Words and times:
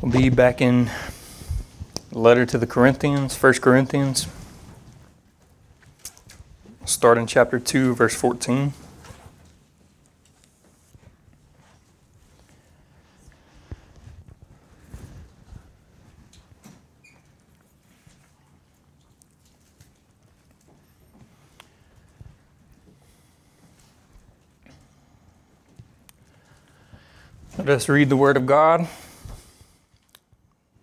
We'll 0.00 0.10
be 0.12 0.30
back 0.30 0.60
in 0.60 0.90
letter 2.10 2.44
to 2.46 2.58
the 2.58 2.66
Corinthians, 2.66 3.40
1 3.40 3.54
Corinthians. 3.54 4.26
Start 6.84 7.18
in 7.18 7.26
chapter 7.26 7.60
2, 7.60 7.94
verse 7.94 8.14
14. 8.14 8.72
Let 27.58 27.68
us 27.68 27.88
read 27.88 28.08
the 28.08 28.16
Word 28.16 28.36
of 28.36 28.46
God. 28.46 28.88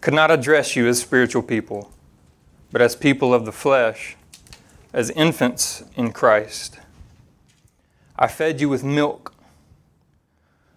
could 0.00 0.14
not 0.14 0.30
address 0.30 0.76
you 0.76 0.86
as 0.86 1.00
spiritual 1.00 1.42
people, 1.42 1.90
but 2.70 2.80
as 2.80 2.94
people 2.94 3.34
of 3.34 3.44
the 3.44 3.52
flesh, 3.52 4.16
as 4.92 5.10
infants 5.10 5.84
in 5.96 6.12
Christ. 6.12 6.78
I 8.16 8.26
fed 8.28 8.60
you 8.60 8.68
with 8.68 8.84
milk, 8.84 9.34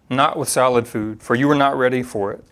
not 0.08 0.38
with 0.38 0.48
solid 0.48 0.86
food, 0.86 1.22
for 1.22 1.34
you 1.34 1.48
were 1.48 1.54
not 1.54 1.76
ready 1.76 2.02
for 2.02 2.32
it. 2.32 2.44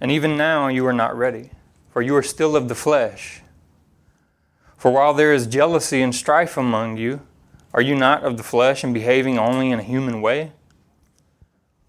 And 0.00 0.10
even 0.10 0.36
now 0.36 0.68
you 0.68 0.84
are 0.86 0.92
not 0.92 1.16
ready, 1.16 1.50
for 1.90 2.02
you 2.02 2.16
are 2.16 2.22
still 2.22 2.56
of 2.56 2.68
the 2.68 2.74
flesh. 2.74 3.42
For 4.76 4.90
while 4.90 5.14
there 5.14 5.32
is 5.32 5.46
jealousy 5.46 6.02
and 6.02 6.14
strife 6.14 6.56
among 6.56 6.96
you, 6.96 7.20
are 7.72 7.80
you 7.80 7.94
not 7.94 8.24
of 8.24 8.36
the 8.36 8.42
flesh 8.42 8.82
and 8.82 8.92
behaving 8.92 9.38
only 9.38 9.70
in 9.70 9.78
a 9.78 9.82
human 9.84 10.20
way? 10.20 10.52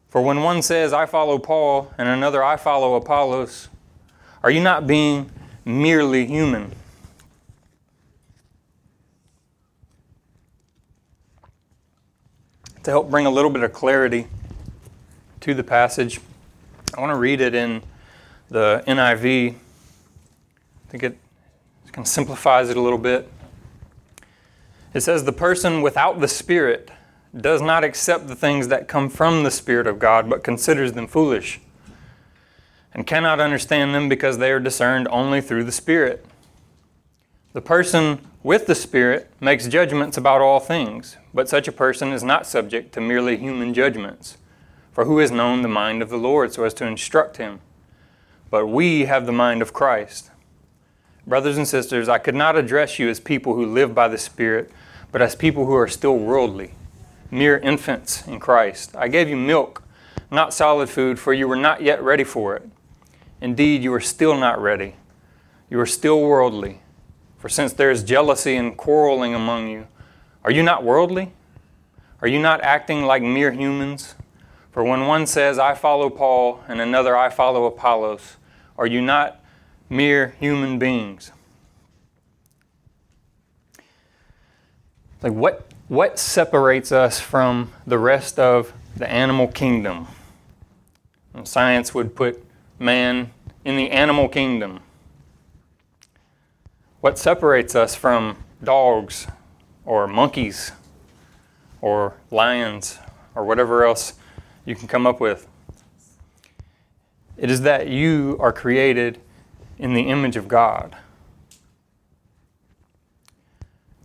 For 0.10 0.22
when 0.22 0.44
one 0.44 0.62
says, 0.62 0.94
I 0.94 1.08
follow 1.08 1.40
Paul, 1.40 1.92
and 1.98 2.08
another, 2.08 2.44
I 2.44 2.56
follow 2.56 2.94
Apollos, 2.94 3.68
are 4.44 4.52
you 4.52 4.62
not 4.62 4.86
being 4.86 5.32
merely 5.64 6.26
human? 6.26 6.74
To 12.84 12.92
help 12.92 13.10
bring 13.10 13.26
a 13.26 13.30
little 13.30 13.50
bit 13.50 13.64
of 13.64 13.72
clarity 13.72 14.28
to 15.40 15.54
the 15.54 15.64
passage, 15.64 16.20
I 16.96 17.00
want 17.00 17.12
to 17.12 17.18
read 17.18 17.40
it 17.40 17.56
in 17.56 17.82
the 18.50 18.84
NIV. 18.86 19.52
I 19.52 19.56
think 20.90 21.04
it 21.04 21.18
kind 21.94 22.06
of 22.06 22.08
simplifies 22.08 22.70
it 22.70 22.76
a 22.76 22.82
little 22.82 23.00
bit. 23.00 23.30
It 24.94 25.02
says, 25.02 25.24
The 25.24 25.32
person 25.32 25.82
without 25.82 26.20
the 26.20 26.28
Spirit 26.28 26.92
does 27.36 27.62
not 27.62 27.84
accept 27.84 28.28
the 28.28 28.36
things 28.36 28.68
that 28.68 28.88
come 28.88 29.10
from 29.10 29.44
the 29.44 29.52
Spirit 29.52 29.88
of 29.88 29.98
God, 29.98 30.30
but 30.30 30.44
considers 30.44 30.94
them 30.94 31.08
foolish, 31.08 31.60
and 32.94 33.08
cannot 33.08 33.40
understand 33.40 33.94
them 33.94 34.08
because 34.08 34.38
they 34.38 34.52
are 34.52 34.60
discerned 34.60 35.08
only 35.10 35.42
through 35.42 35.64
the 35.64 35.72
Spirit. 35.72 36.26
The 37.54 37.62
person 37.62 38.28
with 38.44 38.68
the 38.68 38.76
Spirit 38.76 39.30
makes 39.40 39.68
judgments 39.68 40.18
about 40.18 40.42
all 40.42 40.60
things, 40.60 41.18
but 41.34 41.50
such 41.50 41.68
a 41.68 41.72
person 41.72 42.12
is 42.12 42.24
not 42.24 42.46
subject 42.46 42.94
to 42.94 43.02
merely 43.02 43.38
human 43.38 43.74
judgments. 43.74 44.38
For 44.92 45.06
who 45.06 45.20
has 45.20 45.32
known 45.32 45.62
the 45.62 45.68
mind 45.68 46.02
of 46.02 46.10
the 46.10 46.18
Lord 46.18 46.54
so 46.54 46.64
as 46.64 46.74
to 46.76 46.86
instruct 46.86 47.38
him? 47.38 47.60
But 48.50 48.68
we 48.68 49.06
have 49.06 49.26
the 49.26 49.32
mind 49.32 49.62
of 49.62 49.74
Christ. 49.74 50.30
Brothers 51.26 51.58
and 51.58 51.68
sisters, 51.68 52.10
I 52.10 52.20
could 52.20 52.36
not 52.36 52.56
address 52.56 53.00
you 53.00 53.10
as 53.10 53.20
people 53.20 53.56
who 53.56 53.66
live 53.66 53.96
by 53.96 54.08
the 54.08 54.18
Spirit, 54.18 54.72
but 55.12 55.22
as 55.22 55.36
people 55.36 55.66
who 55.66 55.76
are 55.76 55.88
still 55.88 56.18
worldly 56.18 56.74
mere 57.34 57.58
infants 57.58 58.28
in 58.28 58.40
Christ. 58.40 58.96
I 58.96 59.08
gave 59.08 59.28
you 59.28 59.36
milk, 59.36 59.84
not 60.30 60.54
solid 60.54 60.90
food, 60.90 61.20
for 61.20 61.34
you 61.34 61.48
were 61.48 61.56
not 61.56 61.82
yet 61.82 62.02
ready 62.02 62.24
for 62.24 62.56
it. 62.56 62.70
Indeed, 63.44 63.84
you 63.84 63.94
are 63.94 64.00
still 64.00 64.38
not 64.38 64.62
ready. 64.62 64.96
You 65.70 65.78
are 65.82 65.86
still 65.86 66.22
worldly. 66.22 66.80
For 67.38 67.50
since 67.50 67.74
there 67.74 67.92
is 67.92 68.02
jealousy 68.02 68.56
and 68.56 68.78
quarreling 68.78 69.36
among 69.36 69.68
you, 69.68 69.88
are 70.46 70.52
you 70.52 70.64
not 70.64 70.86
worldly? 70.86 71.34
Are 72.22 72.28
you 72.30 72.40
not 72.40 72.62
acting 72.62 73.04
like 73.04 73.22
mere 73.22 73.52
humans? 73.52 74.16
For 74.72 74.82
when 74.82 75.08
one 75.08 75.28
says, 75.28 75.60
I 75.60 75.74
follow 75.74 76.10
Paul, 76.10 76.64
and 76.70 76.80
another, 76.80 77.18
I 77.18 77.30
follow 77.30 77.66
Apollos, 77.66 78.38
are 78.78 78.88
you 78.88 79.02
not 79.02 79.44
mere 79.90 80.36
human 80.40 80.80
beings? 80.80 81.34
Like, 85.22 85.34
what 85.34 85.68
what 85.90 86.18
separates 86.18 86.94
us 86.94 87.20
from 87.20 87.74
the 87.86 87.98
rest 87.98 88.40
of 88.40 88.72
the 88.96 89.10
animal 89.12 89.50
kingdom? 89.50 90.08
And 91.34 91.46
science 91.46 91.94
would 91.94 92.16
put 92.16 92.42
man 92.84 93.32
in 93.64 93.78
the 93.78 93.90
animal 93.92 94.28
kingdom. 94.28 94.82
What 97.02 97.18
separates 97.18 97.76
us 97.76 97.96
from 97.96 98.38
dogs 98.64 99.28
or 99.86 100.08
monkeys 100.08 100.74
or 101.82 102.16
lions 102.30 103.00
or 103.36 103.46
whatever 103.46 103.86
else 103.86 104.14
you 104.66 104.76
can 104.76 104.88
come 104.88 105.08
up 105.08 105.20
with? 105.20 105.48
It 107.38 107.50
is 107.50 107.62
that 107.62 107.88
you 107.88 108.38
are 108.40 108.54
created 108.54 109.20
in 109.80 109.94
the 109.94 110.04
image 110.04 110.36
of 110.36 110.48
God. 110.48 110.96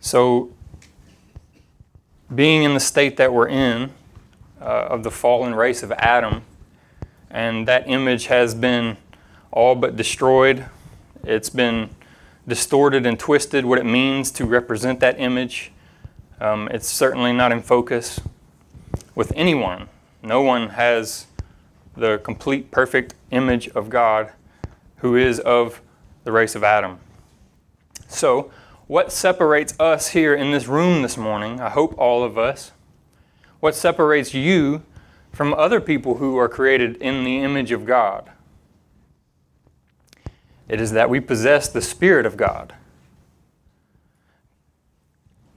So 0.00 0.50
being 2.34 2.62
in 2.62 2.75
the 2.75 2.81
state 2.81 3.16
that 3.16 3.33
we're 3.33 3.49
in, 3.49 3.93
uh, 4.60 4.65
of 4.65 5.03
the 5.03 5.10
fallen 5.10 5.55
race 5.55 5.83
of 5.83 5.93
Adam, 5.93 6.43
and 7.31 7.69
that 7.69 7.89
image 7.89 8.27
has 8.27 8.55
been 8.55 8.97
all 9.50 9.75
but 9.75 9.97
destroyed. 9.97 10.66
It's 11.25 11.50
been 11.50 11.91
distorted 12.47 13.05
and 13.06 13.19
twisted 13.19 13.65
what 13.65 13.78
it 13.78 13.84
means 13.84 14.31
to 14.33 14.44
represent 14.44 15.00
that 15.00 15.21
image. 15.21 15.72
Um, 16.41 16.69
it's 16.71 16.89
certainly 16.89 17.33
not 17.33 17.53
in 17.53 17.62
focus 17.62 18.21
with 19.15 19.33
anyone. 19.34 19.89
No 20.22 20.41
one 20.41 20.71
has 20.71 21.27
the 21.97 22.19
complete, 22.19 22.71
perfect 22.71 23.15
image 23.31 23.69
of 23.69 23.91
God 23.91 24.33
who 24.99 25.16
is 25.16 25.41
of 25.41 25.81
the 26.25 26.33
race 26.33 26.55
of 26.55 26.65
Adam. 26.65 26.99
So, 28.06 28.50
what 28.87 29.12
separates 29.12 29.75
us 29.78 30.09
here 30.09 30.34
in 30.34 30.50
this 30.50 30.66
room 30.66 31.03
this 31.03 31.19
morning, 31.19 31.60
I 31.60 31.69
hope 31.69 31.95
all 31.99 32.25
of 32.25 32.39
us, 32.39 32.72
what 33.60 33.75
separates 33.75 34.33
you 34.33 34.83
from 35.33 35.55
other 35.55 35.81
people 35.81 36.16
who 36.16 36.37
are 36.39 36.49
created 36.49 36.97
in 36.97 37.25
the 37.25 37.39
image 37.39 37.72
of 37.72 37.84
God? 37.84 38.31
It 40.69 40.81
is 40.81 40.93
that 40.93 41.09
we 41.09 41.21
possess 41.21 41.69
the 41.69 41.81
Spirit 41.81 42.27
of 42.27 42.37
God. 42.37 42.75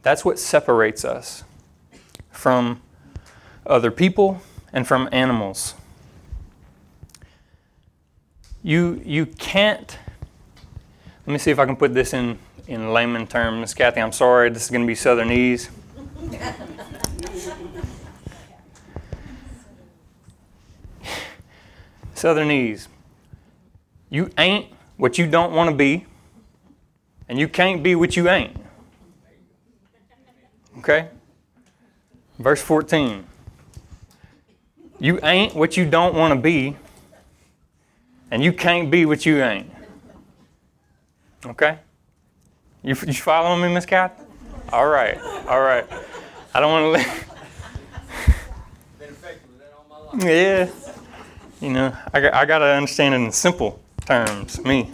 That's 0.03 0.23
what 0.23 0.39
separates 0.39 1.03
us 1.05 1.43
from 2.31 2.81
other 3.65 3.91
people 3.91 4.41
and 4.73 4.87
from 4.87 5.09
animals. 5.11 5.75
You, 8.63 9.01
you 9.05 9.25
can't, 9.25 9.97
let 11.25 11.33
me 11.33 11.39
see 11.39 11.51
if 11.51 11.59
I 11.59 11.65
can 11.65 11.75
put 11.75 11.93
this 11.93 12.13
in 12.13 12.39
in 12.71 12.93
layman 12.93 13.27
terms. 13.27 13.73
Kathy, 13.73 14.01
I'm 14.01 14.13
sorry, 14.13 14.49
this 14.49 14.63
is 14.63 14.69
going 14.69 14.81
to 14.81 14.87
be 14.87 14.95
Southernese. 14.95 15.69
Southernese. 22.21 22.87
You 24.11 24.29
ain't 24.37 24.67
what 24.97 25.17
you 25.17 25.25
don't 25.25 25.53
want 25.53 25.71
to 25.71 25.75
be, 25.75 26.05
and 27.27 27.39
you 27.39 27.47
can't 27.47 27.81
be 27.81 27.95
what 27.95 28.15
you 28.15 28.29
ain't. 28.29 28.55
Okay? 30.77 31.07
Verse 32.37 32.61
14. 32.61 33.25
You 34.99 35.19
ain't 35.23 35.55
what 35.55 35.75
you 35.75 35.89
don't 35.89 36.13
want 36.13 36.31
to 36.31 36.39
be, 36.39 36.77
and 38.29 38.43
you 38.43 38.53
can't 38.53 38.91
be 38.91 39.07
what 39.07 39.25
you 39.25 39.41
ain't. 39.41 39.71
Okay? 41.43 41.79
You, 42.83 42.95
you 43.07 43.13
following 43.13 43.63
me, 43.63 43.73
Miss 43.73 43.87
Cat? 43.87 44.23
All 44.71 44.87
right, 44.87 45.17
all 45.47 45.61
right. 45.61 45.87
I 46.53 46.59
don't 46.59 46.91
want 46.91 47.03
to. 50.19 50.27
yeah. 50.27 50.69
You 51.61 51.69
know, 51.69 51.95
I, 52.11 52.29
I 52.29 52.45
got 52.45 52.59
to 52.59 52.65
understand 52.65 53.13
it 53.13 53.17
in 53.17 53.31
simple 53.31 53.79
terms, 54.05 54.59
me. 54.65 54.91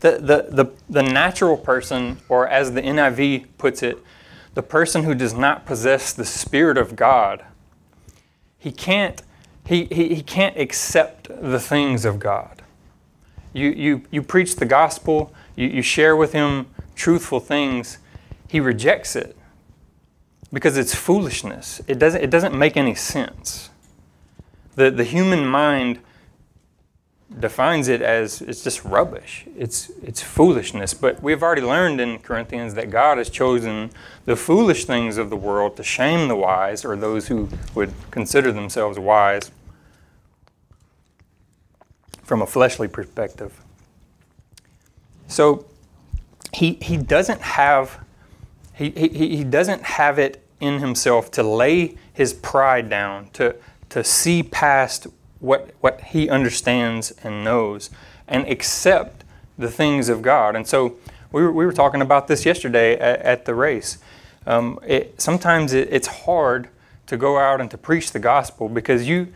The, 0.00 0.18
the, 0.18 0.46
the, 0.50 0.72
the 0.90 1.02
natural 1.02 1.56
person, 1.56 2.18
or 2.28 2.48
as 2.48 2.72
the 2.72 2.82
NIV 2.82 3.46
puts 3.56 3.84
it, 3.84 3.98
the 4.54 4.62
person 4.62 5.04
who 5.04 5.14
does 5.14 5.32
not 5.32 5.64
possess 5.64 6.12
the 6.12 6.24
Spirit 6.24 6.76
of 6.76 6.96
God, 6.96 7.44
he 8.58 8.72
can't, 8.72 9.22
he, 9.64 9.84
he, 9.84 10.16
he 10.16 10.22
can't 10.22 10.58
accept 10.58 11.28
the 11.28 11.60
things 11.60 12.04
of 12.04 12.18
God. 12.18 12.62
You, 13.52 13.70
you, 13.70 14.02
you 14.10 14.22
preach 14.22 14.56
the 14.56 14.66
gospel, 14.66 15.32
you, 15.54 15.68
you 15.68 15.82
share 15.82 16.16
with 16.16 16.32
him 16.32 16.66
truthful 16.96 17.38
things, 17.38 17.98
he 18.48 18.58
rejects 18.58 19.14
it 19.14 19.36
because 20.52 20.76
it's 20.76 20.94
foolishness. 20.94 21.80
It 21.86 22.00
doesn't, 22.00 22.20
it 22.20 22.30
doesn't 22.30 22.56
make 22.56 22.76
any 22.76 22.96
sense. 22.96 23.70
The, 24.74 24.90
the 24.90 25.04
human 25.04 25.46
mind 25.46 26.00
defines 27.38 27.88
it 27.88 28.00
as 28.02 28.40
it's 28.42 28.62
just 28.62 28.84
rubbish. 28.84 29.46
It's, 29.56 29.90
it's 30.02 30.22
foolishness. 30.22 30.94
But 30.94 31.22
we've 31.22 31.42
already 31.42 31.62
learned 31.62 32.00
in 32.00 32.18
Corinthians 32.18 32.74
that 32.74 32.90
God 32.90 33.18
has 33.18 33.30
chosen 33.30 33.90
the 34.24 34.36
foolish 34.36 34.84
things 34.84 35.16
of 35.16 35.30
the 35.30 35.36
world 35.36 35.76
to 35.76 35.82
shame 35.82 36.28
the 36.28 36.36
wise 36.36 36.84
or 36.84 36.96
those 36.96 37.28
who 37.28 37.48
would 37.74 37.92
consider 38.10 38.52
themselves 38.52 38.98
wise 38.98 39.50
from 42.22 42.40
a 42.42 42.46
fleshly 42.46 42.88
perspective. 42.88 43.60
So 45.26 45.66
he, 46.52 46.74
he 46.74 46.96
doesn't 46.96 47.40
have 47.40 48.04
he, 48.74 48.90
he, 48.90 49.36
he 49.36 49.44
doesn't 49.44 49.82
have 49.82 50.18
it 50.18 50.44
in 50.60 50.80
himself 50.80 51.30
to 51.32 51.42
lay 51.42 51.96
his 52.12 52.32
pride 52.32 52.90
down, 52.90 53.28
to, 53.34 53.54
to 53.94 54.02
see 54.02 54.42
past 54.42 55.06
what, 55.38 55.70
what 55.80 56.00
he 56.00 56.28
understands 56.28 57.12
and 57.22 57.44
knows, 57.44 57.90
and 58.26 58.44
accept 58.48 59.22
the 59.56 59.70
things 59.70 60.08
of 60.08 60.20
God. 60.20 60.56
And 60.56 60.66
so 60.66 60.96
we 61.30 61.42
were, 61.42 61.52
we 61.52 61.64
were 61.64 61.72
talking 61.72 62.02
about 62.02 62.26
this 62.26 62.44
yesterday 62.44 62.94
at, 62.94 63.20
at 63.20 63.44
the 63.44 63.54
race. 63.54 63.98
Um, 64.48 64.80
it, 64.84 65.20
sometimes 65.20 65.72
it, 65.72 65.92
it's 65.92 66.08
hard 66.08 66.70
to 67.06 67.16
go 67.16 67.38
out 67.38 67.60
and 67.60 67.70
to 67.70 67.78
preach 67.78 68.10
the 68.10 68.18
gospel 68.18 68.68
because 68.68 69.06
you 69.06 69.28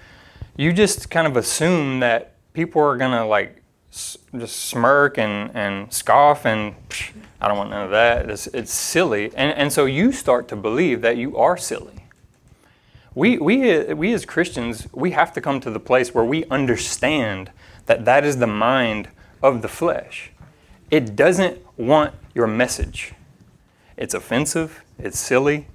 you 0.57 0.73
just 0.73 1.09
kind 1.09 1.29
of 1.29 1.37
assume 1.37 2.01
that 2.01 2.33
people 2.53 2.83
are 2.83 2.97
gonna 2.97 3.25
like 3.25 3.63
s- 3.93 4.19
just 4.37 4.57
smirk 4.57 5.19
and, 5.19 5.53
and 5.55 5.93
scoff 5.93 6.45
and 6.45 6.75
I 7.41 7.47
don't 7.47 7.59
want 7.59 7.71
none 7.71 7.85
of 7.85 7.91
that. 7.93 8.29
It's, 8.29 8.49
it's 8.49 8.73
silly. 8.73 9.31
And, 9.37 9.57
and 9.57 9.73
so 9.73 9.85
you 9.85 10.11
start 10.11 10.49
to 10.49 10.57
believe 10.57 11.01
that 11.03 11.17
you 11.17 11.37
are 11.37 11.57
silly. 11.57 12.08
We, 13.19 13.39
we, 13.39 13.83
we 13.95 14.13
as 14.13 14.25
Christians, 14.25 14.87
we 14.93 15.11
have 15.11 15.33
to 15.33 15.41
come 15.41 15.61
to 15.61 15.71
the 15.71 15.81
place 15.81 16.15
where 16.15 16.25
we 16.25 16.45
understand 16.47 17.51
that 17.87 18.05
that 18.05 18.25
is 18.25 18.39
the 18.39 18.47
mind 18.47 19.09
of 19.43 19.63
the 19.63 19.69
flesh. 19.69 20.31
It 20.91 21.17
doesn't 21.17 21.59
want 21.77 22.15
your 22.35 22.47
message. 22.47 23.15
It's 23.97 24.15
offensive, 24.15 24.85
it's 24.99 25.19
silly, 25.19 25.67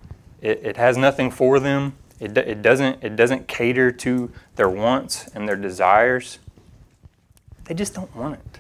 it, 0.42 0.62
it 0.64 0.78
has 0.78 0.96
nothing 0.96 1.30
for 1.30 1.60
them, 1.60 1.96
it, 2.20 2.38
it, 2.38 2.62
doesn't, 2.62 3.04
it 3.04 3.16
doesn't 3.16 3.48
cater 3.48 3.92
to 3.92 4.32
their 4.56 4.70
wants 4.70 5.28
and 5.36 5.48
their 5.48 5.58
desires. 5.58 6.40
They 7.66 7.74
just 7.74 7.94
don't 7.94 8.16
want 8.16 8.36
it 8.36 8.60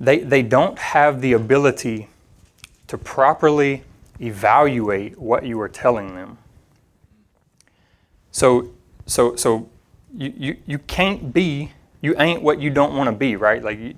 they, 0.00 0.20
they 0.20 0.42
don't 0.42 0.78
have 0.78 1.20
the 1.20 1.34
ability 1.34 2.08
to 2.88 2.96
properly 2.96 3.84
evaluate 4.20 5.18
what 5.18 5.44
you 5.44 5.60
are 5.60 5.68
telling 5.68 6.14
them. 6.14 6.38
So, 8.32 8.70
so, 9.06 9.36
so 9.36 9.68
you, 10.16 10.32
you, 10.36 10.56
you 10.66 10.78
can't 10.78 11.32
be, 11.32 11.72
you 12.00 12.14
ain't 12.18 12.42
what 12.42 12.60
you 12.60 12.70
don't 12.70 12.94
want 12.94 13.08
to 13.08 13.16
be, 13.16 13.36
right? 13.36 13.62
Like, 13.62 13.78
you, 13.78 13.94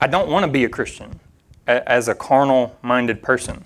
I 0.00 0.06
don't 0.06 0.28
want 0.28 0.44
to 0.44 0.50
be 0.50 0.64
a 0.64 0.68
Christian 0.68 1.20
as 1.66 2.08
a 2.08 2.14
carnal 2.14 2.76
minded 2.82 3.22
person. 3.22 3.64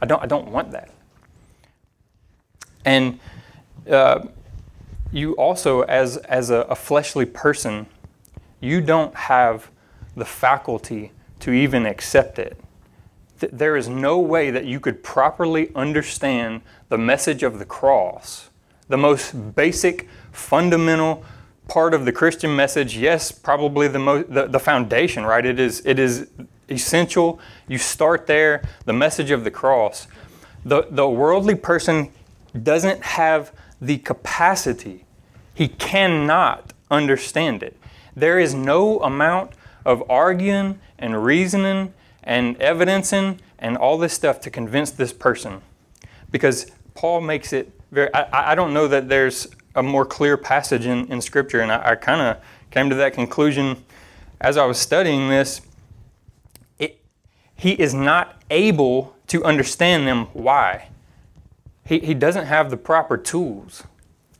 I 0.00 0.06
don't, 0.06 0.22
I 0.22 0.26
don't 0.26 0.50
want 0.50 0.72
that. 0.72 0.90
And 2.84 3.18
uh, 3.90 4.26
you 5.12 5.32
also, 5.34 5.82
as, 5.82 6.16
as 6.18 6.50
a, 6.50 6.60
a 6.62 6.74
fleshly 6.74 7.26
person, 7.26 7.86
you 8.60 8.80
don't 8.80 9.14
have 9.14 9.70
the 10.16 10.24
faculty 10.24 11.12
to 11.40 11.52
even 11.52 11.86
accept 11.86 12.38
it. 12.38 12.58
There 13.38 13.76
is 13.76 13.88
no 13.88 14.18
way 14.18 14.50
that 14.50 14.66
you 14.66 14.80
could 14.80 15.02
properly 15.02 15.70
understand 15.74 16.60
the 16.90 16.98
message 16.98 17.42
of 17.42 17.58
the 17.58 17.64
cross, 17.64 18.49
the 18.90 18.98
most 18.98 19.54
basic, 19.54 20.08
fundamental 20.32 21.24
part 21.68 21.94
of 21.94 22.04
the 22.04 22.12
Christian 22.12 22.54
message. 22.54 22.98
Yes, 22.98 23.30
probably 23.30 23.88
the, 23.88 24.00
mo- 24.00 24.24
the, 24.24 24.46
the 24.48 24.58
foundation, 24.58 25.24
right? 25.24 25.46
It 25.46 25.58
is, 25.58 25.80
it 25.86 25.98
is 25.98 26.28
essential. 26.68 27.40
You 27.68 27.78
start 27.78 28.26
there, 28.26 28.62
the 28.84 28.92
message 28.92 29.30
of 29.30 29.44
the 29.44 29.50
cross. 29.50 30.08
The, 30.64 30.88
the 30.90 31.08
worldly 31.08 31.54
person 31.54 32.10
doesn't 32.60 33.02
have 33.02 33.52
the 33.80 33.98
capacity, 33.98 35.06
he 35.54 35.68
cannot 35.68 36.74
understand 36.90 37.62
it. 37.62 37.76
There 38.14 38.38
is 38.38 38.54
no 38.54 38.98
amount 39.00 39.52
of 39.86 40.02
arguing 40.10 40.80
and 40.98 41.24
reasoning 41.24 41.94
and 42.22 42.60
evidencing 42.60 43.40
and 43.58 43.76
all 43.78 43.96
this 43.96 44.12
stuff 44.12 44.40
to 44.40 44.50
convince 44.50 44.90
this 44.90 45.12
person. 45.12 45.62
Because 46.30 46.70
Paul 46.94 47.20
makes 47.22 47.52
it 47.52 47.72
very, 47.90 48.12
I, 48.14 48.52
I 48.52 48.54
don't 48.54 48.72
know 48.72 48.88
that 48.88 49.08
there's 49.08 49.48
a 49.74 49.82
more 49.82 50.04
clear 50.04 50.36
passage 50.36 50.86
in, 50.86 51.06
in 51.12 51.20
Scripture, 51.20 51.60
and 51.60 51.72
I, 51.72 51.90
I 51.90 51.94
kind 51.94 52.20
of 52.20 52.42
came 52.70 52.90
to 52.90 52.96
that 52.96 53.12
conclusion 53.12 53.84
as 54.40 54.56
I 54.56 54.64
was 54.64 54.78
studying 54.78 55.28
this. 55.28 55.60
It, 56.78 57.00
he 57.54 57.72
is 57.72 57.94
not 57.94 58.42
able 58.50 59.16
to 59.28 59.44
understand 59.44 60.06
them. 60.06 60.26
Why? 60.32 60.88
He, 61.84 61.98
he 62.00 62.14
doesn't 62.14 62.46
have 62.46 62.70
the 62.70 62.76
proper 62.76 63.16
tools, 63.16 63.84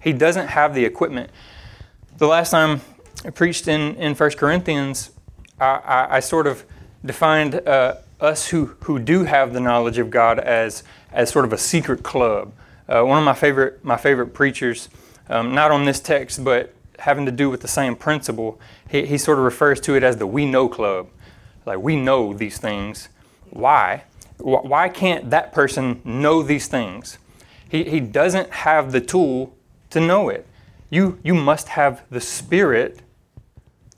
he 0.01 0.13
doesn't 0.13 0.49
have 0.49 0.75
the 0.75 0.85
equipment. 0.85 1.31
The 2.19 2.27
last 2.27 2.51
time 2.51 2.83
I 3.25 3.31
preached 3.31 3.67
in, 3.67 3.97
in 3.97 4.15
1 4.15 4.31
Corinthians, 4.33 5.11
I, 5.59 6.07
I, 6.11 6.21
sort 6.21 6.47
of 6.47 6.65
defined 7.05 7.55
uh, 7.67 7.97
us 8.21 8.49
who, 8.49 8.67
who 8.85 8.99
do 8.99 9.25
have 9.25 9.53
the 9.53 9.61
knowledge 9.61 9.99
of 9.99 10.11
God 10.11 10.39
as, 10.39 10.83
as 11.13 11.31
sort 11.31 11.45
of 11.45 11.53
a 11.53 11.59
secret 11.59 12.03
club. 12.03 12.53
Uh, 12.91 13.05
one 13.05 13.19
of 13.19 13.25
my 13.25 13.35
favorite, 13.35 13.85
my 13.85 13.97
favorite 13.97 14.35
preachers, 14.35 14.89
um, 15.29 15.55
not 15.55 15.71
on 15.71 15.85
this 15.85 16.01
text, 16.01 16.43
but 16.43 16.75
having 16.99 17.25
to 17.25 17.31
do 17.31 17.49
with 17.49 17.61
the 17.61 17.69
same 17.69 17.95
principle, 17.95 18.61
he, 18.89 19.07
he 19.07 19.17
sort 19.17 19.39
of 19.39 19.45
refers 19.45 19.81
to 19.81 19.95
it 19.95 20.03
as 20.03 20.17
the 20.17 20.27
We 20.27 20.45
Know 20.45 20.69
Club. 20.69 21.09
Like, 21.65 21.79
we 21.79 21.95
know 21.95 22.35
these 22.35 22.59
things. 22.59 23.09
Why? 23.51 24.03
Why 24.39 24.89
can't 24.89 25.31
that 25.31 25.53
person 25.53 26.01
know 26.05 26.43
these 26.43 26.67
things? 26.67 27.19
He, 27.69 27.85
he 27.85 28.01
doesn't 28.01 28.51
have 28.51 28.91
the 28.91 29.01
tool 29.01 29.55
to 29.91 30.01
know 30.01 30.29
it. 30.29 30.47
You, 30.91 31.21
you 31.23 31.35
must 31.35 31.69
have 31.69 32.03
the 32.11 32.21
Spirit 32.21 33.03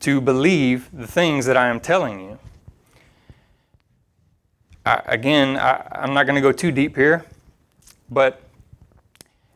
to 0.01 0.21
believe 0.21 0.91
the 0.93 1.07
things 1.07 1.47
that 1.47 1.57
I 1.57 1.69
am 1.69 1.81
telling 1.81 2.21
you. 2.21 2.39
I, 4.85 5.01
again, 5.07 5.57
I, 5.57 6.03
am 6.05 6.13
not 6.13 6.27
going 6.27 6.35
to 6.35 6.43
go 6.43 6.53
too 6.53 6.73
deep 6.73 6.97
here, 6.97 7.25
but 8.11 8.43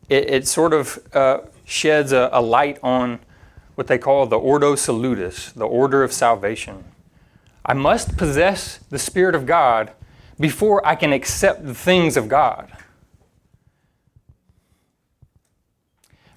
it, 0.08 0.30
it 0.30 0.46
sort 0.46 0.72
of 0.72 0.98
uh, 1.14 1.40
sheds 1.64 2.12
a, 2.12 2.28
a 2.32 2.40
light 2.40 2.78
on 2.82 3.20
what 3.74 3.86
they 3.86 3.98
call 3.98 4.26
the 4.26 4.38
Ordo 4.38 4.74
Salutis, 4.74 5.52
the 5.52 5.66
order 5.66 6.02
of 6.02 6.12
salvation. 6.12 6.84
I 7.64 7.74
must 7.74 8.16
possess 8.16 8.78
the 8.90 8.98
Spirit 8.98 9.34
of 9.34 9.44
God 9.44 9.92
before 10.38 10.86
I 10.86 10.94
can 10.94 11.12
accept 11.12 11.66
the 11.66 11.74
things 11.74 12.16
of 12.16 12.28
God. 12.28 12.70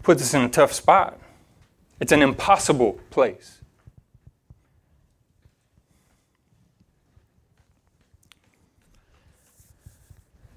Puts 0.04 0.22
us 0.22 0.34
in 0.34 0.42
a 0.42 0.50
tough 0.50 0.74
spot. 0.74 1.20
It's 2.00 2.12
an 2.12 2.22
impossible 2.22 3.00
place. 3.10 3.60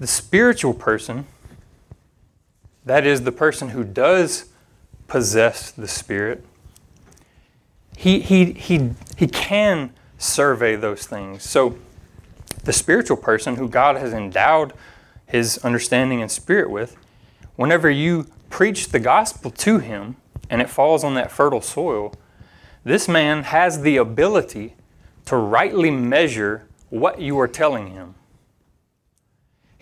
The 0.00 0.06
spiritual 0.06 0.74
person, 0.74 1.26
that 2.84 3.06
is 3.06 3.22
the 3.22 3.32
person 3.32 3.70
who 3.70 3.84
does 3.84 4.46
possess 5.06 5.70
the 5.70 5.88
Spirit, 5.88 6.44
he, 7.96 8.20
he, 8.20 8.52
he, 8.52 8.90
he 9.16 9.26
can 9.26 9.92
survey 10.18 10.76
those 10.76 11.06
things. 11.06 11.42
So, 11.42 11.78
the 12.64 12.72
spiritual 12.72 13.16
person 13.16 13.56
who 13.56 13.68
God 13.68 13.96
has 13.96 14.12
endowed 14.12 14.72
his 15.26 15.58
understanding 15.58 16.22
and 16.22 16.30
spirit 16.30 16.70
with, 16.70 16.96
whenever 17.56 17.90
you 17.90 18.28
preach 18.50 18.90
the 18.90 19.00
gospel 19.00 19.50
to 19.50 19.80
him 19.80 20.16
and 20.48 20.62
it 20.62 20.70
falls 20.70 21.02
on 21.02 21.14
that 21.14 21.32
fertile 21.32 21.60
soil, 21.60 22.14
this 22.84 23.08
man 23.08 23.42
has 23.44 23.82
the 23.82 23.96
ability 23.96 24.76
to 25.24 25.36
rightly 25.36 25.90
measure 25.90 26.68
what 26.88 27.20
you 27.20 27.38
are 27.40 27.48
telling 27.48 27.88
him 27.88 28.14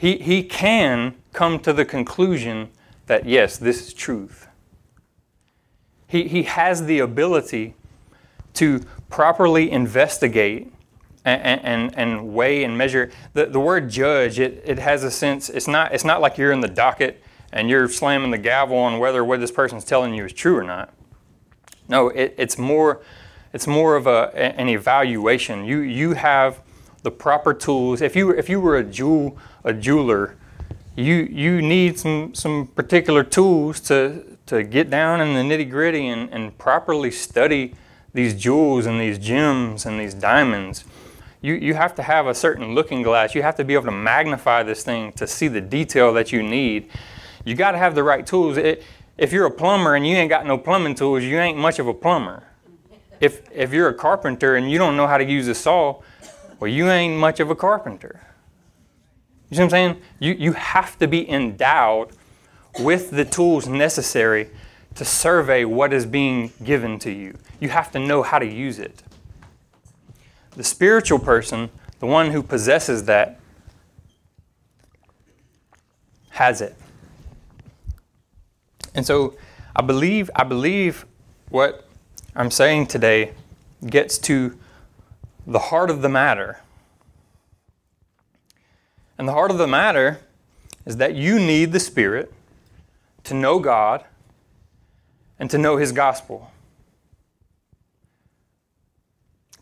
he, 0.01 0.17
he 0.17 0.43
can 0.43 1.15
come 1.35 1.59
to 1.59 1.75
the 1.75 1.85
conclusion 1.85 2.71
that, 3.11 3.27
yes, 3.27 3.57
this 3.59 3.89
is 3.89 3.93
truth. 3.93 4.47
He, 6.07 6.29
he 6.29 6.45
has 6.45 6.87
the 6.87 7.01
ability 7.01 7.75
to 8.55 8.85
properly 9.09 9.69
investigate 9.69 10.73
and, 11.25 11.61
and, 11.65 11.99
and 11.99 12.33
weigh 12.33 12.63
and 12.63 12.79
measure. 12.79 13.11
The, 13.33 13.47
the 13.47 13.59
word 13.59 13.91
judge, 13.91 14.39
it, 14.39 14.63
it 14.65 14.79
has 14.79 15.03
a 15.03 15.11
sense, 15.11 15.49
it's 15.49 15.67
not, 15.67 15.93
it's 15.93 16.05
not 16.05 16.21
like 16.21 16.39
you're 16.39 16.53
in 16.53 16.61
the 16.61 16.69
docket 16.69 17.21
and 17.53 17.69
you're 17.69 17.89
slamming 17.89 18.31
the 18.31 18.39
gavel 18.39 18.77
on 18.79 19.01
whether 19.01 19.25
what 19.25 19.41
this 19.41 19.51
person's 19.51 19.85
telling 19.85 20.15
you 20.15 20.27
is 20.27 20.33
true 20.33 20.57
or 20.57 20.63
not. 20.63 20.95
No, 21.89 22.11
it, 22.11 22.37
it's 22.39 22.59
more 22.59 23.03
it's 23.53 23.67
more 23.67 23.97
of 23.97 24.07
a, 24.07 24.31
an 24.37 24.69
evaluation. 24.69 25.65
You 25.65 25.79
you 25.81 26.13
have 26.13 26.61
the 27.03 27.11
proper 27.11 27.53
tools. 27.53 28.03
If 28.03 28.15
you 28.15 28.31
if 28.31 28.49
you 28.49 28.61
were 28.61 28.77
a 28.77 28.85
jewel 28.85 29.37
a 29.65 29.73
jeweler, 29.73 30.37
you 31.01 31.29
you 31.31 31.63
need 31.63 31.99
some 31.99 32.35
some 32.35 32.67
particular 32.69 33.25
tools 33.25 33.81
to 33.81 34.37
to 34.47 34.63
get 34.63 34.91
down 34.91 35.21
in 35.21 35.35
the 35.35 35.55
nitty 35.55 35.71
gritty 35.71 36.09
and, 36.09 36.29
and 36.33 36.57
properly 36.59 37.11
study 37.11 37.75
these 38.13 38.35
jewels 38.35 38.87
and 38.87 39.01
these 39.01 39.19
gems 39.19 39.87
and 39.87 40.01
these 40.01 40.15
diamonds. 40.15 40.85
You, 41.41 41.55
you 41.55 41.75
have 41.75 41.95
to 41.95 42.03
have 42.03 42.27
a 42.27 42.35
certain 42.35 42.75
looking 42.75 43.03
glass. 43.03 43.35
You 43.35 43.43
have 43.43 43.55
to 43.57 43.65
be 43.65 43.75
able 43.75 43.85
to 43.85 43.93
magnify 43.93 44.63
this 44.65 44.83
thing 44.83 45.13
to 45.13 45.27
see 45.27 45.49
the 45.49 45.61
detail 45.61 46.13
that 46.15 46.33
you 46.33 46.43
need. 46.43 46.91
You 47.45 47.55
got 47.55 47.73
to 47.73 47.79
have 47.79 47.95
the 47.95 48.03
right 48.03 48.27
tools. 48.27 48.57
It, 48.57 48.83
if 49.17 49.33
you're 49.33 49.47
a 49.47 49.51
plumber 49.51 49.95
and 49.95 50.07
you 50.07 50.17
ain't 50.17 50.29
got 50.29 50.45
no 50.47 50.59
plumbing 50.59 50.97
tools, 50.97 51.23
you 51.23 51.39
ain't 51.39 51.57
much 51.57 51.79
of 51.79 51.87
a 51.87 51.95
plumber. 51.95 52.43
If, 53.21 53.43
if 53.53 53.73
you're 53.73 53.89
a 53.89 53.95
carpenter 53.95 54.57
and 54.57 54.71
you 54.71 54.79
don't 54.79 54.97
know 54.97 55.07
how 55.07 55.19
to 55.19 55.25
use 55.25 55.47
a 55.47 55.55
saw, 55.55 56.03
well, 56.59 56.71
you 56.71 56.91
ain't 56.91 57.19
much 57.19 57.39
of 57.41 57.51
a 57.51 57.55
carpenter. 57.55 58.21
You 59.51 59.57
see 59.57 59.63
what 59.63 59.65
I'm 59.65 59.71
saying? 59.71 60.03
You, 60.21 60.33
you 60.35 60.53
have 60.53 60.99
to 61.01 61.09
be 61.09 61.29
endowed 61.29 62.11
with 62.79 63.11
the 63.11 63.25
tools 63.25 63.67
necessary 63.67 64.49
to 64.95 65.05
survey 65.05 65.65
what 65.65 65.93
is 65.93 66.07
being 66.07 66.53
given 66.63 66.99
to 67.01 67.11
you. 67.11 67.37
You 67.59 67.69
have 67.71 67.91
to 67.93 67.99
know 67.99 68.23
how 68.23 68.39
to 68.39 68.47
use 68.47 68.79
it. 68.79 69.03
The 70.53 70.65
spiritual 70.65 71.19
person, 71.19 71.71
the 71.99 72.07
one 72.07 72.31
who 72.31 72.43
possesses 72.43 73.05
that, 73.05 73.41
has 76.31 76.61
it. 76.61 76.77
And 78.95 79.05
so 79.05 79.37
I 79.75 79.83
believe 79.83 80.31
I 80.35 80.45
believe 80.45 81.05
what 81.49 81.89
I'm 82.35 82.51
saying 82.51 82.87
today 82.87 83.33
gets 83.87 84.19
to 84.19 84.59
the 85.47 85.59
heart 85.59 85.91
of 85.91 86.03
the 86.03 86.09
matter. 86.09 86.61
And 89.21 89.29
the 89.29 89.35
heart 89.35 89.51
of 89.51 89.59
the 89.59 89.67
matter 89.67 90.19
is 90.87 90.97
that 90.97 91.15
you 91.15 91.39
need 91.39 91.73
the 91.73 91.79
Spirit 91.79 92.33
to 93.25 93.35
know 93.35 93.59
God 93.59 94.03
and 95.39 95.51
to 95.51 95.59
know 95.59 95.77
His 95.77 95.93
gospel. 95.93 96.51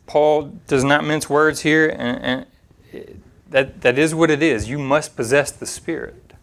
Paul 0.06 0.52
does 0.68 0.84
not 0.84 1.04
mince 1.04 1.28
words 1.28 1.62
here, 1.62 1.88
and, 1.88 2.46
and 2.92 3.22
that, 3.50 3.80
that 3.80 3.98
is 3.98 4.14
what 4.14 4.30
it 4.30 4.44
is. 4.44 4.68
You 4.68 4.78
must 4.78 5.16
possess 5.16 5.50
the 5.50 5.66
Spirit. 5.66 6.34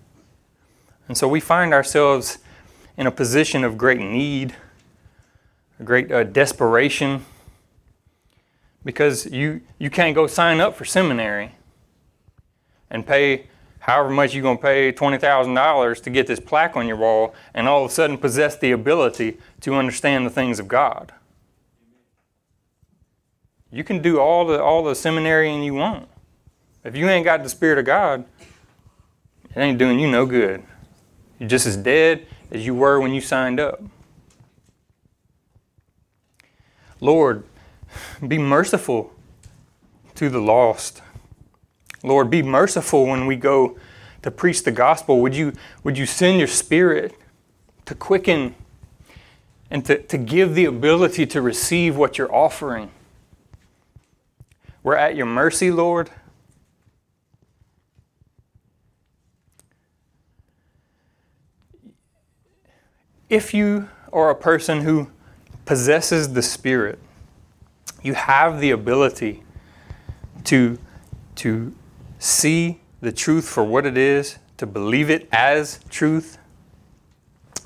And 1.07 1.17
so 1.17 1.25
we 1.25 1.39
find 1.39 1.74
ourselves 1.74 2.39
in 2.98 3.07
a 3.07 3.12
position 3.12 3.63
of 3.63 3.77
great 3.77 4.01
need, 4.01 4.55
a 5.79 5.84
great 5.84 6.12
uh, 6.12 6.25
desperation, 6.25 7.25
because 8.84 9.25
you, 9.27 9.62
you 9.79 9.89
can't 9.89 10.13
go 10.15 10.27
sign 10.27 10.60
up 10.60 10.75
for 10.75 10.84
seminary 10.84 11.53
and 12.95 13.05
pay 13.05 13.45
however 13.79 14.09
much 14.09 14.33
you're 14.33 14.41
going 14.41 14.57
to 14.57 14.63
pay 14.63 14.89
$20,000 14.93 16.03
to 16.03 16.09
get 16.09 16.27
this 16.27 16.39
plaque 16.39 16.77
on 16.77 16.87
your 16.87 16.95
wall 16.95 17.35
and 17.53 17.67
all 17.67 17.83
of 17.83 17.91
a 17.91 17.93
sudden 17.93 18.17
possess 18.17 18.57
the 18.57 18.71
ability 18.71 19.37
to 19.59 19.75
understand 19.75 20.25
the 20.25 20.29
things 20.29 20.59
of 20.59 20.69
God. 20.69 21.11
You 23.69 23.83
can 23.83 24.01
do 24.01 24.17
all 24.17 24.47
the, 24.47 24.63
all 24.63 24.81
the 24.81 24.95
seminary 24.95 25.53
you 25.61 25.73
want. 25.73 26.07
If 26.85 26.95
you 26.95 27.09
ain't 27.09 27.25
got 27.25 27.43
the 27.43 27.49
Spirit 27.49 27.77
of 27.77 27.85
God, 27.85 28.23
it 29.53 29.59
ain't 29.59 29.77
doing 29.77 29.99
you 29.99 30.09
no 30.09 30.25
good. 30.25 30.63
You're 31.37 31.49
just 31.49 31.67
as 31.67 31.75
dead 31.75 32.25
as 32.49 32.65
you 32.65 32.73
were 32.73 33.01
when 33.01 33.13
you 33.13 33.19
signed 33.19 33.59
up. 33.59 33.83
Lord, 37.01 37.43
be 38.25 38.37
merciful 38.37 39.11
to 40.15 40.29
the 40.29 40.39
lost. 40.39 41.01
Lord, 42.05 42.29
be 42.29 42.43
merciful 42.43 43.05
when 43.05 43.25
we 43.25 43.35
go 43.35 43.77
to 44.21 44.31
preach 44.31 44.63
the 44.63 44.71
gospel. 44.71 45.21
Would 45.21 45.35
you, 45.35 45.53
would 45.83 45.97
you 45.97 46.05
send 46.05 46.39
your 46.39 46.47
spirit 46.47 47.15
to 47.85 47.95
quicken 47.95 48.55
and 49.69 49.85
to, 49.85 50.01
to 50.03 50.17
give 50.17 50.55
the 50.55 50.65
ability 50.65 51.25
to 51.27 51.41
receive 51.41 51.97
what 51.97 52.17
you're 52.17 52.33
offering? 52.33 52.91
We're 54.83 54.95
at 54.95 55.15
your 55.15 55.25
mercy, 55.25 55.71
Lord. 55.71 56.12
if 63.29 63.53
you 63.53 63.89
are 64.13 64.29
a 64.29 64.35
person 64.35 64.81
who 64.81 65.09
possesses 65.65 66.33
the 66.33 66.41
Spirit, 66.41 67.00
you 68.03 68.13
have 68.13 68.59
the 68.62 68.71
ability 68.71 69.43
to, 70.45 70.77
to 71.35 71.74
see 72.25 72.79
the 73.01 73.12
truth 73.12 73.48
for 73.48 73.63
what 73.63 73.86
it 73.86 73.98
is, 73.98 74.39
to 74.58 74.65
believe 74.65 75.10
it 75.10 75.27
as 75.32 75.79
truth. 75.89 76.38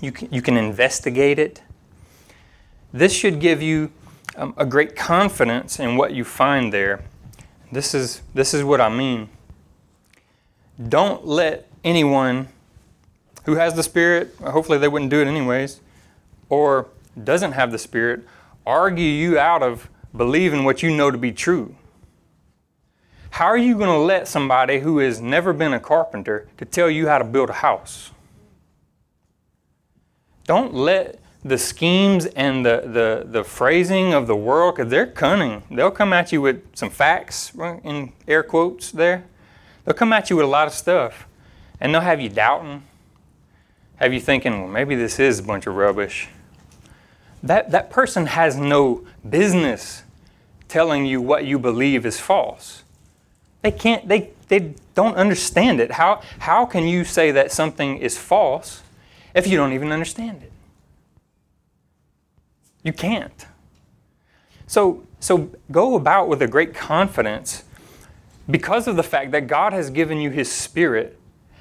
You 0.01 0.11
can, 0.11 0.31
you 0.33 0.41
can 0.41 0.57
investigate 0.57 1.39
it. 1.39 1.61
This 2.91 3.13
should 3.13 3.39
give 3.39 3.61
you 3.61 3.91
um, 4.35 4.53
a 4.57 4.65
great 4.65 4.95
confidence 4.95 5.79
in 5.79 5.95
what 5.95 6.13
you 6.13 6.23
find 6.23 6.73
there. 6.73 7.03
This 7.71 7.93
is, 7.93 8.21
this 8.33 8.53
is 8.53 8.63
what 8.63 8.81
I 8.81 8.89
mean. 8.89 9.29
Don't 10.87 11.25
let 11.25 11.69
anyone 11.83 12.49
who 13.45 13.55
has 13.55 13.75
the 13.75 13.83
Spirit, 13.83 14.35
hopefully 14.41 14.77
they 14.77 14.87
wouldn't 14.87 15.11
do 15.11 15.21
it 15.21 15.27
anyways, 15.27 15.79
or 16.49 16.87
doesn't 17.21 17.53
have 17.53 17.71
the 17.71 17.77
Spirit, 17.77 18.25
argue 18.65 19.05
you 19.05 19.39
out 19.39 19.63
of 19.63 19.89
believing 20.15 20.63
what 20.63 20.83
you 20.83 20.95
know 20.95 21.11
to 21.11 21.17
be 21.17 21.31
true. 21.31 21.75
How 23.31 23.45
are 23.45 23.57
you 23.57 23.75
going 23.75 23.89
to 23.89 23.97
let 23.97 24.27
somebody 24.27 24.79
who 24.79 24.99
has 24.99 25.21
never 25.21 25.53
been 25.53 25.73
a 25.73 25.79
carpenter 25.79 26.47
to 26.57 26.65
tell 26.65 26.89
you 26.89 27.07
how 27.07 27.17
to 27.17 27.23
build 27.23 27.49
a 27.49 27.53
house? 27.53 28.11
Don't 30.45 30.73
let 30.73 31.19
the 31.43 31.57
schemes 31.57 32.25
and 32.25 32.65
the, 32.65 32.83
the, 32.85 33.27
the 33.29 33.43
phrasing 33.43 34.13
of 34.13 34.27
the 34.27 34.35
world, 34.35 34.75
because 34.75 34.89
they're 34.89 35.07
cunning. 35.07 35.63
They'll 35.71 35.91
come 35.91 36.11
at 36.11 36.31
you 36.31 36.41
with 36.41 36.75
some 36.75 36.89
facts, 36.89 37.53
in 37.83 38.11
air 38.27 38.43
quotes 38.43 38.91
there. 38.91 39.23
They'll 39.85 39.95
come 39.95 40.11
at 40.11 40.29
you 40.29 40.35
with 40.35 40.45
a 40.45 40.49
lot 40.49 40.67
of 40.67 40.73
stuff, 40.73 41.27
and 41.79 41.93
they'll 41.93 42.01
have 42.01 42.19
you 42.19 42.29
doubting 42.29 42.83
have 43.99 44.13
you 44.13 44.21
thinking, 44.21 44.61
well, 44.61 44.69
maybe 44.69 44.95
this 44.95 45.19
is 45.19 45.39
a 45.39 45.43
bunch 45.43 45.67
of 45.67 45.75
rubbish? 45.75 46.29
That, 47.43 47.71
that 47.71 47.89
person 47.89 48.27
has 48.27 48.55
no 48.55 49.05
business 49.29 50.03
telling 50.69 51.05
you 51.05 51.21
what 51.21 51.45
you 51.45 51.59
believe 51.59 52.05
is 52.05 52.17
false. 52.17 52.83
They 53.61 53.71
can't, 53.71 54.07
they, 54.07 54.29
they 54.47 54.73
don't 54.95 55.15
understand 55.15 55.79
it. 55.79 55.91
How, 55.91 56.21
how 56.39 56.65
can 56.65 56.87
you 56.87 57.03
say 57.03 57.31
that 57.31 57.51
something 57.51 57.97
is 57.97 58.17
false 58.17 58.83
if 59.33 59.47
you 59.47 59.57
don't 59.57 59.73
even 59.73 59.91
understand 59.91 60.43
it? 60.43 60.51
You 62.83 62.93
can't. 62.93 63.45
So, 64.67 65.03
so 65.19 65.51
go 65.71 65.95
about 65.95 66.29
with 66.29 66.41
a 66.41 66.47
great 66.47 66.73
confidence 66.73 67.63
because 68.49 68.87
of 68.87 68.95
the 68.95 69.03
fact 69.03 69.31
that 69.31 69.47
God 69.47 69.73
has 69.73 69.89
given 69.89 70.19
you 70.19 70.29
His 70.29 70.51
Spirit 70.51 71.19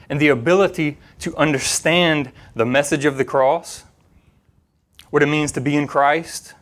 and 0.09 0.21
the 0.21 0.29
ability 0.29 0.97
to 1.21 1.37
understand 1.37 2.33
the 2.55 2.65
message 2.65 3.05
of 3.05 3.19
the 3.19 3.25
cross, 3.25 3.85
what 5.11 5.23
it 5.23 5.27
means 5.27 5.53
to 5.53 5.61
be 5.61 5.77
in 5.77 5.87
Christ, 5.87 6.55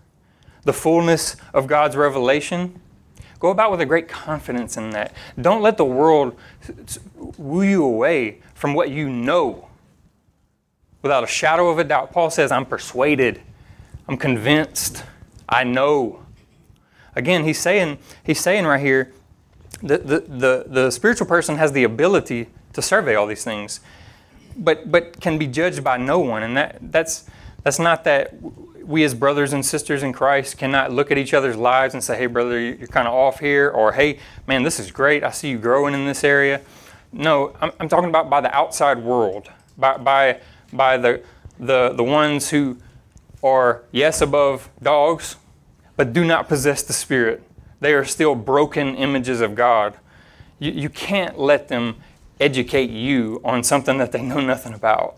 the 0.64 0.73
fullness 0.73 1.37
of 1.55 1.66
God's 1.66 1.97
revelation. 1.97 2.81
Go 3.38 3.50
about 3.50 3.71
with 3.71 3.81
a 3.81 3.87
great 3.87 4.09
confidence 4.09 4.76
in 4.76 4.90
that. 4.90 5.12
Don't 5.40 5.62
let 5.62 5.76
the 5.76 5.85
world 5.85 6.37
woo 7.37 7.62
you 7.62 7.85
away 7.85 8.40
from 8.55 8.75
what 8.75 8.90
you 8.90 9.09
know 9.09 9.69
without 11.02 11.23
a 11.23 11.26
shadow 11.26 11.69
of 11.69 11.78
a 11.78 11.85
doubt. 11.85 12.12
Paul 12.12 12.31
says, 12.31 12.50
I'm 12.50 12.66
persuaded, 12.66 13.40
I'm 14.09 14.16
convinced, 14.16 15.05
I 15.49 15.64
know. 15.64 16.23
Again, 17.14 17.45
he's 17.45 17.61
saying, 17.61 17.99
he's 18.25 18.40
saying 18.40 18.66
right 18.66 18.81
here 18.81 19.12
that 19.83 20.07
the, 20.07 20.21
the, 20.21 20.64
the 20.66 20.90
spiritual 20.90 21.26
person 21.26 21.57
has 21.57 21.73
the 21.73 21.85
ability 21.85 22.49
to 22.73 22.83
survey 22.83 23.14
all 23.14 23.26
these 23.26 23.45
things, 23.45 23.81
but 24.57 24.90
but 24.90 25.21
can 25.21 25.38
be 25.38 25.47
judged 25.47 25.83
by 25.83 25.97
no 25.97 26.19
one, 26.19 26.43
and 26.43 26.57
that 26.57 26.78
that's 26.81 27.25
that's 27.62 27.78
not 27.78 28.05
that 28.05 28.35
we 28.87 29.02
as 29.05 29.14
brothers 29.14 29.52
and 29.52 29.64
sisters 29.64 30.02
in 30.02 30.12
Christ 30.12 30.59
cannot 30.59 30.93
look 30.93 31.11
at 31.11 31.19
each 31.19 31.35
other's 31.35 31.57
lives 31.57 31.95
and 31.95 32.02
say, 32.02 32.16
"Hey, 32.16 32.26
brother, 32.26 32.59
you're 32.59 32.87
kind 32.87 33.09
of 33.09 33.14
off 33.14 33.40
here," 33.40 33.69
or 33.69 33.93
"Hey, 33.93 34.19
man, 34.47 34.62
this 34.62 34.78
is 34.78 34.90
great. 34.90 35.25
I 35.25 35.31
see 35.31 35.50
you 35.50 35.59
growing 35.59 35.95
in 35.95 36.07
this 36.07 36.23
area." 36.25 36.61
No, 37.12 37.55
I'm, 37.61 37.73
I'm 37.81 37.88
talking 37.88 38.09
about 38.09 38.31
by 38.31 38.40
the 38.40 38.55
outside 38.55 39.02
world, 39.02 39.49
by 39.76 39.97
by 39.97 40.40
by 40.73 40.97
the 40.97 41.23
the 41.59 41.93
the 41.97 42.05
ones 42.05 42.50
who 42.50 42.78
are, 43.43 43.83
yes, 43.93 44.21
above 44.21 44.69
dogs, 44.83 45.37
but 45.97 46.12
do 46.12 46.25
not 46.25 46.49
possess 46.49 46.83
the 46.83 46.93
Spirit. 46.93 47.43
They 47.81 47.93
are 47.93 48.05
still 48.05 48.35
broken 48.35 48.97
images 48.97 49.40
of 49.40 49.55
God. 49.55 49.95
You, 50.59 50.73
you 50.73 50.88
can't 50.88 51.38
let 51.38 51.69
them 51.69 51.97
educate 52.40 52.90
you 52.90 53.40
on 53.45 53.62
something 53.62 53.99
that 53.99 54.12
they 54.12 54.23
know 54.23 54.40
nothing 54.40 54.75
about. 54.75 55.16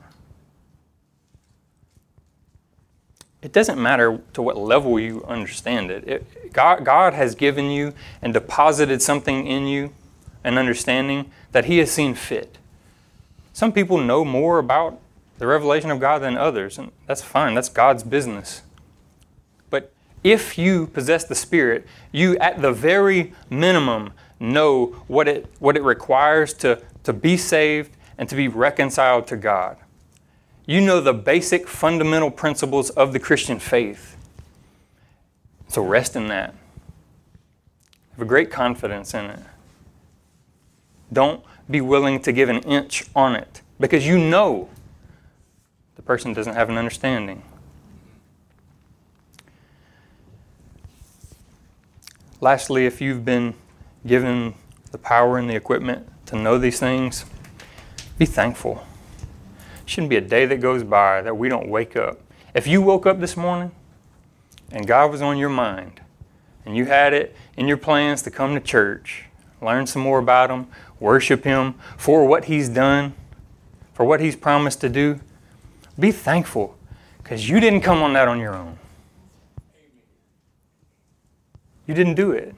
It 3.40 3.52
doesn't 3.52 3.80
matter 3.80 4.21
to 4.33 4.42
what 4.42 4.57
level 4.57 4.99
you 4.99 5.25
understand 5.25 5.90
it. 5.90 6.09
it 6.09 6.52
God, 6.52 6.85
God 6.85 7.14
has 7.14 7.35
given 7.35 7.71
you 7.71 7.95
and 8.21 8.35
deposited 8.35 9.00
something 9.00 9.47
in 9.47 9.66
you, 9.66 9.92
an 10.42 10.59
understanding 10.59 11.30
that 11.52 11.66
He 11.66 11.78
has 11.78 11.90
seen 11.90 12.14
fit. 12.14 12.59
Some 13.52 13.73
people 13.73 13.99
know 13.99 14.25
more 14.25 14.59
about 14.59 15.00
the 15.38 15.47
revelation 15.47 15.90
of 15.90 16.00
God 16.00 16.21
than 16.21 16.37
others, 16.37 16.78
and 16.78 16.90
that's 17.07 17.23
fine. 17.23 17.54
That's 17.54 17.68
God's 17.68 18.02
business. 18.02 18.62
But 19.71 19.92
if 20.25 20.59
you 20.59 20.88
possess 20.88 21.25
the 21.25 21.35
Spirit, 21.37 21.87
you 22.11 22.37
at 22.38 22.61
the 22.61 22.73
very 22.73 23.33
minimum 23.50 24.12
know 24.40 24.87
what 25.07 25.28
it, 25.28 25.47
what 25.61 25.76
it 25.76 25.83
requires 25.83 26.54
to, 26.54 26.83
to 27.04 27.12
be 27.12 27.37
saved 27.37 27.97
and 28.16 28.28
to 28.28 28.35
be 28.35 28.49
reconciled 28.49 29.28
to 29.28 29.37
God. 29.37 29.76
You 30.69 30.83
know 30.83 31.01
the 31.01 31.15
basic 31.15 31.67
fundamental 31.67 32.31
principles 32.31 32.91
of 32.91 33.15
the 33.15 33.19
Christian 33.19 33.59
faith. 33.59 34.19
So 35.67 35.81
rest 35.81 36.15
in 36.15 36.29
that. 36.29 36.55
Have 38.11 38.21
a 38.21 38.27
great 38.27 38.51
confidence 38.51 39.15
in 39.15 39.25
it. 39.25 39.39
Don't 41.11 41.43
be 41.71 41.81
willing 41.81 42.21
to 42.21 42.33
give 42.33 42.51
an 42.51 42.59
inch 42.65 43.05
on 43.17 43.35
it 43.35 43.63
because 43.81 44.07
you 44.07 44.19
know 44.19 44.69
the 45.97 46.03
person 46.03 46.35
doesn't 46.35 46.55
have 46.55 46.69
an 46.69 46.77
understanding. 46.77 47.43
Lastly, 52.43 52.85
if 52.85 53.01
you've 53.01 53.25
been 53.25 53.55
given 54.07 54.53
the 54.93 54.99
power 54.99 55.39
and 55.39 55.49
the 55.49 55.57
equipment 55.57 56.07
to 56.27 56.37
know 56.37 56.59
these 56.59 56.79
things, 56.79 57.25
be 58.19 58.27
thankful. 58.27 58.87
Shouldn't 59.88 60.11
be 60.11 60.16
a 60.16 60.21
day 60.21 60.45
that 60.45 60.61
goes 60.61 60.85
by 60.85 61.23
that 61.23 61.38
we 61.38 61.49
don't 61.49 61.66
wake 61.66 61.97
up. 61.97 62.21
If 62.54 62.66
you 62.66 62.83
woke 62.83 63.07
up 63.07 63.21
this 63.21 63.38
morning 63.38 63.71
and 64.71 64.87
God 64.87 65.11
was 65.11 65.23
on 65.23 65.38
your 65.38 65.49
mind 65.49 66.02
and 66.66 66.76
you 66.76 66.85
had 66.85 67.14
it 67.14 67.35
in 67.57 67.66
your 67.66 67.78
plans 67.78 68.21
to 68.23 68.30
come 68.30 68.52
to 68.52 68.61
church, 68.61 69.25
learn 69.62 69.87
some 69.87 70.02
more 70.02 70.18
about 70.18 70.50
Him, 70.50 70.66
worship 71.00 71.45
Him 71.45 71.73
for 71.97 72.26
what 72.26 72.45
He's 72.45 72.68
done, 72.68 73.14
for 73.95 74.04
what 74.04 74.21
He's 74.21 74.37
promised 74.37 74.83
to 74.83 74.90
do, 74.90 75.21
be 75.99 76.12
thankful 76.12 76.76
because 77.23 77.49
you 77.49 77.59
didn't 77.59 77.80
come 77.80 78.02
on 78.02 78.12
that 78.12 78.28
on 78.28 78.38
your 78.38 78.54
own. 78.54 78.78
You 81.87 81.95
didn't 81.95 82.16
do 82.16 82.33
it. 82.33 82.54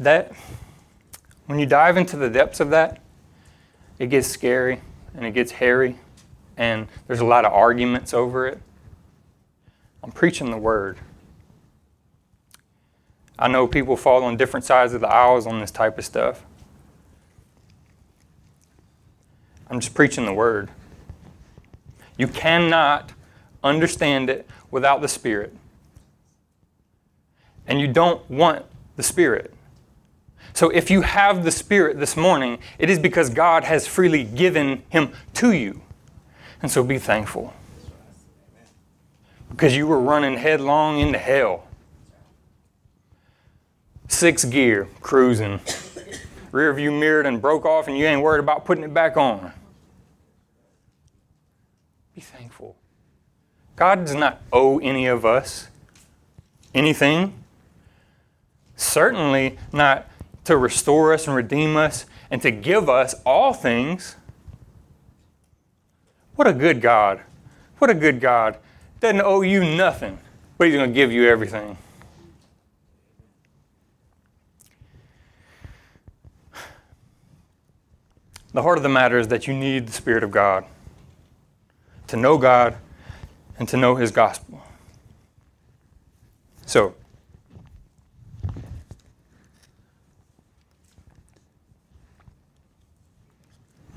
That, 0.00 0.32
when 1.48 1.58
you 1.58 1.64
dive 1.64 1.96
into 1.96 2.18
the 2.18 2.28
depths 2.28 2.60
of 2.60 2.68
that, 2.68 3.00
it 3.98 4.10
gets 4.10 4.28
scary 4.28 4.82
and 5.14 5.24
it 5.24 5.32
gets 5.32 5.50
hairy 5.50 5.96
and 6.58 6.86
there's 7.06 7.20
a 7.20 7.24
lot 7.24 7.46
of 7.46 7.52
arguments 7.54 8.12
over 8.12 8.46
it. 8.46 8.60
I'm 10.04 10.12
preaching 10.12 10.50
the 10.50 10.58
word. 10.58 10.98
I 13.38 13.48
know 13.48 13.66
people 13.66 13.96
fall 13.96 14.24
on 14.24 14.36
different 14.36 14.66
sides 14.66 14.92
of 14.92 15.00
the 15.00 15.08
aisles 15.08 15.46
on 15.46 15.58
this 15.58 15.70
type 15.70 15.96
of 15.96 16.04
stuff. 16.04 16.44
I'm 19.70 19.80
just 19.80 19.94
preaching 19.94 20.26
the 20.26 20.34
word. 20.34 20.68
You 22.18 22.28
cannot 22.28 23.12
understand 23.64 24.28
it 24.28 24.46
without 24.70 25.00
the 25.00 25.08
Spirit. 25.08 25.56
And 27.66 27.80
you 27.80 27.88
don't 27.88 28.28
want 28.30 28.66
the 28.96 29.02
Spirit. 29.02 29.54
So 30.52 30.70
if 30.70 30.90
you 30.90 31.02
have 31.02 31.44
the 31.44 31.50
Spirit 31.50 31.98
this 31.98 32.16
morning, 32.16 32.58
it 32.78 32.90
is 32.90 32.98
because 32.98 33.30
God 33.30 33.64
has 33.64 33.86
freely 33.86 34.24
given 34.24 34.82
Him 34.88 35.12
to 35.34 35.52
you. 35.52 35.80
And 36.62 36.70
so 36.70 36.82
be 36.82 36.98
thankful. 36.98 37.54
Because 39.50 39.76
you 39.76 39.86
were 39.86 40.00
running 40.00 40.36
headlong 40.36 40.98
into 40.98 41.18
hell. 41.18 41.66
Six 44.08 44.44
gear, 44.44 44.88
cruising. 45.00 45.60
Rear 46.50 46.72
view 46.72 46.90
mirrored 46.90 47.26
and 47.26 47.40
broke 47.40 47.64
off, 47.64 47.88
and 47.88 47.96
you 47.96 48.06
ain't 48.06 48.22
worried 48.22 48.40
about 48.40 48.64
putting 48.64 48.84
it 48.84 48.94
back 48.94 49.16
on. 49.16 49.52
Be 52.14 52.20
thankful. 52.20 52.76
God 53.76 54.06
does 54.06 54.14
not 54.14 54.40
owe 54.52 54.78
any 54.78 55.06
of 55.06 55.24
us 55.24 55.68
anything. 56.74 57.32
Certainly 58.76 59.58
not 59.72 60.08
to 60.48 60.56
restore 60.56 61.12
us 61.12 61.26
and 61.26 61.36
redeem 61.36 61.76
us 61.76 62.06
and 62.30 62.40
to 62.40 62.50
give 62.50 62.88
us 62.88 63.14
all 63.26 63.52
things. 63.52 64.16
What 66.36 66.48
a 66.48 66.54
good 66.54 66.80
God. 66.80 67.20
What 67.76 67.90
a 67.90 67.94
good 67.94 68.18
God. 68.18 68.56
Doesn't 68.98 69.20
owe 69.20 69.42
you 69.42 69.62
nothing, 69.62 70.18
but 70.56 70.66
He's 70.66 70.74
going 70.74 70.88
to 70.88 70.94
give 70.94 71.12
you 71.12 71.28
everything. 71.28 71.76
The 78.54 78.62
heart 78.62 78.78
of 78.78 78.82
the 78.82 78.88
matter 78.88 79.18
is 79.18 79.28
that 79.28 79.46
you 79.46 79.52
need 79.52 79.86
the 79.86 79.92
Spirit 79.92 80.24
of 80.24 80.30
God 80.30 80.64
to 82.06 82.16
know 82.16 82.38
God 82.38 82.78
and 83.58 83.68
to 83.68 83.76
know 83.76 83.96
His 83.96 84.10
gospel. 84.10 84.62
So, 86.64 86.94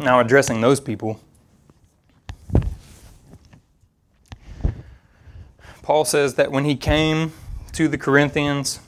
now 0.02 0.20
addressing 0.20 0.62
those 0.62 0.80
people, 0.80 1.20
Paul 5.82 6.06
says 6.06 6.36
that 6.36 6.52
when 6.52 6.66
he 6.66 6.76
came 6.76 7.34
to 7.74 7.88
the 7.88 7.98
Corinthians, 7.98 8.80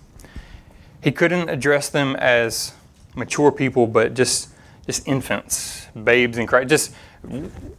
he 1.02 1.12
couldn't 1.12 1.50
address 1.50 1.90
them 1.90 2.16
as 2.16 2.74
mature 3.16 3.52
people, 3.52 3.88
but 3.88 4.14
just 4.14 4.50
just 4.86 5.08
infants, 5.08 5.88
babes 6.04 6.38
in 6.38 6.46
Christ, 6.46 6.70
just 6.70 6.96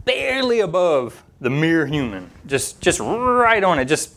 barely 0.05 0.61
above 0.61 1.23
the 1.41 1.51
mere 1.51 1.87
human, 1.87 2.31
just 2.47 2.81
just 2.81 3.01
right 3.01 3.63
on 3.63 3.79
it, 3.79 3.87
just 3.87 4.15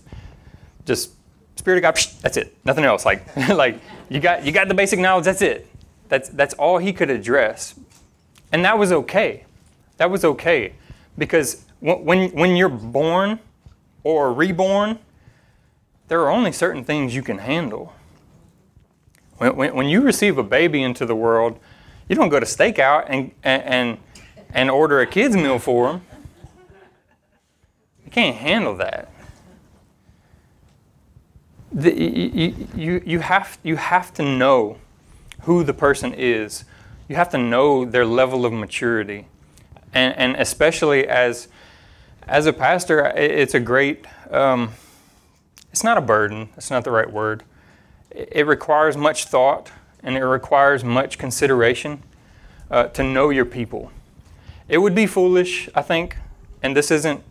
just 0.85 1.11
spirit 1.55 1.77
of 1.77 1.81
God. 1.83 1.95
Psh, 1.95 2.19
that's 2.21 2.37
it, 2.37 2.55
nothing 2.65 2.85
else. 2.85 3.05
Like 3.05 3.35
like 3.49 3.79
you 4.09 4.19
got 4.19 4.45
you 4.45 4.51
got 4.51 4.67
the 4.67 4.73
basic 4.73 4.99
knowledge. 4.99 5.25
That's 5.25 5.41
it. 5.41 5.67
That's 6.09 6.29
that's 6.29 6.53
all 6.55 6.77
he 6.77 6.93
could 6.93 7.09
address, 7.09 7.75
and 8.51 8.63
that 8.65 8.77
was 8.77 8.91
okay. 8.91 9.45
That 9.97 10.11
was 10.11 10.23
okay, 10.23 10.73
because 11.17 11.65
when 11.79 12.29
when 12.31 12.55
you're 12.55 12.69
born 12.69 13.39
or 14.03 14.33
reborn, 14.33 14.99
there 16.07 16.21
are 16.21 16.29
only 16.29 16.51
certain 16.51 16.83
things 16.83 17.13
you 17.13 17.21
can 17.21 17.39
handle. 17.39 17.93
When, 19.37 19.55
when, 19.55 19.75
when 19.75 19.87
you 19.87 20.01
receive 20.01 20.37
a 20.37 20.43
baby 20.43 20.81
into 20.81 21.05
the 21.05 21.15
world, 21.15 21.59
you 22.07 22.15
don't 22.15 22.29
go 22.29 22.39
to 22.39 22.45
stakeout 22.45 23.05
and, 23.07 23.31
and, 23.43 23.97
and 24.53 24.71
order 24.71 25.01
a 25.01 25.07
kid's 25.07 25.35
meal 25.35 25.59
for 25.59 25.87
them. 25.89 26.01
You 28.05 28.11
can't 28.11 28.35
handle 28.35 28.75
that. 28.77 29.11
The, 31.71 31.93
you, 31.93 32.55
you, 32.75 33.03
you, 33.05 33.19
have, 33.19 33.59
you 33.61 33.75
have 33.75 34.13
to 34.13 34.23
know 34.23 34.77
who 35.41 35.63
the 35.63 35.73
person 35.73 36.13
is. 36.13 36.63
You 37.07 37.15
have 37.15 37.29
to 37.29 37.37
know 37.37 37.85
their 37.85 38.05
level 38.05 38.45
of 38.45 38.53
maturity. 38.53 39.27
And, 39.93 40.15
and 40.17 40.35
especially 40.35 41.07
as, 41.07 41.47
as 42.27 42.45
a 42.45 42.53
pastor, 42.53 43.05
it's 43.15 43.53
a 43.53 43.59
great, 43.59 44.05
um, 44.31 44.73
it's 45.71 45.83
not 45.83 45.97
a 45.97 46.01
burden, 46.01 46.49
it's 46.57 46.69
not 46.69 46.83
the 46.83 46.91
right 46.91 47.11
word. 47.11 47.43
It 48.11 48.45
requires 48.45 48.97
much 48.97 49.25
thought 49.25 49.71
and 50.03 50.17
it 50.17 50.25
requires 50.25 50.83
much 50.83 51.17
consideration 51.17 52.03
uh, 52.69 52.87
to 52.89 53.03
know 53.03 53.29
your 53.29 53.45
people. 53.45 53.91
It 54.67 54.79
would 54.79 54.95
be 54.95 55.07
foolish, 55.07 55.69
I 55.73 55.81
think, 55.81 56.17
and 56.61 56.75
this 56.75 56.91
isn't 56.91 57.23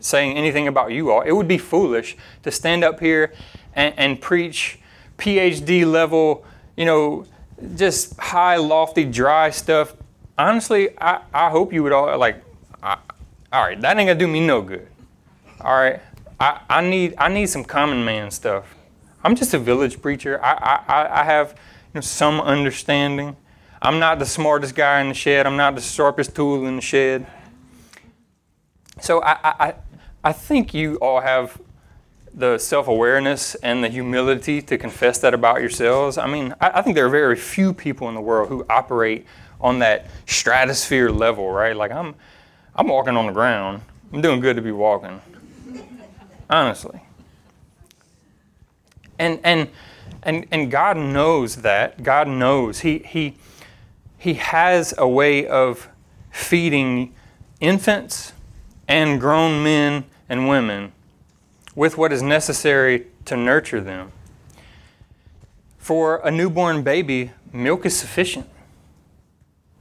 saying 0.00 0.36
anything 0.36 0.66
about 0.66 0.92
you 0.92 1.10
all. 1.10 1.20
It 1.20 1.32
would 1.32 1.48
be 1.48 1.58
foolish 1.58 2.16
to 2.42 2.50
stand 2.50 2.82
up 2.82 3.00
here 3.00 3.32
and, 3.74 3.94
and 3.96 4.20
preach 4.20 4.78
PhD 5.18 5.90
level, 5.90 6.44
you 6.76 6.84
know, 6.84 7.26
just 7.76 8.18
high, 8.18 8.56
lofty, 8.56 9.04
dry 9.04 9.50
stuff. 9.50 9.94
Honestly, 10.38 10.90
I, 11.00 11.22
I 11.32 11.50
hope 11.50 11.72
you 11.72 11.82
would 11.82 11.92
all 11.92 12.16
like. 12.18 12.42
I, 12.82 12.98
all 13.52 13.62
right, 13.62 13.80
that 13.80 13.98
ain't 13.98 14.08
gonna 14.08 14.18
do 14.18 14.28
me 14.28 14.46
no 14.46 14.62
good. 14.62 14.86
All 15.60 15.74
right, 15.74 16.00
I, 16.38 16.60
I 16.68 16.80
need 16.80 17.14
I 17.18 17.28
need 17.28 17.46
some 17.46 17.64
common 17.64 18.04
man 18.04 18.30
stuff. 18.30 18.74
I'm 19.22 19.34
just 19.34 19.52
a 19.54 19.58
village 19.58 20.00
preacher. 20.00 20.42
I 20.42 20.82
I, 20.88 21.20
I 21.20 21.24
have 21.24 21.50
you 21.50 21.96
know, 21.96 22.00
some 22.00 22.40
understanding. 22.40 23.36
I'm 23.82 23.98
not 23.98 24.18
the 24.18 24.26
smartest 24.26 24.74
guy 24.74 25.00
in 25.00 25.08
the 25.08 25.14
shed. 25.14 25.46
I'm 25.46 25.56
not 25.56 25.74
the 25.74 25.80
sharpest 25.80 26.34
tool 26.36 26.66
in 26.66 26.76
the 26.76 26.82
shed. 26.82 27.26
so 29.00 29.22
I, 29.22 29.38
I, 29.42 29.74
I 30.22 30.32
think 30.32 30.74
you 30.74 30.96
all 30.96 31.20
have 31.20 31.58
the 32.40 32.58
self 32.58 32.88
awareness 32.88 33.54
and 33.56 33.84
the 33.84 33.88
humility 33.88 34.62
to 34.62 34.78
confess 34.78 35.18
that 35.18 35.34
about 35.34 35.60
yourselves. 35.60 36.18
I 36.18 36.26
mean, 36.26 36.54
I, 36.60 36.78
I, 36.78 36.82
think 36.82 36.96
there 36.96 37.06
are 37.06 37.10
very 37.10 37.36
few 37.36 37.72
people 37.72 38.08
in 38.08 38.14
the 38.14 38.20
world 38.20 38.48
who 38.48 38.64
operate 38.68 39.26
on 39.60 39.78
that 39.80 40.06
stratosphere 40.26 41.10
level, 41.10 41.50
right? 41.50 41.76
Like 41.76 41.92
I'm, 41.92 42.14
I'm 42.74 42.88
walking 42.88 43.16
on 43.16 43.26
the 43.26 43.32
ground. 43.32 43.82
I'm 44.12 44.22
doing 44.22 44.40
good 44.40 44.56
to 44.56 44.62
be 44.62 44.72
walking, 44.72 45.20
honestly. 46.48 47.00
And 49.18 49.38
and 49.44 49.68
and 50.22 50.46
and 50.50 50.70
God 50.70 50.96
knows 50.96 51.56
that. 51.56 52.02
God 52.02 52.26
knows 52.26 52.80
He 52.80 53.00
He 53.00 53.36
He 54.18 54.34
has 54.34 54.94
a 54.96 55.06
way 55.06 55.46
of 55.46 55.88
feeding 56.30 57.14
infants 57.60 58.32
and 58.88 59.20
grown 59.20 59.62
men 59.62 60.04
and 60.28 60.48
women 60.48 60.92
with 61.80 61.96
what 61.96 62.12
is 62.12 62.20
necessary 62.20 63.06
to 63.24 63.34
nurture 63.34 63.80
them. 63.80 64.12
For 65.78 66.18
a 66.18 66.30
newborn 66.30 66.82
baby, 66.82 67.30
milk 67.54 67.86
is 67.86 67.96
sufficient. 67.96 68.46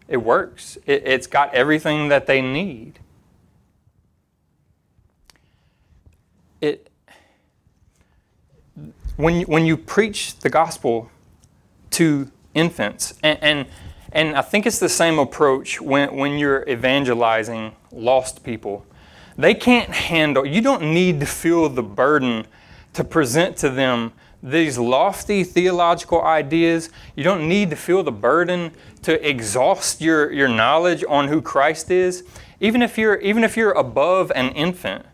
It 0.08 0.24
works, 0.24 0.78
it, 0.86 1.06
has 1.06 1.28
got 1.28 1.54
everything 1.54 2.08
that 2.08 2.26
they 2.26 2.42
need. 2.42 3.00
It, 6.62 6.90
when, 9.18 9.42
you, 9.42 9.46
when 9.48 9.66
you 9.66 9.76
preach 9.76 10.38
the 10.40 10.50
gospel 10.50 11.12
to 11.90 12.32
infants, 12.54 13.14
and, 13.22 13.40
and, 13.42 13.66
and 14.14 14.38
I 14.38 14.42
think 14.42 14.66
it's 14.66 14.80
the 14.80 14.88
same 14.88 15.20
approach 15.20 15.82
when, 15.82 16.16
when 16.16 16.38
you're 16.38 16.64
evangelizing 16.70 17.76
lost 17.92 18.46
people 18.46 18.86
they 19.40 19.54
can't 19.54 19.90
handle, 19.90 20.46
you 20.46 20.62
don't 20.62 20.94
need 20.94 21.22
to 21.22 21.26
feel 21.26 21.70
the 21.70 21.82
burden 21.82 22.46
to 22.92 23.06
present 23.06 23.56
to 23.58 23.70
them 23.70 24.12
these 24.44 24.78
lofty 24.78 25.46
theological 25.46 26.22
ideas. 26.22 26.90
You 27.16 27.24
don't 27.24 27.48
need 27.48 27.70
to 27.70 27.78
feel 27.78 28.04
the 28.04 28.12
burden 28.12 28.72
to 29.04 29.28
exhaust 29.28 30.02
your, 30.02 30.30
your 30.32 30.50
knowledge 30.50 31.06
on 31.08 31.30
who 31.30 31.42
Christ 31.42 31.90
is. 31.90 32.26
Even 32.60 32.82
if 32.82 32.98
you're, 32.98 33.16
even 33.22 33.46
if 33.46 33.56
you're 33.56 33.72
above 33.72 34.30
an 34.36 34.50
infant, 34.50 35.06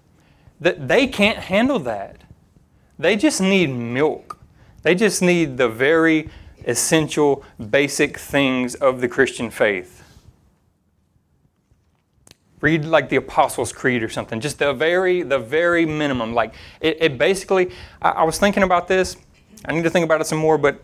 that 0.59 0.87
they 0.87 1.05
can't 1.05 1.37
handle 1.37 1.77
that. 1.79 2.21
They 2.97 3.15
just 3.15 3.41
need 3.41 3.67
milk. 3.67 4.39
They 4.81 4.95
just 4.95 5.21
need 5.21 5.57
the 5.57 5.69
very 5.69 6.29
essential, 6.65 7.43
basic 7.69 8.17
things 8.17 8.73
of 8.73 9.01
the 9.01 9.07
Christian 9.07 9.51
faith. 9.51 9.94
Read 12.65 12.83
like 12.83 13.09
the 13.09 13.17
Apostles' 13.17 13.71
Creed 13.71 14.01
or 14.01 14.09
something. 14.09 14.39
Just 14.39 14.57
the 14.57 14.73
very, 14.73 15.21
the 15.21 15.37
very 15.37 15.85
minimum. 15.85 16.33
Like 16.33 16.55
it, 16.81 16.97
it 16.99 17.17
basically. 17.19 17.69
I, 18.01 18.09
I, 18.09 18.23
was 18.23 18.39
thinking 18.39 18.63
about 18.63 18.87
this. 18.87 19.17
I 19.65 19.71
need 19.71 19.83
to 19.83 19.91
think 19.91 20.03
about 20.03 20.19
it 20.19 20.25
some 20.25 20.39
more, 20.39 20.57
but 20.57 20.81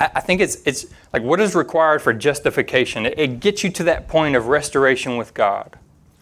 I, 0.00 0.10
I 0.14 0.20
think 0.22 0.40
it's 0.40 0.56
it's 0.64 0.86
like 1.12 1.22
what 1.22 1.38
is 1.38 1.54
required 1.54 2.00
for 2.00 2.14
justification. 2.14 3.04
It, 3.04 3.18
it 3.18 3.40
gets 3.40 3.62
you 3.62 3.68
to 3.72 3.84
that 3.84 4.08
point 4.08 4.36
of 4.36 4.46
restoration 4.46 5.18
with 5.18 5.34
God. 5.34 5.78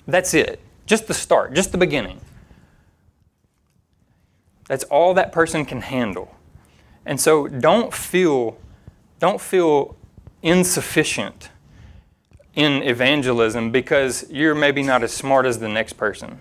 That's 0.09 0.35
it. 0.35 0.59
Just 0.87 1.07
the 1.07 1.15
start. 1.15 1.55
Just 1.55 1.71
the 1.71 1.79
beginning. 1.79 2.21
That's 4.67 4.83
all 4.83 5.15
that 5.15 5.31
person 5.31 5.65
can 5.65 5.83
handle. 5.83 6.35
And 7.07 7.21
so 7.21 7.47
don't 7.47 7.95
feel 7.95 8.59
don't 9.21 9.41
feel 9.41 9.95
insufficient 10.43 11.51
in 12.57 12.83
evangelism 12.83 13.71
because 13.71 14.31
you're 14.31 14.55
maybe 14.55 14.83
not 14.83 15.03
as 15.03 15.12
smart 15.12 15.47
as 15.47 15.59
the 15.59 15.69
next 15.69 15.95
person. 15.95 16.40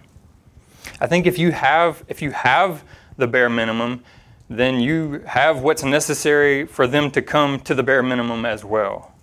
I 0.99 1.08
think 1.08 1.26
if 1.26 1.39
you 1.39 1.52
have 1.52 2.04
if 2.08 2.21
you 2.21 2.32
have 2.32 2.84
the 3.17 3.28
bare 3.28 3.49
minimum, 3.49 4.04
then 4.49 4.80
you 4.80 5.23
have 5.26 5.62
what's 5.62 5.84
necessary 5.84 6.65
for 6.65 6.88
them 6.88 7.10
to 7.12 7.21
come 7.21 7.60
to 7.62 7.73
the 7.73 7.84
bare 7.84 8.04
minimum 8.04 8.45
as 8.45 8.63
well. 8.63 9.13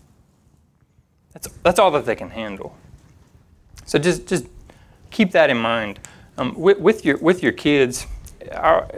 That's 1.32 1.48
that's 1.62 1.78
all 1.78 1.90
that 1.92 2.06
they 2.06 2.16
can 2.16 2.30
handle. 2.30 2.76
So 3.86 3.98
just 3.98 4.26
just 4.26 4.46
keep 5.10 5.32
that 5.32 5.50
in 5.50 5.58
mind 5.58 6.00
um, 6.38 6.54
with, 6.58 6.78
with, 6.78 7.04
your 7.04 7.18
with 7.18 7.42
your 7.42 7.52
kids. 7.52 8.06
Our, 8.52 8.88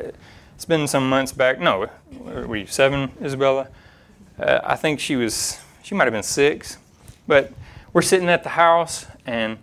it's 0.54 0.64
been 0.64 0.86
some 0.86 1.08
months 1.08 1.32
back. 1.32 1.58
No, 1.58 1.90
were 2.20 2.56
you 2.56 2.66
seven, 2.66 3.10
Isabella? 3.20 3.68
Uh, 4.38 4.60
I 4.64 4.76
think 4.76 5.00
she 5.00 5.16
was. 5.16 5.60
She 5.82 5.94
might 5.94 6.04
have 6.04 6.12
been 6.12 6.22
six, 6.22 6.78
but 7.26 7.52
we're 7.92 8.02
sitting 8.02 8.28
at 8.28 8.42
the 8.42 8.50
house 8.50 9.06
and 9.26 9.58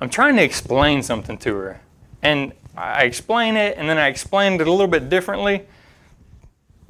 I'm 0.00 0.10
trying 0.10 0.36
to 0.36 0.42
explain 0.42 1.02
something 1.02 1.38
to 1.38 1.54
her. 1.54 1.80
And 2.22 2.52
I 2.76 3.04
explain 3.04 3.56
it 3.56 3.76
and 3.76 3.88
then 3.88 3.98
I 3.98 4.08
explained 4.08 4.60
it 4.60 4.66
a 4.66 4.70
little 4.70 4.88
bit 4.88 5.08
differently. 5.08 5.66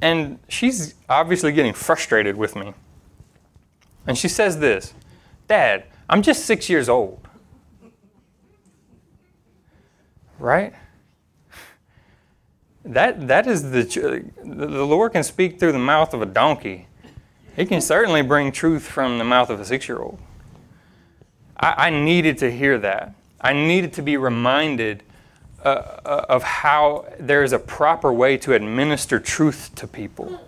And 0.01 0.39
she's 0.47 0.95
obviously 1.09 1.51
getting 1.51 1.73
frustrated 1.73 2.35
with 2.35 2.55
me. 2.55 2.73
And 4.07 4.17
she 4.17 4.27
says 4.27 4.59
this 4.59 4.93
Dad, 5.47 5.85
I'm 6.09 6.21
just 6.21 6.45
six 6.45 6.69
years 6.69 6.89
old. 6.89 7.27
Right? 10.37 10.73
That, 12.85 13.27
that 13.27 13.45
is 13.45 13.71
the, 13.71 13.83
the 14.43 14.85
Lord 14.85 15.11
can 15.11 15.23
speak 15.23 15.59
through 15.59 15.73
the 15.73 15.79
mouth 15.79 16.13
of 16.13 16.21
a 16.21 16.25
donkey. 16.25 16.87
He 17.55 17.65
can 17.65 17.81
certainly 17.81 18.21
bring 18.21 18.51
truth 18.51 18.83
from 18.83 19.17
the 19.17 19.25
mouth 19.25 19.49
of 19.49 19.59
a 19.59 19.65
six 19.65 19.87
year 19.87 19.99
old. 19.99 20.19
I, 21.59 21.87
I 21.87 21.89
needed 21.89 22.37
to 22.39 22.51
hear 22.51 22.77
that. 22.79 23.13
I 23.41 23.53
needed 23.53 23.93
to 23.93 24.01
be 24.01 24.17
reminded 24.17 25.03
uh, 25.63 25.69
uh, 26.05 26.25
of 26.29 26.43
how 26.43 27.05
there 27.19 27.43
is 27.43 27.51
a 27.51 27.59
proper 27.59 28.13
way 28.13 28.37
to 28.37 28.53
administer 28.53 29.19
truth 29.19 29.71
to 29.75 29.87
people. 29.87 30.39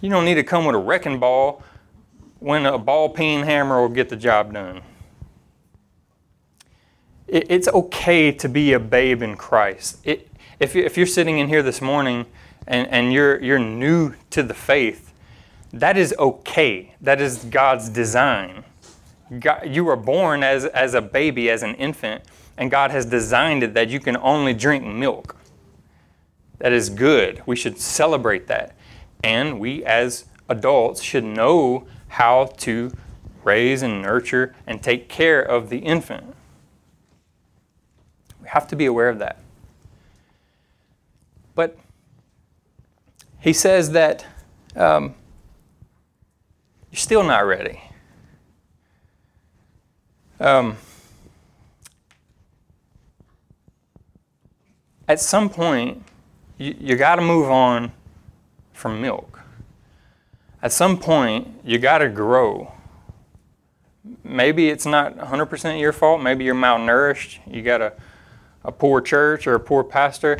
You 0.00 0.10
don't 0.10 0.24
need 0.24 0.34
to 0.34 0.44
come 0.44 0.64
with 0.64 0.76
a 0.76 0.78
wrecking 0.78 1.18
ball 1.18 1.62
when 2.38 2.66
a 2.66 2.78
ball 2.78 3.08
peen 3.08 3.42
hammer 3.42 3.80
will 3.80 3.88
get 3.88 4.08
the 4.08 4.16
job 4.16 4.52
done. 4.52 4.82
It, 7.26 7.46
it's 7.50 7.68
okay 7.68 8.30
to 8.30 8.48
be 8.48 8.72
a 8.72 8.78
babe 8.78 9.22
in 9.22 9.36
Christ. 9.36 9.98
It, 10.04 10.30
if, 10.60 10.74
you, 10.74 10.84
if 10.84 10.96
you're 10.96 11.06
sitting 11.06 11.38
in 11.38 11.48
here 11.48 11.62
this 11.62 11.80
morning 11.80 12.26
and, 12.66 12.86
and 12.88 13.12
you're, 13.12 13.42
you're 13.42 13.58
new 13.58 14.14
to 14.30 14.42
the 14.42 14.54
faith, 14.54 15.12
that 15.72 15.96
is 15.96 16.14
okay. 16.18 16.94
That 17.00 17.20
is 17.20 17.44
God's 17.44 17.88
design. 17.88 18.64
God, 19.40 19.66
you 19.66 19.84
were 19.84 19.96
born 19.96 20.42
as, 20.42 20.64
as 20.66 20.94
a 20.94 21.02
baby, 21.02 21.50
as 21.50 21.62
an 21.62 21.74
infant, 21.74 22.22
and 22.56 22.70
God 22.70 22.90
has 22.90 23.06
designed 23.06 23.62
it 23.62 23.74
that 23.74 23.88
you 23.88 23.98
can 23.98 24.16
only 24.16 24.54
drink 24.54 24.84
milk. 24.84 25.36
That 26.58 26.72
is 26.72 26.88
good. 26.88 27.42
We 27.44 27.56
should 27.56 27.78
celebrate 27.78 28.46
that. 28.46 28.76
And 29.22 29.58
we, 29.58 29.84
as 29.84 30.26
adults, 30.48 31.02
should 31.02 31.24
know 31.24 31.86
how 32.08 32.46
to 32.58 32.92
raise 33.42 33.82
and 33.82 34.00
nurture 34.00 34.54
and 34.66 34.82
take 34.82 35.08
care 35.08 35.42
of 35.42 35.70
the 35.70 35.78
infant. 35.78 36.34
We 38.42 38.48
have 38.48 38.66
to 38.68 38.76
be 38.76 38.86
aware 38.86 39.08
of 39.08 39.18
that. 39.18 39.38
But 41.54 41.76
he 43.40 43.52
says 43.52 43.90
that 43.92 44.24
um, 44.76 45.14
you're 46.90 46.98
still 46.98 47.24
not 47.24 47.46
ready. 47.46 47.80
Um, 50.38 50.76
at 55.08 55.20
some 55.20 55.48
point, 55.48 56.02
you, 56.58 56.74
you 56.78 56.96
got 56.96 57.16
to 57.16 57.22
move 57.22 57.50
on 57.50 57.92
from 58.72 59.00
milk. 59.00 59.40
At 60.62 60.72
some 60.72 60.98
point, 60.98 61.48
you 61.64 61.78
got 61.78 61.98
to 61.98 62.08
grow. 62.08 62.72
Maybe 64.22 64.68
it's 64.68 64.86
not 64.86 65.16
100% 65.16 65.80
your 65.80 65.92
fault. 65.92 66.20
Maybe 66.20 66.44
you're 66.44 66.54
malnourished. 66.54 67.38
You 67.46 67.62
got 67.62 67.80
a, 67.80 67.92
a 68.64 68.72
poor 68.72 69.00
church 69.00 69.46
or 69.46 69.54
a 69.54 69.60
poor 69.60 69.84
pastor. 69.84 70.38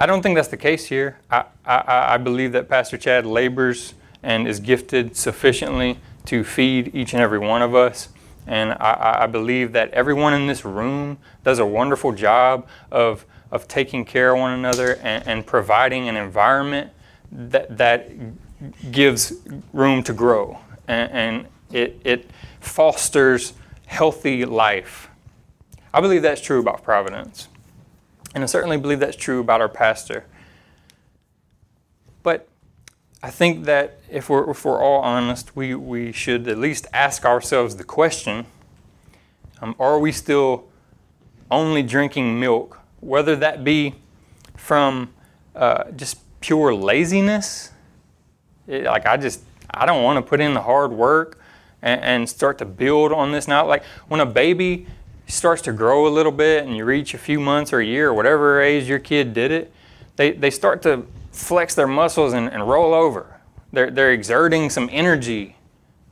I 0.00 0.06
don't 0.06 0.22
think 0.22 0.36
that's 0.36 0.48
the 0.48 0.56
case 0.56 0.86
here. 0.86 1.18
I, 1.30 1.44
I, 1.64 2.14
I 2.14 2.16
believe 2.18 2.52
that 2.52 2.68
Pastor 2.68 2.96
Chad 2.96 3.26
labors 3.26 3.94
and 4.22 4.46
is 4.46 4.60
gifted 4.60 5.16
sufficiently 5.16 5.98
to 6.26 6.44
feed 6.44 6.94
each 6.94 7.12
and 7.14 7.22
every 7.22 7.38
one 7.38 7.62
of 7.62 7.74
us. 7.74 8.08
And 8.48 8.72
I, 8.72 9.24
I, 9.24 9.26
believe 9.26 9.72
that 9.72 9.90
everyone 9.90 10.32
in 10.32 10.46
this 10.46 10.64
room 10.64 11.18
does 11.44 11.58
a 11.58 11.66
wonderful 11.66 12.12
job 12.12 12.66
of, 12.90 13.26
of 13.50 13.68
taking 13.68 14.06
care 14.06 14.34
of 14.34 14.40
one 14.40 14.52
another 14.52 14.94
and, 15.02 15.26
and 15.26 15.46
providing 15.46 16.08
an 16.08 16.16
environment 16.16 16.90
that, 17.30 17.76
that 17.76 18.10
gives 18.90 19.34
room 19.74 20.02
to 20.02 20.14
grow. 20.14 20.58
And, 20.88 21.12
and 21.12 21.46
it, 21.70 22.00
it 22.04 22.30
fosters 22.60 23.52
healthy 23.86 24.46
life. 24.46 25.10
I 25.92 26.00
believe 26.00 26.22
that's 26.22 26.40
true 26.40 26.60
about 26.60 26.82
Providence. 26.82 27.48
And 28.34 28.42
I 28.42 28.46
certainly 28.46 28.78
believe 28.78 29.00
that's 29.00 29.16
true 29.16 29.40
about 29.40 29.60
our 29.60 29.68
pastor. 29.68 30.24
I 33.22 33.30
think 33.30 33.64
that 33.64 33.98
if 34.08 34.30
we're, 34.30 34.50
if 34.50 34.64
we're 34.64 34.80
all 34.80 35.00
honest, 35.00 35.56
we, 35.56 35.74
we 35.74 36.12
should 36.12 36.46
at 36.46 36.58
least 36.58 36.86
ask 36.92 37.24
ourselves 37.24 37.76
the 37.76 37.84
question 37.84 38.46
um, 39.60 39.74
are 39.80 39.98
we 39.98 40.12
still 40.12 40.68
only 41.50 41.82
drinking 41.82 42.38
milk, 42.38 42.78
whether 43.00 43.34
that 43.36 43.64
be 43.64 43.96
from 44.56 45.12
uh, 45.56 45.90
just 45.96 46.18
pure 46.40 46.72
laziness, 46.72 47.72
it, 48.68 48.84
like 48.84 49.04
I 49.06 49.16
just 49.16 49.40
I 49.70 49.84
don't 49.84 50.04
want 50.04 50.24
to 50.24 50.28
put 50.28 50.40
in 50.40 50.54
the 50.54 50.62
hard 50.62 50.92
work 50.92 51.40
and, 51.82 52.00
and 52.00 52.28
start 52.28 52.58
to 52.58 52.64
build 52.64 53.12
on 53.12 53.32
this 53.32 53.48
now. 53.48 53.66
Like 53.66 53.82
when 54.06 54.20
a 54.20 54.26
baby 54.26 54.86
starts 55.26 55.60
to 55.62 55.72
grow 55.72 56.06
a 56.06 56.10
little 56.10 56.32
bit 56.32 56.64
and 56.64 56.76
you 56.76 56.84
reach 56.84 57.14
a 57.14 57.18
few 57.18 57.40
months 57.40 57.72
or 57.72 57.80
a 57.80 57.84
year 57.84 58.10
or 58.10 58.14
whatever 58.14 58.60
age 58.60 58.88
your 58.88 59.00
kid 59.00 59.34
did 59.34 59.50
it, 59.50 59.72
they, 60.16 60.30
they 60.30 60.50
start 60.50 60.82
to 60.82 61.04
flex 61.38 61.74
their 61.74 61.86
muscles 61.86 62.32
and, 62.32 62.48
and 62.52 62.68
roll 62.68 62.92
over. 62.92 63.40
They're, 63.72 63.90
they're 63.90 64.12
exerting 64.12 64.70
some 64.70 64.88
energy. 64.92 65.56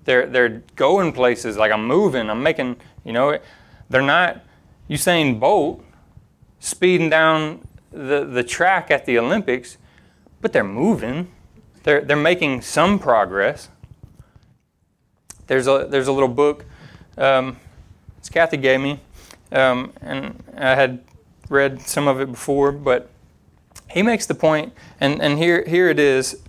They're, 0.04 0.26
they're 0.26 0.62
going 0.76 1.12
places 1.12 1.56
like 1.56 1.72
I'm 1.72 1.86
moving, 1.86 2.30
I'm 2.30 2.42
making, 2.42 2.76
you 3.04 3.12
know, 3.12 3.38
they're 3.90 4.02
not 4.02 4.42
Usain 4.88 5.40
Bolt 5.40 5.84
speeding 6.60 7.10
down 7.10 7.66
the, 7.90 8.24
the 8.24 8.44
track 8.44 8.90
at 8.90 9.04
the 9.04 9.18
Olympics, 9.18 9.78
but 10.40 10.52
they're 10.52 10.64
moving. 10.64 11.32
They're, 11.82 12.02
they're 12.02 12.16
making 12.16 12.62
some 12.62 12.98
progress. 12.98 13.68
There's 15.48 15.66
a, 15.66 15.86
there's 15.88 16.08
a 16.08 16.12
little 16.12 16.28
book, 16.28 16.64
um, 17.18 17.56
it's 18.18 18.28
Kathy 18.28 18.56
gave 18.56 18.80
me, 18.80 19.00
um, 19.52 19.92
and 20.00 20.42
I 20.56 20.74
had 20.74 21.04
read 21.48 21.80
some 21.80 22.08
of 22.08 22.20
it 22.20 22.30
before, 22.30 22.72
but 22.72 23.10
he 23.88 24.03
makes 24.03 24.27
the 24.27 24.35
point, 24.35 24.72
and, 25.01 25.22
and 25.22 25.38
here, 25.38 25.64
here 25.66 25.88
it 25.88 25.99
is. 25.99 26.42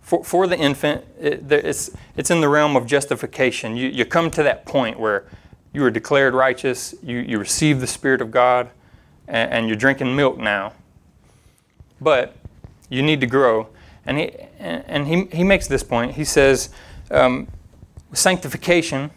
For, 0.00 0.22
for 0.22 0.46
the 0.46 0.56
infant, 0.56 1.04
it, 1.20 1.50
it's, 1.50 1.90
it's 2.16 2.30
in 2.30 2.40
the 2.40 2.48
realm 2.48 2.76
of 2.76 2.86
justification. 2.86 3.76
You, 3.76 3.88
you 3.88 4.04
come 4.04 4.30
to 4.30 4.42
that 4.44 4.64
point 4.64 5.00
where 5.00 5.24
you 5.72 5.82
are 5.84 5.90
declared 5.90 6.32
righteous, 6.32 6.94
you, 7.02 7.18
you 7.18 7.38
receive 7.38 7.80
the 7.80 7.86
Spirit 7.86 8.20
of 8.20 8.30
God, 8.30 8.70
and, 9.26 9.52
and 9.52 9.66
you're 9.66 9.76
drinking 9.76 10.14
milk 10.14 10.38
now. 10.38 10.72
But 12.00 12.36
you 12.88 13.02
need 13.02 13.20
to 13.20 13.26
grow. 13.26 13.68
And 14.06 14.18
he, 14.18 14.30
and 14.60 15.08
he, 15.08 15.24
he 15.36 15.42
makes 15.42 15.66
this 15.66 15.82
point. 15.82 16.14
He 16.14 16.24
says, 16.24 16.70
um, 17.10 17.48
sanctification, 18.12 19.10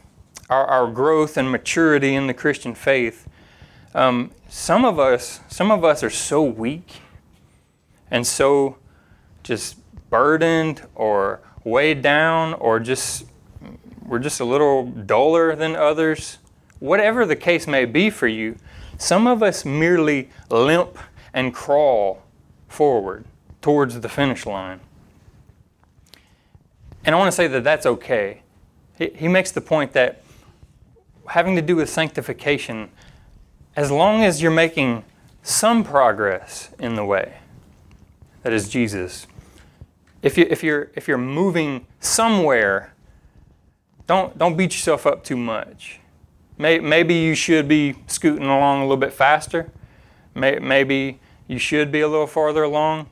our, 0.49 0.65
our 0.65 0.91
growth 0.91 1.37
and 1.37 1.51
maturity 1.51 2.15
in 2.15 2.25
the 2.25 2.33
Christian 2.33 2.73
faith, 2.73 3.28
um, 3.93 4.31
some 4.47 4.85
of 4.85 4.99
us, 4.99 5.39
some 5.47 5.71
of 5.71 5.83
us 5.83 6.03
are 6.03 6.09
so 6.09 6.43
weak 6.43 7.01
and 8.11 8.25
so 8.25 8.77
just 9.43 9.77
burdened 10.09 10.81
or 10.95 11.41
weighed 11.63 12.01
down 12.01 12.53
or 12.55 12.79
just 12.79 13.25
we're 14.05 14.19
just 14.19 14.39
a 14.39 14.45
little 14.45 14.87
duller 14.87 15.55
than 15.55 15.75
others. 15.75 16.39
Whatever 16.79 17.25
the 17.25 17.35
case 17.35 17.67
may 17.67 17.85
be 17.85 18.09
for 18.09 18.27
you, 18.27 18.55
some 18.97 19.27
of 19.27 19.43
us 19.43 19.63
merely 19.63 20.29
limp 20.49 20.97
and 21.33 21.53
crawl 21.53 22.23
forward 22.67 23.25
towards 23.61 23.99
the 23.99 24.09
finish 24.09 24.45
line. 24.45 24.79
And 27.05 27.13
I 27.13 27.17
want 27.17 27.27
to 27.27 27.35
say 27.35 27.47
that 27.47 27.63
that's 27.63 27.85
okay. 27.85 28.41
He, 28.97 29.11
he 29.15 29.27
makes 29.27 29.51
the 29.51 29.61
point 29.61 29.93
that 29.93 30.23
having 31.27 31.55
to 31.55 31.61
do 31.61 31.75
with 31.75 31.89
sanctification, 31.89 32.89
as 33.79 33.89
long 33.89 34.25
as 34.25 34.41
you're 34.41 34.51
making 34.51 35.05
some 35.41 35.85
progress 35.85 36.69
in 36.79 36.95
the 36.95 37.05
way, 37.05 37.37
that 38.43 38.51
is 38.51 38.67
Jesus. 38.67 39.25
If, 40.21 40.37
you, 40.37 40.45
if, 40.49 40.61
you're, 40.61 40.91
if 40.95 41.07
you're 41.07 41.17
moving 41.17 41.87
somewhere, 42.01 42.93
don't, 44.05 44.37
don't 44.37 44.57
beat 44.57 44.73
yourself 44.73 45.07
up 45.07 45.23
too 45.23 45.37
much. 45.37 46.01
Maybe 46.57 47.15
you 47.15 47.35
should 47.35 47.69
be 47.69 47.95
scooting 48.07 48.47
along 48.47 48.79
a 48.79 48.81
little 48.81 48.97
bit 48.97 49.13
faster. 49.13 49.71
Maybe 50.35 51.21
you 51.47 51.57
should 51.57 51.89
be 51.89 52.01
a 52.01 52.07
little 52.09 52.27
farther 52.27 52.63
along. 52.63 53.07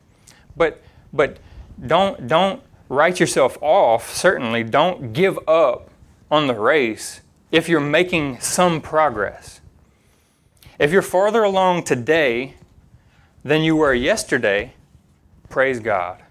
But, 0.57 0.81
but 1.13 1.37
don't, 1.85 2.27
don't 2.27 2.61
write 2.89 3.21
yourself 3.21 3.57
off, 3.61 4.13
certainly. 4.13 4.65
Don't 4.65 5.13
give 5.13 5.39
up 5.47 5.91
on 6.29 6.47
the 6.47 6.55
race 6.55 7.21
if 7.53 7.69
you're 7.69 7.79
making 7.79 8.41
some 8.41 8.81
progress. 8.81 9.56
If 10.79 10.91
you're 10.91 11.01
farther 11.01 11.43
along 11.43 11.85
today 11.85 12.53
than 13.43 13.63
you 13.63 13.75
were 13.75 13.95
yesterday, 13.95 14.73
praise 15.49 15.79
God. 15.79 16.21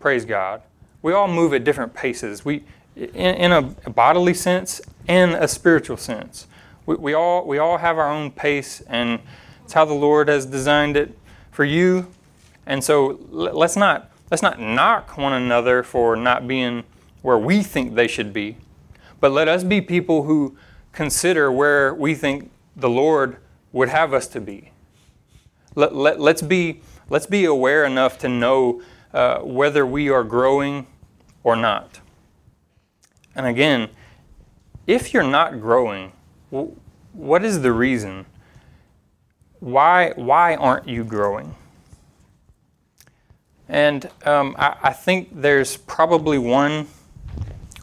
Praise 0.00 0.24
God. 0.24 0.62
We 1.00 1.12
all 1.12 1.28
move 1.28 1.54
at 1.54 1.62
different 1.62 1.94
paces. 1.94 2.44
We, 2.44 2.64
in, 2.96 3.36
in 3.36 3.52
a 3.52 3.62
bodily 3.62 4.34
sense 4.34 4.80
and 5.06 5.34
a 5.34 5.46
spiritual 5.46 5.96
sense. 5.96 6.48
We, 6.86 6.96
we, 6.96 7.14
all, 7.14 7.46
we 7.46 7.58
all 7.58 7.78
have 7.78 7.98
our 7.98 8.10
own 8.10 8.32
pace, 8.32 8.80
and 8.88 9.20
it's 9.62 9.74
how 9.74 9.84
the 9.84 9.94
Lord 9.94 10.26
has 10.26 10.44
designed 10.44 10.96
it 10.96 11.16
for 11.52 11.64
you. 11.64 12.08
And 12.66 12.82
so 12.82 13.20
let's 13.30 13.76
not, 13.76 14.10
let's 14.28 14.42
not 14.42 14.58
knock 14.58 15.16
one 15.16 15.32
another 15.32 15.84
for 15.84 16.16
not 16.16 16.48
being 16.48 16.82
where 17.22 17.38
we 17.38 17.62
think 17.62 17.94
they 17.94 18.08
should 18.08 18.32
be, 18.32 18.56
but 19.20 19.30
let 19.30 19.46
us 19.46 19.62
be 19.62 19.80
people 19.80 20.24
who 20.24 20.56
consider 20.92 21.52
where 21.52 21.94
we 21.94 22.16
think 22.16 22.50
the 22.74 22.90
Lord 22.90 23.36
would 23.72 23.88
have 23.88 24.12
us 24.14 24.26
to 24.28 24.40
be. 24.40 24.72
Let, 25.74 25.94
let, 25.94 26.20
let's, 26.20 26.42
be 26.42 26.80
let's 27.08 27.26
be 27.26 27.44
aware 27.44 27.84
enough 27.84 28.18
to 28.18 28.28
know 28.28 28.82
uh, 29.12 29.38
whether 29.40 29.86
we 29.86 30.08
are 30.08 30.24
growing 30.24 30.86
or 31.42 31.56
not. 31.56 32.00
And 33.34 33.46
again, 33.46 33.90
if 34.86 35.12
you're 35.14 35.22
not 35.22 35.60
growing, 35.60 36.12
what 37.12 37.44
is 37.44 37.62
the 37.62 37.72
reason? 37.72 38.26
Why, 39.60 40.12
why 40.16 40.56
aren't 40.56 40.88
you 40.88 41.04
growing? 41.04 41.54
And 43.68 44.08
um, 44.24 44.56
I, 44.58 44.76
I 44.82 44.92
think 44.92 45.28
there's 45.42 45.76
probably 45.76 46.38
one, 46.38 46.88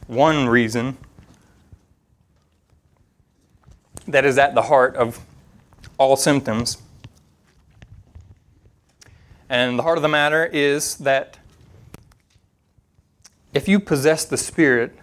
one 0.08 0.48
reason 0.48 0.98
that 4.08 4.26
is 4.26 4.38
at 4.38 4.56
the 4.56 4.64
heart 4.64 4.96
of 4.96 5.20
all 5.98 6.16
symptoms. 6.16 6.78
And 9.50 9.78
the 9.78 9.84
heart 9.84 9.98
of 9.98 10.02
the 10.02 10.10
matter 10.10 10.46
is 10.46 10.96
that 10.98 11.38
if 13.54 13.68
you 13.68 13.80
possess 13.80 14.26
the 14.26 14.38
Spirit, 14.38 14.96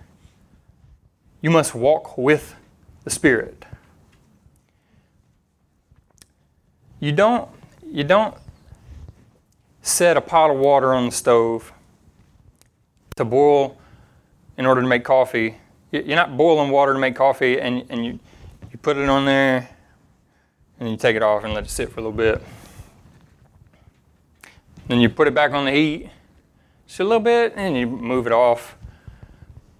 you 1.40 1.50
must 1.50 1.74
walk 1.74 2.18
with 2.18 2.54
the 3.04 3.10
Spirit. 3.10 3.64
You 7.00 7.12
don't, 7.12 7.48
you 7.84 8.04
don't 8.04 8.36
set 9.80 10.16
a 10.16 10.20
pot 10.20 10.50
of 10.50 10.58
water 10.58 10.94
on 10.94 11.06
the 11.06 11.12
stove 11.12 11.72
to 13.16 13.24
boil 13.24 13.76
in 14.56 14.66
order 14.66 14.80
to 14.80 14.86
make 14.86 15.04
coffee. 15.04 15.56
You're 15.90 16.16
not 16.16 16.36
boiling 16.36 16.70
water 16.70 16.92
to 16.92 16.98
make 16.98 17.16
coffee 17.16 17.60
and, 17.60 17.84
and 17.90 18.04
you, 18.04 18.18
you 18.70 18.78
put 18.78 18.96
it 18.96 19.08
on 19.08 19.24
there 19.24 19.68
and 20.82 20.90
you 20.90 20.96
take 20.96 21.14
it 21.14 21.22
off 21.22 21.44
and 21.44 21.54
let 21.54 21.62
it 21.62 21.70
sit 21.70 21.92
for 21.92 22.00
a 22.00 22.02
little 22.02 22.16
bit. 22.16 22.42
Then 24.88 25.00
you 25.00 25.08
put 25.08 25.28
it 25.28 25.34
back 25.34 25.52
on 25.52 25.64
the 25.64 25.70
heat 25.70 26.10
just 26.88 26.98
a 26.98 27.04
little 27.04 27.20
bit 27.20 27.52
and 27.54 27.76
you 27.76 27.86
move 27.86 28.26
it 28.26 28.32
off. 28.32 28.76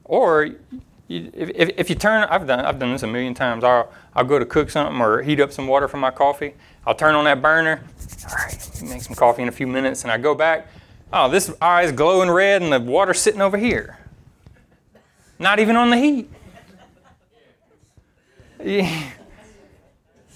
Or 0.05 0.45
you, 1.09 1.31
if, 1.35 1.71
if 1.77 1.91
you 1.91 1.97
turn, 1.97 2.23
I've 2.31 2.47
done, 2.47 2.61
I've 2.61 2.79
done 2.79 2.93
this 2.93 3.03
a 3.03 3.09
million 3.09 3.35
times. 3.35 3.65
I'll, 3.65 3.93
I'll 4.15 4.25
go 4.25 4.39
to 4.39 4.47
cook 4.47 4.71
something 4.71 5.01
or 5.01 5.23
heat 5.23 5.41
up 5.41 5.53
some 5.53 5.67
water 5.67 5.89
for 5.89 5.97
my 5.97 6.13
coffee. 6.13 6.55
I'll 6.87 6.95
turn 6.95 7.17
on 7.17 7.25
that 7.25 7.43
burner. 7.43 7.83
All 8.29 8.37
right, 8.37 8.83
make 8.85 9.03
some 9.03 9.17
coffee 9.17 9.43
in 9.43 9.49
a 9.49 9.53
few 9.53 9.67
minutes, 9.67 10.05
and 10.05 10.13
I 10.13 10.19
go 10.19 10.37
back. 10.37 10.69
Oh, 11.13 11.29
this 11.29 11.53
eye 11.61 11.83
is 11.83 11.91
glowing 11.91 12.31
red, 12.31 12.63
and 12.63 12.73
the 12.73 12.79
water's 12.79 13.21
sitting 13.21 13.41
over 13.41 13.59
here. 13.59 13.99
Not 15.41 15.59
even 15.59 15.75
on 15.75 15.91
the 15.91 15.97
heat. 15.97 16.31
Yeah. 18.65 19.11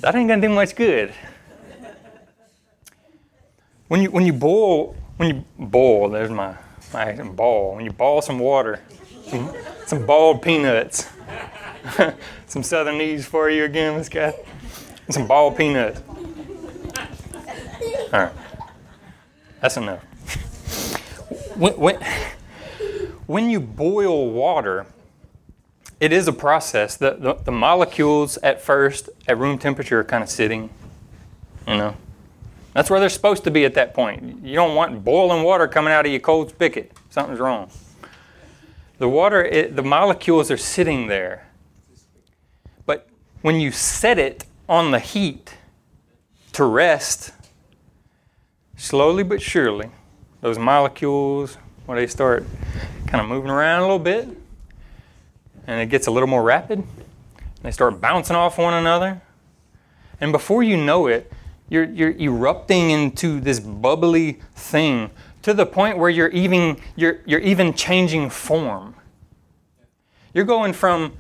That 0.07 0.15
ain't 0.15 0.29
gonna 0.29 0.41
do 0.41 0.49
much 0.49 0.77
good. 0.77 1.13
When 3.89 4.03
you 4.03 4.13
when 4.13 4.25
you 4.25 4.33
boil 4.33 4.95
when 5.17 5.35
you 5.35 5.45
boil, 5.59 6.11
there's 6.11 6.31
my 6.31 6.55
my 6.93 7.13
ball. 7.25 7.75
When 7.75 7.85
you 7.85 7.91
boil 7.91 8.23
some 8.23 8.39
water, 8.39 8.79
some, 9.27 9.53
some 9.85 10.07
balled 10.07 10.43
peanuts. 10.43 11.09
some 12.47 12.63
Southernese 12.63 13.27
for 13.27 13.51
you 13.51 13.65
again, 13.65 13.97
Miss 13.97 14.09
Kath. 14.09 14.37
Some 15.11 15.27
balled 15.27 15.57
peanuts. 15.57 16.01
All 18.13 18.21
right. 18.21 18.33
That's 19.61 19.77
enough. 19.77 20.05
When, 21.57 21.77
when, 21.77 22.07
when 23.27 23.51
you 23.51 23.59
boil 23.59 24.31
water, 24.31 24.87
it 26.01 26.13
is 26.13 26.29
a 26.29 26.33
process. 26.33 26.97
The, 26.97 27.17
the, 27.19 27.35
the, 27.35 27.53
molecules 27.53 28.37
at 28.39 28.61
first, 28.61 29.09
at 29.27 29.39
room 29.39 29.59
temperature, 29.59 30.01
are 30.01 30.05
kind 30.05 30.23
of 30.23 30.29
sitting. 30.29 30.71
You 31.67 31.77
know, 31.77 31.97
that's 32.75 32.91
where 32.91 33.01
they're 33.01 33.09
supposed 33.09 33.45
to 33.45 33.51
be 33.51 33.65
at 33.65 33.75
that 33.75 33.95
point. 33.95 34.45
You 34.45 34.55
don't 34.55 34.75
want 34.75 35.05
boiling 35.05 35.43
water 35.43 35.67
coming 35.67 35.93
out 35.93 36.05
of 36.05 36.13
your 36.13 36.21
cold 36.21 36.51
spigot. 36.51 36.93
Something's 37.11 37.41
wrong. 37.41 37.71
The 38.99 39.09
water, 39.09 39.45
it, 39.45 39.77
the 39.77 39.83
molecules 39.83 40.51
are 40.51 40.57
sitting 40.57 41.07
there. 41.07 41.47
But 42.85 43.09
when 43.43 43.61
you 43.61 43.73
set 43.73 44.19
it 44.19 44.45
on 44.69 44.91
the 44.91 44.99
heat 44.99 45.55
to 46.53 46.65
rest, 46.65 47.33
slowly 48.77 49.23
but 49.23 49.41
surely, 49.43 49.91
those 50.41 50.59
molecules, 50.59 51.57
when 51.87 51.97
they 51.97 52.07
start 52.07 52.45
kind 53.07 53.21
of 53.21 53.29
moving 53.29 53.51
around 53.51 53.81
a 53.81 53.83
little 53.83 53.99
bit, 53.99 54.29
and 55.67 55.81
it 55.81 55.87
gets 55.87 56.07
a 56.07 56.11
little 56.11 56.29
more 56.29 56.43
rapid, 56.43 56.83
they 57.63 57.71
start 57.71 58.01
bouncing 58.01 58.37
off 58.37 58.59
one 58.59 58.75
another. 58.75 59.21
And 60.21 60.33
before 60.33 60.63
you 60.63 60.77
know 60.77 61.07
it, 61.07 61.33
you're, 61.69 61.85
you're 61.85 62.17
erupting 62.19 62.91
into 62.91 63.41
this 63.41 63.59
bubbly 63.59 64.41
thing 64.55 65.11
to 65.43 65.53
the 65.53 65.67
point 65.67 65.99
where 65.99 66.11
you're 66.11 66.29
even, 66.29 66.79
you're, 66.95 67.21
you're 67.27 67.41
even 67.41 67.75
changing 67.75 68.31
form. 68.31 68.95
You're 70.33 70.45
going 70.45 70.73
from 70.73 71.15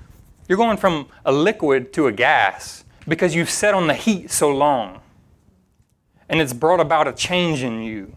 you're 0.48 0.58
going 0.58 0.76
from 0.76 1.08
a 1.24 1.32
liquid 1.32 1.92
to 1.94 2.06
a 2.06 2.12
gas 2.12 2.84
because 3.08 3.34
you've 3.34 3.50
set 3.50 3.74
on 3.74 3.86
the 3.86 3.94
heat 3.94 4.30
so 4.30 4.50
long. 4.50 5.00
And 6.28 6.40
it's 6.40 6.52
brought 6.52 6.80
about 6.80 7.08
a 7.08 7.12
change 7.12 7.62
in 7.62 7.82
you. 7.82 8.14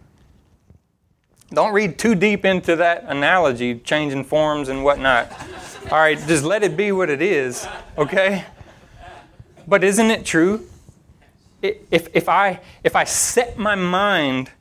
Don't 1.51 1.73
read 1.73 1.97
too 1.97 2.13
deep 2.13 2.45
into 2.45 2.75
that 2.75 3.05
analogy, 3.07 3.79
changing 3.79 4.23
forms 4.23 4.69
and 4.69 4.83
whatnot. 4.83 5.31
All 5.85 5.97
right, 5.97 6.19
just 6.27 6.43
let 6.43 6.61
it 6.61 6.77
be 6.77 6.91
what 6.91 7.09
it 7.09 7.21
is, 7.21 7.67
okay? 7.97 8.45
But 9.65 9.83
isn't 9.83 10.11
it 10.11 10.23
true? 10.23 10.67
If, 11.63 12.09
if, 12.13 12.29
I, 12.29 12.59
if 12.83 12.95
I 12.95 13.05
set 13.05 13.57
my 13.57 13.73
mind 13.73 14.51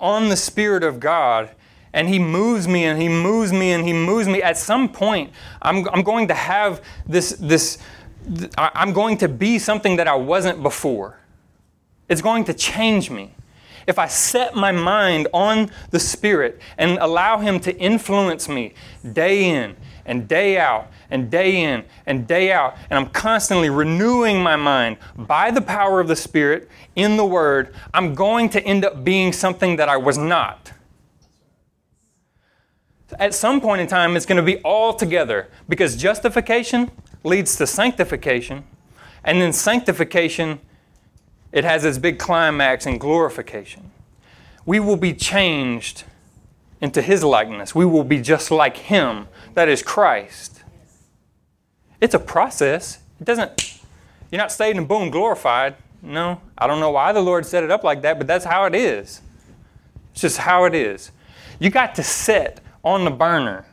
on 0.00 0.28
the 0.30 0.36
Spirit 0.36 0.84
of 0.84 0.98
God 0.98 1.50
and 1.92 2.08
He 2.08 2.18
moves 2.18 2.66
me 2.66 2.84
and 2.84 3.02
He 3.02 3.08
moves 3.08 3.52
me 3.52 3.72
and 3.72 3.86
He 3.86 3.92
moves 3.92 4.28
me, 4.28 4.40
at 4.40 4.56
some 4.56 4.88
point, 4.88 5.30
I'm, 5.60 5.86
I'm 5.90 6.02
going 6.02 6.28
to 6.28 6.34
have 6.34 6.82
this, 7.06 7.30
this, 7.38 7.78
I'm 8.56 8.94
going 8.94 9.18
to 9.18 9.28
be 9.28 9.58
something 9.58 9.96
that 9.96 10.08
I 10.08 10.14
wasn't 10.14 10.62
before. 10.62 11.18
It's 12.08 12.22
going 12.22 12.44
to 12.44 12.54
change 12.54 13.10
me 13.10 13.34
if 13.86 13.98
I 13.98 14.06
set 14.06 14.54
my 14.54 14.72
mind 14.72 15.28
on 15.34 15.70
the 15.90 16.00
Spirit 16.00 16.60
and 16.78 16.98
allow 16.98 17.38
Him 17.38 17.60
to 17.60 17.76
influence 17.76 18.48
me 18.48 18.72
day 19.12 19.50
in 19.50 19.76
and 20.08 20.26
day 20.26 20.58
out 20.58 20.90
and 21.10 21.30
day 21.30 21.62
in 21.62 21.84
and 22.06 22.26
day 22.26 22.50
out, 22.50 22.76
and 22.90 22.98
I'm 22.98 23.10
constantly 23.10 23.70
renewing 23.70 24.42
my 24.42 24.56
mind 24.56 24.96
by 25.16 25.52
the 25.52 25.60
power 25.60 26.00
of 26.00 26.08
the 26.08 26.16
Spirit 26.16 26.68
in 26.96 27.16
the 27.16 27.24
Word, 27.24 27.72
I'm 27.94 28.14
going 28.14 28.48
to 28.50 28.62
end 28.64 28.84
up 28.84 29.04
being 29.04 29.32
something 29.32 29.76
that 29.76 29.88
I 29.88 29.96
was 29.96 30.18
not. 30.18 30.72
At 33.18 33.34
some 33.34 33.60
point 33.60 33.80
in 33.80 33.86
time, 33.86 34.16
it's 34.16 34.26
going 34.26 34.36
to 34.36 34.42
be 34.42 34.58
all 34.58 34.92
together 34.92 35.48
because 35.68 35.96
justification 35.96 36.90
leads 37.24 37.56
to 37.56 37.66
sanctification, 37.66 38.64
and 39.24 39.40
then 39.40 39.52
sanctification 39.52 40.60
it 41.52 41.64
has 41.64 41.84
its 41.84 41.98
big 41.98 42.18
climax 42.18 42.86
in 42.86 42.98
glorification. 42.98 43.90
We 44.66 44.80
will 44.80 44.96
be 44.96 45.14
changed 45.14 46.04
into 46.80 47.00
His 47.00 47.24
likeness. 47.24 47.74
We 47.74 47.86
will 47.86 48.04
be 48.04 48.20
just 48.20 48.50
like 48.50 48.76
Him, 48.76 49.28
that 49.58 49.68
is 49.68 49.82
Christ. 49.82 50.62
It's 52.00 52.14
a 52.14 52.20
process. 52.20 53.00
It 53.20 53.24
doesn't, 53.24 53.80
you're 54.30 54.38
not 54.38 54.52
saved 54.52 54.78
and 54.78 54.86
boom, 54.86 55.10
glorified. 55.10 55.74
No, 56.00 56.40
I 56.56 56.68
don't 56.68 56.78
know 56.78 56.92
why 56.92 57.12
the 57.12 57.20
Lord 57.20 57.44
set 57.44 57.64
it 57.64 57.70
up 57.72 57.82
like 57.82 58.02
that, 58.02 58.18
but 58.18 58.28
that's 58.28 58.44
how 58.44 58.66
it 58.66 58.76
is. 58.76 59.20
It's 60.12 60.20
just 60.20 60.38
how 60.38 60.64
it 60.64 60.76
is. 60.76 61.10
You 61.58 61.70
got 61.70 61.96
to 61.96 62.04
set 62.04 62.60
on 62.84 63.04
the 63.04 63.10
burner 63.10 63.64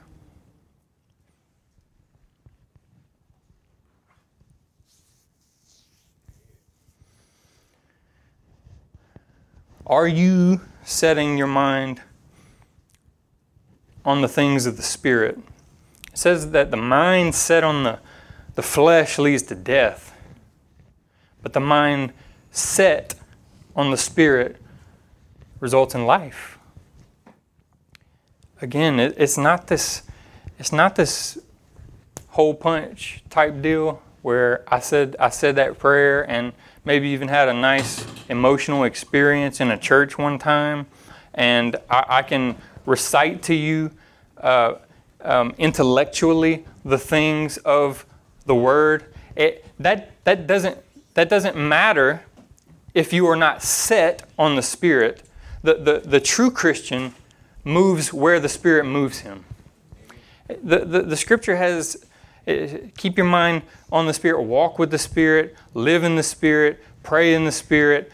Are 9.86 10.08
you 10.08 10.62
setting 10.84 11.38
your 11.38 11.46
mind 11.46 12.02
on 14.04 14.22
the 14.22 14.28
things 14.28 14.66
of 14.66 14.78
the 14.78 14.84
Spirit? 14.84 15.38
It 16.16 16.20
says 16.20 16.52
that 16.52 16.72
the 16.72 16.78
mind 16.78 17.36
set 17.36 17.66
on 17.66 17.84
the, 17.84 18.00
the 18.54 18.62
flesh 18.62 19.20
leads 19.20 19.44
to 19.44 19.54
death, 19.54 20.16
but 21.44 21.52
the 21.52 21.60
mind 21.60 22.14
set 22.52 23.16
on 23.76 23.92
the 23.92 23.98
Spirit 23.98 24.56
results 25.60 25.94
in 25.94 26.06
life. 26.06 26.58
Again, 28.62 28.98
it, 28.98 29.16
it's 29.18 29.38
not 29.38 29.68
this 29.68 30.04
it's 30.58 30.72
not 30.72 30.96
this 30.96 31.38
hole 32.30 32.54
punch 32.54 33.22
type 33.30 33.62
deal 33.62 34.02
where 34.22 34.64
I 34.70 34.80
said 34.80 35.18
I 35.20 35.28
said 35.28 35.58
that 35.58 35.78
prayer 35.80 36.24
and 36.32 36.54
maybe 36.86 37.10
even 37.10 37.28
had 37.28 37.50
a 37.50 37.54
nice 37.54 38.06
emotional 38.30 38.86
experience 38.86 39.60
in 39.60 39.70
a 39.70 39.78
church 39.78 40.18
one 40.18 40.40
time, 40.40 40.88
and 41.34 41.76
I, 41.90 42.06
I 42.08 42.22
can 42.22 42.56
recite 42.86 43.44
to 43.44 43.54
you 43.54 43.92
uh, 44.38 44.76
um, 45.26 45.54
intellectually 45.58 46.66
the 46.84 46.98
things 46.98 47.58
of 47.58 48.06
the 48.46 48.56
Word. 48.56 49.14
It, 49.36 49.66
that, 49.80 50.12
that, 50.24 50.48
doesn't, 50.48 50.78
that 51.16 51.30
doesn't 51.30 51.56
matter 51.56 52.24
if 52.94 53.12
you 53.12 53.28
are 53.28 53.36
not 53.36 53.62
set 53.62 54.24
on 54.38 54.56
the 54.56 54.62
Spirit. 54.62 55.24
The, 55.64 55.76
the, 55.76 56.00
the 56.00 56.20
true 56.20 56.52
Christian 56.52 57.14
moves 57.64 58.14
where 58.14 58.40
the 58.40 58.50
Spirit 58.50 58.86
moves 58.86 59.20
him. 59.20 59.44
The, 60.48 60.80
the, 60.80 61.02
the 61.02 61.18
scripture 61.18 61.56
has 61.56 62.06
keep 62.98 63.18
your 63.18 63.26
mind 63.26 63.64
on 63.92 64.06
the 64.06 64.14
Spirit, 64.14 64.44
walk 64.44 64.78
with 64.78 64.92
the 64.92 64.98
Spirit, 64.98 65.56
live 65.74 66.04
in 66.04 66.16
the 66.16 66.24
Spirit, 66.24 66.84
pray 67.04 67.34
in 67.34 67.46
the 67.46 67.52
Spirit. 67.52 68.12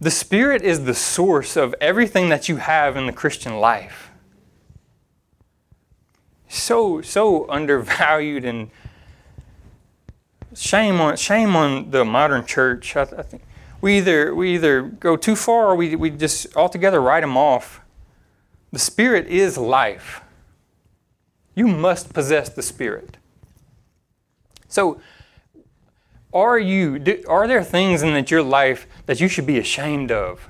The 0.00 0.10
Spirit 0.10 0.62
is 0.62 0.84
the 0.84 0.94
source 0.94 1.56
of 1.56 1.74
everything 1.80 2.28
that 2.28 2.48
you 2.48 2.56
have 2.56 2.96
in 2.96 3.06
the 3.06 3.12
Christian 3.12 3.58
life. 3.58 4.05
So, 6.56 7.02
so 7.02 7.48
undervalued 7.50 8.44
and 8.44 8.70
shame 10.54 11.00
on, 11.00 11.16
shame 11.16 11.54
on 11.54 11.90
the 11.90 12.04
modern 12.04 12.46
church. 12.46 12.96
I, 12.96 13.02
I 13.02 13.22
think 13.22 13.42
we 13.80 13.98
either, 13.98 14.34
we 14.34 14.54
either 14.54 14.82
go 14.82 15.16
too 15.16 15.36
far 15.36 15.66
or 15.66 15.76
we, 15.76 15.94
we 15.96 16.10
just 16.10 16.56
altogether 16.56 17.00
write 17.00 17.20
them 17.20 17.36
off. 17.36 17.80
The 18.72 18.78
Spirit 18.78 19.26
is 19.28 19.58
life. 19.58 20.22
You 21.54 21.68
must 21.68 22.12
possess 22.12 22.48
the 22.48 22.62
Spirit. 22.62 23.16
So, 24.68 25.00
are 26.32 26.58
you 26.58 26.98
do, 26.98 27.22
are 27.28 27.46
there 27.46 27.62
things 27.62 28.02
in 28.02 28.24
your 28.28 28.42
life 28.42 28.86
that 29.06 29.20
you 29.20 29.28
should 29.28 29.46
be 29.46 29.58
ashamed 29.58 30.10
of? 30.10 30.48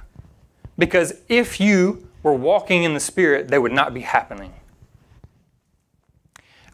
Because 0.78 1.14
if 1.28 1.60
you 1.60 2.08
were 2.22 2.32
walking 2.32 2.84
in 2.84 2.94
the 2.94 3.00
Spirit, 3.00 3.48
they 3.48 3.58
would 3.58 3.72
not 3.72 3.92
be 3.92 4.00
happening. 4.00 4.52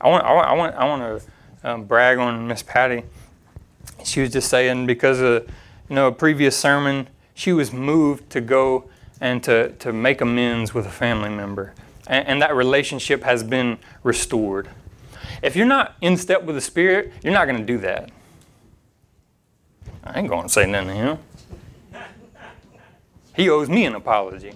I 0.03 0.09
want 0.09 0.25
I 0.25 0.33
want 0.33 0.47
I 0.47 0.55
want, 0.55 0.75
I 0.77 0.85
want 0.85 1.23
to 1.62 1.71
um, 1.71 1.85
brag 1.85 2.19
on 2.19 2.47
Miss 2.47 2.62
Patty. 2.62 3.05
She 4.05 4.21
was 4.21 4.31
just 4.31 4.49
saying 4.51 4.87
because 4.87 5.21
of 5.21 5.49
you 5.88 5.95
know 5.95 6.09
a 6.09 6.12
previous 6.12 6.57
sermon, 6.57 7.09
she 7.35 7.53
was 7.53 7.73
moved 7.73 8.29
to 8.31 8.41
go 8.41 8.91
and 9.23 9.43
to, 9.45 9.71
to 9.79 9.93
make 9.93 10.21
amends 10.21 10.75
with 10.75 10.85
a 10.85 10.91
family 10.91 11.31
member. 11.31 11.73
And, 12.09 12.27
and 12.27 12.43
that 12.43 12.57
relationship 12.57 13.23
has 13.23 13.45
been 13.45 13.79
restored. 14.03 14.69
If 15.43 15.55
you're 15.55 15.65
not 15.65 15.95
in 16.01 16.17
step 16.17 16.43
with 16.43 16.57
the 16.57 16.61
Spirit, 16.61 17.12
you're 17.23 17.33
not 17.33 17.47
going 17.47 17.61
to 17.61 17.65
do 17.65 17.79
that. 17.79 18.11
I 20.03 20.19
ain't 20.19 20.29
going 20.29 20.43
to 20.43 20.49
say 20.49 20.67
nothing 20.67 20.88
to 20.88 20.95
him. 20.95 21.19
He 23.37 23.49
owes 23.49 23.69
me 23.69 23.87
an 23.87 23.95
apology. 23.95 24.55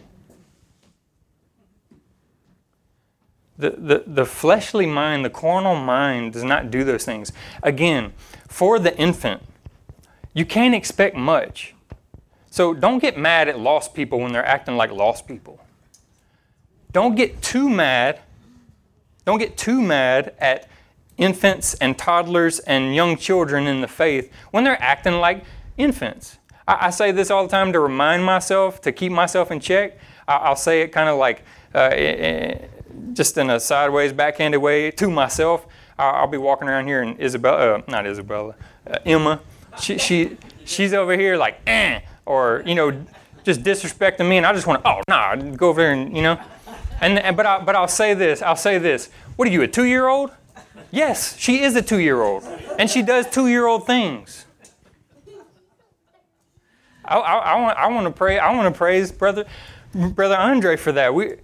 The, 3.58 3.70
the, 3.70 4.04
the 4.06 4.26
fleshly 4.26 4.86
mind, 4.86 5.24
the 5.24 5.30
carnal 5.30 5.76
mind, 5.76 6.34
does 6.34 6.44
not 6.44 6.70
do 6.70 6.84
those 6.84 7.04
things. 7.04 7.32
Again, 7.62 8.12
for 8.48 8.78
the 8.78 8.96
infant, 8.98 9.42
you 10.34 10.44
can't 10.44 10.74
expect 10.74 11.16
much. 11.16 11.74
So 12.50 12.74
don't 12.74 12.98
get 12.98 13.18
mad 13.18 13.48
at 13.48 13.58
lost 13.58 13.94
people 13.94 14.20
when 14.20 14.32
they're 14.32 14.44
acting 14.44 14.76
like 14.76 14.90
lost 14.90 15.26
people. 15.26 15.60
Don't 16.92 17.14
get 17.14 17.42
too 17.42 17.68
mad. 17.68 18.20
Don't 19.24 19.38
get 19.38 19.56
too 19.56 19.80
mad 19.82 20.34
at 20.38 20.68
infants 21.18 21.74
and 21.74 21.96
toddlers 21.96 22.58
and 22.60 22.94
young 22.94 23.16
children 23.16 23.66
in 23.66 23.80
the 23.80 23.88
faith 23.88 24.32
when 24.50 24.64
they're 24.64 24.80
acting 24.82 25.14
like 25.14 25.44
infants. 25.76 26.38
I, 26.66 26.86
I 26.86 26.90
say 26.90 27.12
this 27.12 27.30
all 27.30 27.42
the 27.42 27.50
time 27.50 27.72
to 27.72 27.80
remind 27.80 28.24
myself, 28.24 28.80
to 28.82 28.92
keep 28.92 29.12
myself 29.12 29.50
in 29.50 29.60
check. 29.60 29.98
I, 30.28 30.48
will 30.48 30.56
say 30.56 30.82
it 30.82 30.88
kind 30.88 31.08
of 31.08 31.18
like 31.18 31.42
uh, 31.74 31.90
just 33.12 33.36
in 33.38 33.50
a 33.50 33.60
sideways, 33.60 34.12
backhanded 34.12 34.60
way 34.60 34.90
to 34.92 35.10
myself. 35.10 35.66
I'll, 35.98 36.14
I'll 36.14 36.26
be 36.26 36.38
walking 36.38 36.68
around 36.68 36.86
here 36.86 37.02
and 37.02 37.20
Isabella, 37.20 37.78
uh, 37.78 37.82
not 37.88 38.06
Isabella, 38.06 38.54
uh, 38.86 38.98
Emma, 39.04 39.40
she, 39.80 39.98
she, 39.98 40.36
she's 40.64 40.92
over 40.92 41.16
here 41.16 41.36
like, 41.36 41.60
eh, 41.66 42.00
or, 42.24 42.62
you 42.66 42.74
know, 42.74 43.04
just 43.44 43.62
disrespecting 43.62 44.28
me, 44.28 44.38
and 44.38 44.46
I 44.46 44.52
just 44.52 44.66
want 44.66 44.82
to, 44.82 44.90
oh, 44.90 45.02
nah, 45.08 45.36
go 45.36 45.68
over 45.68 45.82
there 45.82 45.92
and, 45.92 46.16
you 46.16 46.22
know. 46.22 46.40
And, 47.00 47.36
but, 47.36 47.46
I, 47.46 47.62
but 47.62 47.76
I'll 47.76 47.88
say 47.88 48.14
this, 48.14 48.42
I'll 48.42 48.56
say 48.56 48.78
this. 48.78 49.10
What 49.36 49.46
are 49.46 49.50
you, 49.50 49.62
a 49.62 49.68
two 49.68 49.84
year 49.84 50.08
old? 50.08 50.30
Yes, 50.90 51.36
she 51.38 51.62
is 51.62 51.76
a 51.76 51.82
two 51.82 51.98
year 51.98 52.22
old, 52.22 52.44
and 52.78 52.88
she 52.88 53.02
does 53.02 53.28
two 53.28 53.48
year 53.48 53.66
old 53.66 53.86
things. 53.86 54.46
I, 57.04 57.18
I, 57.18 57.36
I, 57.36 57.60
want, 57.60 57.78
I 57.78 57.86
want 57.88 58.06
to 58.06 58.12
pray. 58.12 58.38
I 58.38 58.54
want 58.54 58.72
to 58.72 58.76
praise 58.76 59.12
brother, 59.12 59.44
brother 59.94 60.36
Andre 60.36 60.76
for 60.76 60.92
that. 60.92 61.14
We, 61.14 61.34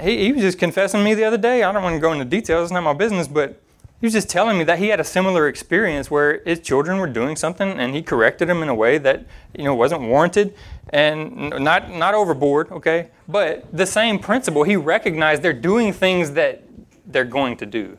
he, 0.00 0.24
he 0.24 0.32
was 0.32 0.42
just 0.42 0.58
confessing 0.58 1.00
to 1.00 1.04
me 1.04 1.14
the 1.14 1.24
other 1.24 1.38
day. 1.38 1.62
I 1.62 1.72
don't 1.72 1.82
want 1.82 1.94
to 1.94 2.00
go 2.00 2.12
into 2.12 2.24
details. 2.24 2.66
It's 2.66 2.72
not 2.72 2.82
my 2.82 2.92
business, 2.92 3.28
but 3.28 3.60
he 4.00 4.06
was 4.06 4.14
just 4.14 4.30
telling 4.30 4.56
me 4.56 4.64
that 4.64 4.78
he 4.78 4.88
had 4.88 4.98
a 4.98 5.04
similar 5.04 5.46
experience 5.46 6.10
where 6.10 6.42
his 6.44 6.60
children 6.60 6.98
were 6.98 7.06
doing 7.06 7.36
something 7.36 7.68
and 7.68 7.94
he 7.94 8.02
corrected 8.02 8.48
them 8.48 8.62
in 8.62 8.68
a 8.70 8.74
way 8.74 8.96
that 8.96 9.26
you 9.54 9.64
know 9.64 9.74
wasn't 9.74 10.00
warranted 10.00 10.54
and 10.88 11.50
not 11.62 11.90
not 11.90 12.14
overboard, 12.14 12.72
okay? 12.72 13.08
But 13.28 13.66
the 13.72 13.86
same 13.86 14.18
principle, 14.18 14.62
he 14.62 14.76
recognized 14.76 15.42
they're 15.42 15.52
doing 15.52 15.92
things 15.92 16.32
that 16.32 16.62
they're 17.06 17.24
going 17.24 17.56
to 17.58 17.66
do 17.66 17.98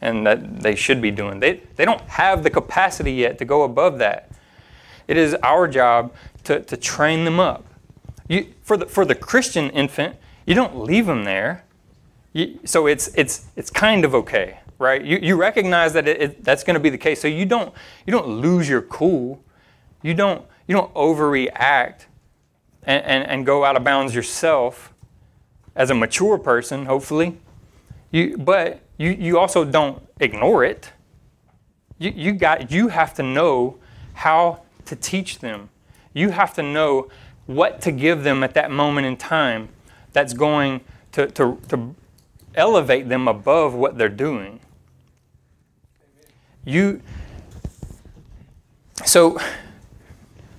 and 0.00 0.26
that 0.26 0.60
they 0.60 0.74
should 0.74 1.00
be 1.00 1.12
doing. 1.12 1.38
They 1.38 1.62
they 1.76 1.84
don't 1.84 2.02
have 2.02 2.42
the 2.42 2.50
capacity 2.50 3.12
yet 3.12 3.38
to 3.38 3.44
go 3.44 3.62
above 3.62 3.98
that. 3.98 4.30
It 5.06 5.16
is 5.16 5.34
our 5.42 5.68
job 5.68 6.12
to, 6.44 6.60
to 6.60 6.76
train 6.76 7.24
them 7.24 7.38
up. 7.38 7.64
You, 8.28 8.52
for 8.62 8.76
the 8.76 8.86
for 8.86 9.04
the 9.04 9.14
Christian 9.14 9.70
infant, 9.70 10.16
you 10.46 10.54
don't 10.54 10.78
leave 10.78 11.06
them 11.06 11.24
there. 11.24 11.64
You, 12.32 12.60
so 12.64 12.86
it's 12.86 13.08
it's 13.14 13.46
it's 13.56 13.70
kind 13.70 14.04
of 14.04 14.14
okay 14.14 14.58
right? 14.78 15.04
You, 15.04 15.18
you 15.18 15.36
recognize 15.36 15.92
that 15.94 16.06
it, 16.06 16.20
it, 16.20 16.44
that's 16.44 16.64
going 16.64 16.74
to 16.74 16.80
be 16.80 16.90
the 16.90 16.98
case. 16.98 17.20
So 17.20 17.28
you 17.28 17.46
don't, 17.46 17.72
you 18.06 18.10
don't 18.10 18.28
lose 18.28 18.68
your 18.68 18.82
cool. 18.82 19.42
You 20.02 20.14
don't, 20.14 20.44
you 20.66 20.74
don't 20.74 20.92
overreact 20.94 22.06
and, 22.82 23.04
and, 23.04 23.26
and 23.26 23.46
go 23.46 23.64
out 23.64 23.76
of 23.76 23.84
bounds 23.84 24.14
yourself 24.14 24.92
as 25.74 25.90
a 25.90 25.94
mature 25.94 26.38
person, 26.38 26.86
hopefully. 26.86 27.38
You, 28.10 28.36
but 28.38 28.80
you, 28.98 29.10
you 29.10 29.38
also 29.38 29.64
don't 29.64 30.06
ignore 30.20 30.64
it. 30.64 30.92
You, 31.98 32.12
you, 32.14 32.32
got, 32.32 32.70
you 32.70 32.88
have 32.88 33.14
to 33.14 33.22
know 33.22 33.78
how 34.14 34.62
to 34.84 34.96
teach 34.96 35.38
them. 35.38 35.70
You 36.12 36.30
have 36.30 36.54
to 36.54 36.62
know 36.62 37.08
what 37.46 37.80
to 37.82 37.92
give 37.92 38.24
them 38.24 38.42
at 38.42 38.54
that 38.54 38.70
moment 38.70 39.06
in 39.06 39.16
time 39.16 39.68
that's 40.16 40.32
going 40.32 40.80
to, 41.12 41.26
to, 41.26 41.58
to 41.68 41.94
elevate 42.54 43.06
them 43.10 43.28
above 43.28 43.74
what 43.74 43.98
they're 43.98 44.08
doing. 44.08 44.60
You, 46.64 47.02
so, 49.04 49.38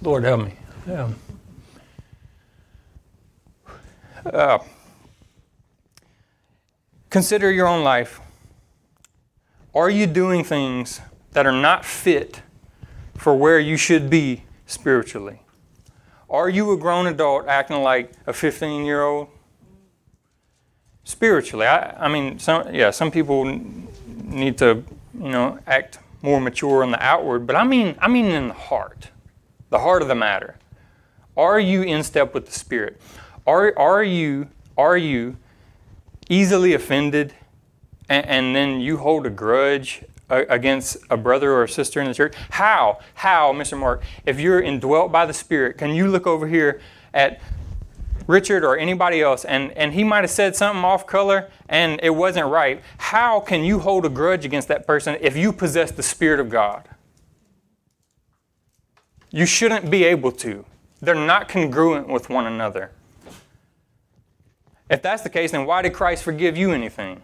Lord 0.03 0.26
help 0.26 0.41
me. 0.41 0.53
Uh, 4.32 4.60
consider 7.10 7.51
your 7.51 7.66
own 7.66 7.84
life. 7.84 8.22
Are 9.74 9.89
you 9.89 10.05
doing 10.05 10.43
things 10.43 11.01
that 11.32 11.47
are 11.47 11.51
not 11.51 11.84
fit 11.84 12.43
for 13.16 13.36
where 13.36 13.60
you 13.60 13.76
should 13.76 14.08
be 14.08 14.43
spiritually? 14.68 15.41
Are 16.30 16.47
you 16.47 16.72
a 16.74 16.78
grown 16.78 17.08
adult 17.08 17.47
acting 17.47 17.82
like 17.82 18.12
a 18.28 18.34
15 18.34 18.86
year 18.86 19.01
old? 19.01 19.30
Spiritually, 21.08 21.66
I, 21.66 22.05
I 22.05 22.10
mean, 22.10 22.38
some, 22.38 22.76
yeah, 22.76 22.91
some 22.91 23.12
people 23.12 23.45
need 23.45 24.58
to 24.58 24.84
you 25.18 25.30
know, 25.30 25.58
act 25.66 25.99
more 26.22 26.41
mature 26.41 26.84
on 26.84 26.91
the 26.91 27.01
outward, 27.01 27.47
but 27.47 27.55
I 27.55 27.64
mean, 27.64 27.95
I 27.99 28.10
mean 28.10 28.26
in 28.26 28.49
the 28.49 28.53
heart, 28.53 29.08
the 29.70 29.80
heart 29.80 30.01
of 30.01 30.10
the 30.10 30.16
matter. 30.16 30.58
Are 31.38 31.62
you 31.62 31.82
in 31.82 32.03
step 32.03 32.34
with 32.34 32.45
the 32.45 32.51
Spirit? 32.51 32.99
Are, 33.47 33.74
are 33.80 34.03
you 34.03 34.49
are 34.78 34.97
you 34.97 35.38
easily 36.30 36.74
offended, 36.74 37.34
and, 38.10 38.26
and 38.26 38.53
then 38.53 38.82
you 38.82 38.97
hold 38.97 39.26
a 39.26 39.30
grudge 39.30 40.03
against 40.30 40.97
a 41.10 41.16
brother 41.16 41.53
or 41.53 41.64
a 41.64 41.70
sister 41.70 42.01
in 42.01 42.08
the 42.10 42.14
church? 42.14 42.36
How? 42.49 42.99
How, 43.14 43.53
Mr. 43.53 43.80
Mark? 43.80 44.03
If 44.26 44.41
you're 44.41 44.60
indwelt 44.60 45.14
by 45.14 45.26
the 45.26 45.34
Spirit, 45.34 45.78
can 45.78 45.95
you 45.95 46.10
look 46.10 46.28
over 46.28 46.49
here 46.49 46.82
at 47.14 47.39
Richard 48.28 48.65
or 48.65 48.78
anybody 48.78 49.21
else, 49.21 49.45
and, 49.45 49.71
and 49.71 49.93
he 49.93 50.03
might 50.03 50.23
have 50.23 50.30
said 50.30 50.55
something 50.55 50.84
off 50.84 51.07
color 51.07 51.49
and 51.69 51.99
it 52.03 52.11
wasn't 52.11 52.47
right, 52.47 52.84
how 52.97 53.39
can 53.39 53.63
you 53.63 53.80
hold 53.80 54.05
a 54.05 54.09
grudge 54.09 54.45
against 54.45 54.67
that 54.67 54.86
person 54.86 55.17
if 55.21 55.36
you 55.36 55.53
possess 55.53 55.91
the 55.91 56.03
Spirit 56.03 56.39
of 56.39 56.49
God? 56.49 56.84
You 59.32 59.45
shouldn't 59.45 59.89
be 59.89 60.03
able 60.03 60.32
to. 60.34 60.65
They're 61.01 61.15
not 61.15 61.47
congruent 61.47 62.07
with 62.07 62.30
one 62.30 62.45
another. 62.45 62.91
If 64.89 65.01
that's 65.01 65.21
the 65.21 65.30
case, 65.30 65.51
then 65.51 65.65
why 65.65 65.82
did 65.82 65.93
Christ 65.93 66.23
forgive 66.23 66.57
you 66.57 66.71
anything? 66.71 67.21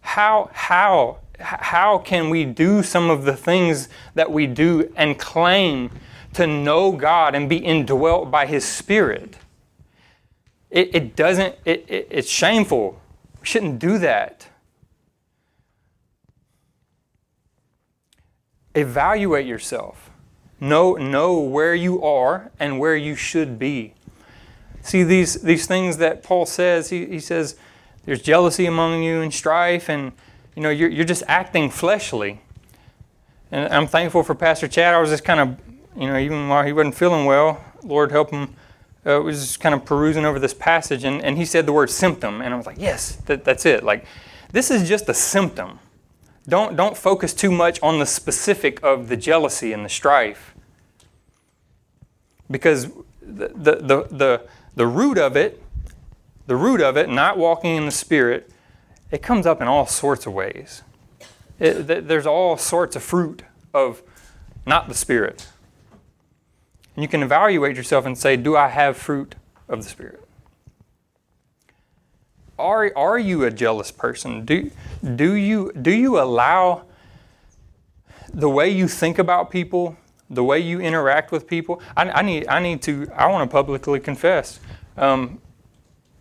How, 0.00 0.50
how, 0.52 1.18
how 1.40 1.98
can 1.98 2.30
we 2.30 2.44
do 2.44 2.82
some 2.82 3.10
of 3.10 3.24
the 3.24 3.36
things 3.36 3.88
that 4.14 4.30
we 4.30 4.46
do 4.46 4.92
and 4.96 5.18
claim 5.18 5.90
to 6.34 6.46
know 6.46 6.92
God 6.92 7.34
and 7.34 7.48
be 7.48 7.56
indwelt 7.56 8.30
by 8.30 8.46
His 8.46 8.64
Spirit. 8.64 9.36
It, 10.70 10.94
it 10.94 11.16
doesn't, 11.16 11.54
it, 11.64 11.84
it, 11.88 12.08
it's 12.10 12.28
shameful. 12.28 13.00
We 13.40 13.46
shouldn't 13.46 13.78
do 13.78 13.98
that. 13.98 14.48
Evaluate 18.74 19.46
yourself. 19.46 20.10
Know, 20.60 20.94
know 20.94 21.38
where 21.38 21.74
you 21.74 22.02
are 22.02 22.50
and 22.58 22.78
where 22.78 22.96
you 22.96 23.14
should 23.14 23.58
be. 23.58 23.94
See, 24.82 25.02
these, 25.02 25.42
these 25.42 25.66
things 25.66 25.98
that 25.98 26.22
Paul 26.22 26.46
says, 26.46 26.90
he, 26.90 27.06
he 27.06 27.20
says, 27.20 27.56
there's 28.04 28.20
jealousy 28.20 28.66
among 28.66 29.02
you 29.02 29.20
and 29.20 29.32
strife, 29.32 29.88
and 29.88 30.12
you 30.54 30.62
know, 30.62 30.70
you're, 30.70 30.90
you're 30.90 31.04
just 31.04 31.22
acting 31.26 31.70
fleshly. 31.70 32.40
And 33.50 33.72
I'm 33.72 33.86
thankful 33.86 34.22
for 34.22 34.34
Pastor 34.34 34.68
Chad. 34.68 34.94
I 34.94 35.00
was 35.00 35.10
just 35.10 35.24
kind 35.24 35.40
of 35.40 35.56
you 35.96 36.06
know, 36.06 36.18
even 36.18 36.48
while 36.48 36.64
he 36.64 36.72
wasn't 36.72 36.94
feeling 36.94 37.24
well, 37.24 37.64
Lord 37.82 38.10
help 38.10 38.30
him, 38.30 38.54
uh, 39.06 39.20
was 39.20 39.40
just 39.40 39.60
kind 39.60 39.74
of 39.74 39.84
perusing 39.84 40.24
over 40.24 40.38
this 40.38 40.54
passage, 40.54 41.04
and, 41.04 41.22
and 41.22 41.36
he 41.36 41.44
said 41.44 41.66
the 41.66 41.72
word 41.72 41.90
symptom, 41.90 42.40
and 42.40 42.54
I 42.54 42.56
was 42.56 42.66
like, 42.66 42.78
yes, 42.78 43.16
that, 43.26 43.44
that's 43.44 43.66
it. 43.66 43.84
Like, 43.84 44.06
this 44.52 44.70
is 44.70 44.88
just 44.88 45.08
a 45.08 45.14
symptom. 45.14 45.78
Don't, 46.48 46.76
don't 46.76 46.96
focus 46.96 47.32
too 47.32 47.50
much 47.50 47.80
on 47.82 47.98
the 47.98 48.06
specific 48.06 48.82
of 48.82 49.08
the 49.08 49.16
jealousy 49.16 49.72
and 49.72 49.84
the 49.84 49.88
strife. 49.88 50.54
Because 52.50 52.88
the, 53.22 53.48
the, 53.48 53.76
the, 53.76 54.08
the, 54.10 54.48
the 54.76 54.86
root 54.86 55.18
of 55.18 55.36
it, 55.36 55.62
the 56.46 56.56
root 56.56 56.80
of 56.80 56.96
it, 56.96 57.08
not 57.08 57.38
walking 57.38 57.76
in 57.76 57.86
the 57.86 57.90
Spirit, 57.90 58.50
it 59.10 59.22
comes 59.22 59.46
up 59.46 59.62
in 59.62 59.68
all 59.68 59.86
sorts 59.86 60.26
of 60.26 60.34
ways. 60.34 60.82
It, 61.58 61.86
there's 62.08 62.26
all 62.26 62.56
sorts 62.56 62.96
of 62.96 63.02
fruit 63.02 63.42
of 63.72 64.02
not 64.66 64.88
the 64.88 64.94
Spirit. 64.94 65.48
And 66.94 67.02
you 67.02 67.08
can 67.08 67.22
evaluate 67.22 67.76
yourself 67.76 68.06
and 68.06 68.16
say, 68.16 68.36
Do 68.36 68.56
I 68.56 68.68
have 68.68 68.96
fruit 68.96 69.34
of 69.68 69.82
the 69.82 69.88
Spirit? 69.88 70.26
Are, 72.58 72.92
are 72.96 73.18
you 73.18 73.44
a 73.44 73.50
jealous 73.50 73.90
person? 73.90 74.44
Do, 74.44 74.70
do, 75.16 75.32
you, 75.32 75.72
do 75.80 75.90
you 75.90 76.20
allow 76.20 76.84
the 78.32 78.48
way 78.48 78.70
you 78.70 78.86
think 78.86 79.18
about 79.18 79.50
people, 79.50 79.96
the 80.30 80.44
way 80.44 80.60
you 80.60 80.80
interact 80.80 81.32
with 81.32 81.48
people? 81.48 81.82
I, 81.96 82.08
I 82.10 82.22
need, 82.22 82.46
I 82.46 82.60
need 82.60 82.80
to, 82.82 83.08
I 83.14 83.26
want 83.26 83.48
to 83.48 83.52
publicly 83.52 83.98
confess. 83.98 84.60
Um, 84.96 85.40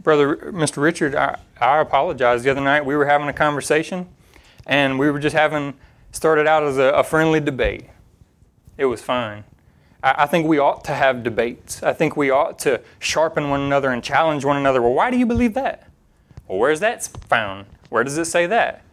Brother 0.02 0.36
Mr. 0.36 0.82
Richard, 0.82 1.16
I, 1.16 1.40
I 1.62 1.80
apologize. 1.80 2.44
The 2.44 2.50
other 2.50 2.62
night 2.62 2.84
we 2.84 2.96
were 2.96 3.06
having 3.06 3.28
a 3.30 3.34
conversation 3.34 4.10
and 4.66 4.98
we 4.98 5.12
were 5.12 5.20
just 5.20 5.36
having, 5.36 5.76
started 6.12 6.48
out 6.48 6.64
as 6.64 6.78
a, 6.78 6.86
a 6.86 7.04
friendly 7.04 7.40
debate. 7.40 7.86
It 8.78 8.86
was 8.86 9.02
fine. 9.02 9.44
I 10.04 10.26
think 10.26 10.46
we 10.46 10.60
ought 10.60 10.84
to 10.86 10.94
have 10.94 11.24
debates. 11.24 11.82
I 11.82 11.94
think 11.94 12.18
we 12.18 12.30
ought 12.30 12.60
to 12.60 12.82
sharpen 13.00 13.50
one 13.50 13.62
another 13.62 13.90
and 13.90 14.04
challenge 14.04 14.44
one 14.44 14.58
another. 14.58 14.82
Well, 14.82 14.94
why 14.94 15.10
do 15.10 15.18
you 15.18 15.26
believe 15.26 15.54
that? 15.54 15.90
Well, 16.48 16.60
where's 16.60 16.82
that 16.82 17.04
found? 17.30 17.68
Where 17.88 18.04
does 18.04 18.18
it 18.18 18.26
say 18.26 18.46
that? 18.48 18.84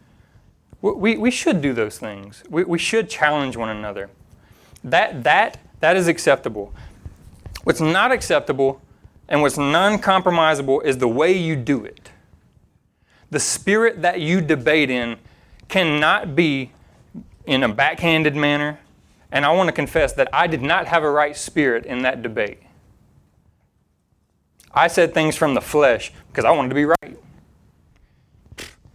We, 0.83 1.17
we 1.17 1.31
should 1.33 1.61
do 1.61 1.73
those 1.73 1.99
things. 1.99 2.45
We, 2.49 2.63
we 2.63 2.79
should 2.79 3.11
challenge 3.11 3.57
one 3.57 3.69
another. 3.69 4.09
That, 4.85 5.25
that, 5.25 5.59
that 5.81 5.97
is 5.97 6.07
acceptable. 6.07 6.73
What's 7.65 7.81
not 7.81 8.13
acceptable 8.13 8.81
and 9.29 9.43
what's 9.43 9.59
non 9.59 9.99
compromisable 9.99 10.85
is 10.85 10.99
the 10.99 11.09
way 11.09 11.33
you 11.33 11.57
do 11.57 11.85
it. 11.85 12.13
The 13.31 13.41
spirit 13.41 14.03
that 14.03 14.21
you 14.21 14.41
debate 14.41 14.91
in 14.91 15.17
cannot 15.69 16.37
be 16.37 16.73
in 17.47 17.63
a 17.63 17.69
backhanded 17.69 18.37
manner 18.37 18.79
and 19.33 19.45
I 19.45 19.53
want 19.53 19.69
to 19.69 19.73
confess 19.73 20.13
that 20.15 20.29
I 20.33 20.47
did 20.47 20.63
not 20.63 20.87
have 20.87 21.03
a 21.03 21.11
right 21.11 21.37
spirit 21.37 21.87
in 21.87 22.03
that 22.03 22.23
debate. 22.23 22.63
I 24.73 24.89
said 24.89 25.15
things 25.15 25.37
from 25.37 25.55
the 25.55 25.61
flesh 25.61 26.13
because 26.29 26.45
I 26.45 26.51
wanted 26.51 26.71
to 26.71 26.75
be 26.75 26.85
right. 26.85 27.19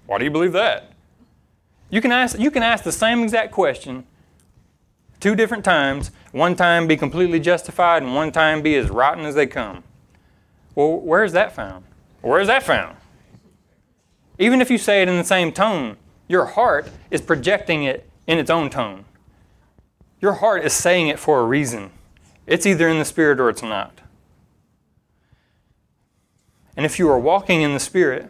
Why 0.05 0.17
do 0.17 0.23
you 0.23 0.31
believe 0.31 0.53
that? 0.53 0.91
You 1.89 2.01
can 2.01 2.11
ask, 2.11 2.37
you 2.39 2.51
can 2.51 2.63
ask 2.63 2.83
the 2.83 2.91
same 2.91 3.23
exact 3.23 3.51
question 3.51 4.05
two 5.19 5.35
different 5.35 5.63
times. 5.63 6.11
One 6.31 6.55
time 6.55 6.87
be 6.87 6.97
completely 6.97 7.39
justified, 7.39 8.03
and 8.03 8.13
one 8.13 8.31
time 8.31 8.61
be 8.61 8.75
as 8.75 8.89
rotten 8.89 9.25
as 9.25 9.35
they 9.35 9.47
come. 9.47 9.83
Well, 10.75 10.99
where's 10.99 11.31
that 11.31 11.55
found? 11.55 11.85
Where's 12.21 12.47
that 12.47 12.63
found? 12.63 12.97
Even 14.37 14.61
if 14.61 14.69
you 14.69 14.77
say 14.77 15.01
it 15.01 15.07
in 15.07 15.17
the 15.17 15.23
same 15.23 15.51
tone, 15.51 15.97
your 16.27 16.45
heart 16.45 16.89
is 17.09 17.21
projecting 17.21 17.83
it 17.83 18.09
in 18.27 18.37
its 18.37 18.49
own 18.49 18.69
tone. 18.69 19.04
Your 20.19 20.33
heart 20.33 20.63
is 20.65 20.73
saying 20.73 21.07
it 21.07 21.19
for 21.19 21.39
a 21.39 21.45
reason. 21.45 21.91
It's 22.47 22.65
either 22.65 22.87
in 22.87 22.99
the 22.99 23.05
Spirit 23.05 23.39
or 23.39 23.49
it's 23.49 23.63
not. 23.63 24.01
And 26.77 26.85
if 26.85 26.99
you 26.99 27.09
are 27.09 27.19
walking 27.19 27.61
in 27.61 27.73
the 27.73 27.79
Spirit, 27.79 28.29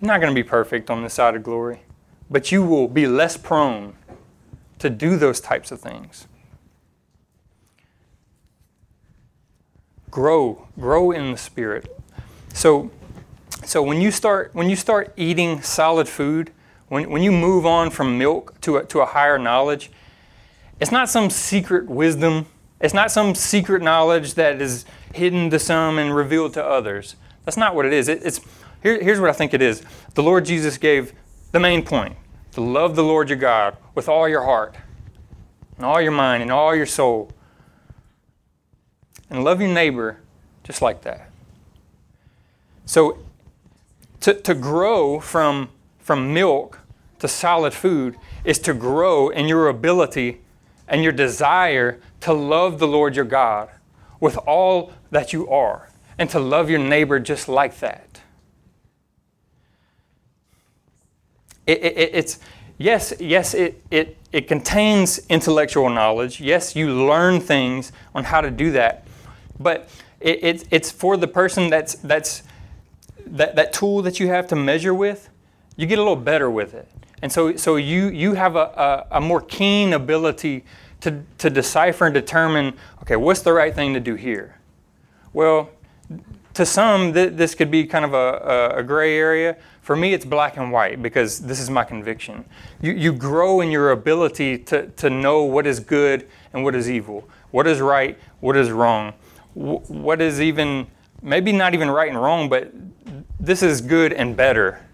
you're 0.00 0.08
not 0.08 0.20
going 0.20 0.34
to 0.34 0.42
be 0.42 0.46
perfect 0.46 0.90
on 0.90 1.02
this 1.02 1.14
side 1.14 1.36
of 1.36 1.42
glory, 1.42 1.82
but 2.30 2.50
you 2.50 2.62
will 2.62 2.88
be 2.88 3.06
less 3.06 3.36
prone 3.36 3.94
to 4.78 4.88
do 4.88 5.16
those 5.16 5.40
types 5.40 5.70
of 5.70 5.80
things. 5.80 6.26
Grow, 10.10 10.66
grow 10.78 11.10
in 11.10 11.30
the 11.30 11.36
Spirit. 11.36 11.94
So, 12.54 12.90
so 13.64 13.82
when 13.82 14.00
you 14.00 14.10
start 14.10 14.50
when 14.54 14.68
you 14.68 14.76
start 14.76 15.12
eating 15.16 15.62
solid 15.62 16.08
food, 16.08 16.50
when, 16.88 17.08
when 17.10 17.22
you 17.22 17.30
move 17.30 17.64
on 17.64 17.90
from 17.90 18.18
milk 18.18 18.60
to 18.62 18.78
a, 18.78 18.84
to 18.86 19.00
a 19.00 19.06
higher 19.06 19.38
knowledge, 19.38 19.90
it's 20.80 20.90
not 20.90 21.08
some 21.08 21.30
secret 21.30 21.88
wisdom. 21.88 22.46
It's 22.80 22.94
not 22.94 23.10
some 23.10 23.34
secret 23.34 23.82
knowledge 23.82 24.34
that 24.34 24.62
is 24.62 24.86
hidden 25.14 25.50
to 25.50 25.58
some 25.58 25.98
and 25.98 26.14
revealed 26.14 26.54
to 26.54 26.64
others. 26.64 27.16
That's 27.44 27.58
not 27.58 27.74
what 27.74 27.84
it 27.84 27.92
is. 27.92 28.08
It, 28.08 28.22
it's 28.24 28.40
here, 28.82 29.02
here's 29.02 29.20
what 29.20 29.28
I 29.28 29.34
think 29.34 29.52
it 29.52 29.60
is. 29.60 29.82
The 30.14 30.22
Lord 30.22 30.46
Jesus 30.46 30.78
gave 30.78 31.12
the 31.52 31.60
main 31.60 31.84
point: 31.84 32.16
to 32.52 32.62
love 32.62 32.96
the 32.96 33.04
Lord 33.04 33.28
your 33.28 33.38
God 33.38 33.76
with 33.94 34.08
all 34.08 34.26
your 34.28 34.44
heart, 34.44 34.76
and 35.76 35.84
all 35.84 36.00
your 36.00 36.12
mind, 36.12 36.42
and 36.42 36.50
all 36.50 36.74
your 36.74 36.86
soul, 36.86 37.30
and 39.28 39.44
love 39.44 39.60
your 39.60 39.70
neighbor 39.70 40.18
just 40.64 40.80
like 40.80 41.02
that. 41.02 41.30
So, 42.86 43.18
to, 44.20 44.34
to 44.34 44.54
grow 44.54 45.20
from 45.20 45.68
from 45.98 46.32
milk 46.32 46.80
to 47.18 47.28
solid 47.28 47.74
food 47.74 48.16
is 48.44 48.58
to 48.60 48.72
grow 48.72 49.28
in 49.28 49.46
your 49.46 49.68
ability 49.68 50.40
and 50.90 51.02
your 51.02 51.12
desire 51.12 52.00
to 52.20 52.32
love 52.34 52.78
the 52.78 52.86
Lord 52.88 53.16
your 53.16 53.24
God 53.24 53.70
with 54.18 54.36
all 54.38 54.92
that 55.10 55.32
you 55.32 55.48
are 55.48 55.88
and 56.18 56.28
to 56.30 56.38
love 56.38 56.68
your 56.68 56.80
neighbor 56.80 57.18
just 57.18 57.48
like 57.48 57.78
that. 57.78 58.20
It, 61.66 61.82
it, 61.82 62.10
it's 62.12 62.40
yes, 62.76 63.14
yes, 63.20 63.54
it, 63.54 63.82
it, 63.90 64.18
it 64.32 64.48
contains 64.48 65.20
intellectual 65.28 65.88
knowledge. 65.88 66.40
Yes, 66.40 66.74
you 66.74 67.06
learn 67.06 67.40
things 67.40 67.92
on 68.14 68.24
how 68.24 68.40
to 68.40 68.50
do 68.50 68.72
that, 68.72 69.06
but 69.58 69.88
it, 70.20 70.42
it, 70.42 70.64
it's 70.70 70.90
for 70.90 71.16
the 71.16 71.28
person 71.28 71.70
that's 71.70 71.94
that's 71.94 72.42
that, 73.26 73.54
that 73.54 73.72
tool 73.72 74.02
that 74.02 74.18
you 74.18 74.26
have 74.26 74.48
to 74.48 74.56
measure 74.56 74.92
with. 74.92 75.28
You 75.76 75.86
get 75.86 75.98
a 75.98 76.02
little 76.02 76.16
better 76.16 76.50
with 76.50 76.74
it. 76.74 76.88
And 77.22 77.30
so, 77.30 77.56
so 77.56 77.76
you, 77.76 78.08
you 78.08 78.34
have 78.34 78.56
a, 78.56 79.06
a, 79.10 79.18
a 79.18 79.20
more 79.20 79.40
keen 79.40 79.92
ability 79.92 80.64
to, 81.00 81.22
to 81.38 81.50
decipher 81.50 82.06
and 82.06 82.14
determine 82.14 82.74
okay, 83.02 83.16
what's 83.16 83.42
the 83.42 83.52
right 83.52 83.74
thing 83.74 83.94
to 83.94 84.00
do 84.00 84.14
here? 84.14 84.58
Well, 85.32 85.70
to 86.54 86.66
some, 86.66 87.12
th- 87.12 87.34
this 87.34 87.54
could 87.54 87.70
be 87.70 87.86
kind 87.86 88.04
of 88.04 88.14
a, 88.14 88.78
a, 88.78 88.82
gray 88.82 89.16
area. 89.16 89.56
For 89.82 89.94
me, 89.96 90.12
it's 90.12 90.24
black 90.24 90.56
and 90.56 90.72
white 90.72 91.00
because 91.02 91.38
this 91.40 91.60
is 91.60 91.70
my 91.70 91.84
conviction. 91.84 92.44
You, 92.80 92.92
you 92.92 93.12
grow 93.12 93.60
in 93.60 93.70
your 93.70 93.92
ability 93.92 94.58
to, 94.58 94.88
to 94.88 95.10
know 95.10 95.44
what 95.44 95.66
is 95.66 95.80
good 95.80 96.28
and 96.52 96.64
what 96.64 96.74
is 96.74 96.90
evil, 96.90 97.28
what 97.50 97.66
is 97.66 97.80
right, 97.80 98.18
what 98.40 98.56
is 98.56 98.70
wrong, 98.70 99.14
what 99.54 100.20
is 100.20 100.40
even, 100.40 100.86
maybe 101.22 101.52
not 101.52 101.72
even 101.72 101.90
right 101.90 102.08
and 102.08 102.20
wrong, 102.20 102.48
but 102.48 102.72
this 103.38 103.62
is 103.62 103.80
good 103.80 104.12
and 104.12 104.36
better 104.36 104.84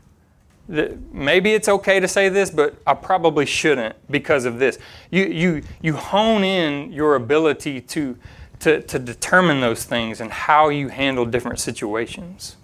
maybe 0.68 1.52
it's 1.52 1.68
okay 1.68 2.00
to 2.00 2.08
say 2.08 2.28
this, 2.28 2.50
but 2.50 2.76
I 2.86 2.94
probably 2.94 3.46
shouldn't 3.46 3.94
because 4.10 4.44
of 4.44 4.58
this. 4.58 4.78
You, 5.10 5.24
you, 5.26 5.62
you 5.80 5.94
hone 5.94 6.42
in 6.44 6.92
your 6.92 7.14
ability 7.14 7.80
to, 7.82 8.16
to, 8.60 8.82
to 8.82 8.98
determine 8.98 9.60
those 9.60 9.84
things 9.84 10.20
and 10.20 10.30
how 10.32 10.68
you 10.68 10.88
handle 10.88 11.24
different 11.24 11.60
situations. 11.60 12.56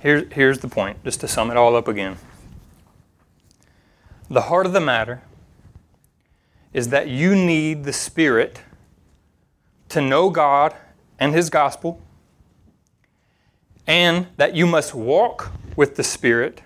Here, 0.00 0.28
here's 0.30 0.60
the 0.60 0.68
point, 0.68 1.02
just 1.02 1.20
to 1.20 1.28
sum 1.28 1.50
it 1.50 1.56
all 1.56 1.74
up 1.74 1.88
again. 1.88 2.18
The 4.30 4.42
heart 4.42 4.66
of 4.66 4.72
the 4.72 4.80
matter 4.80 5.22
is 6.74 6.90
that 6.90 7.08
you 7.08 7.34
need 7.34 7.84
the 7.84 7.94
Spirit 7.94 8.60
to 9.88 10.02
know 10.02 10.28
God 10.28 10.74
and 11.18 11.34
His 11.34 11.48
gospel, 11.48 12.02
and 13.86 14.26
that 14.36 14.54
you 14.54 14.66
must 14.66 14.94
walk 14.94 15.50
with 15.76 15.96
the 15.96 16.04
Spirit 16.04 16.60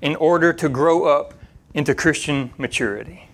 in 0.00 0.16
order 0.16 0.54
to 0.54 0.70
grow 0.70 1.04
up 1.04 1.34
into 1.74 1.94
Christian 1.94 2.52
maturity. 2.56 3.28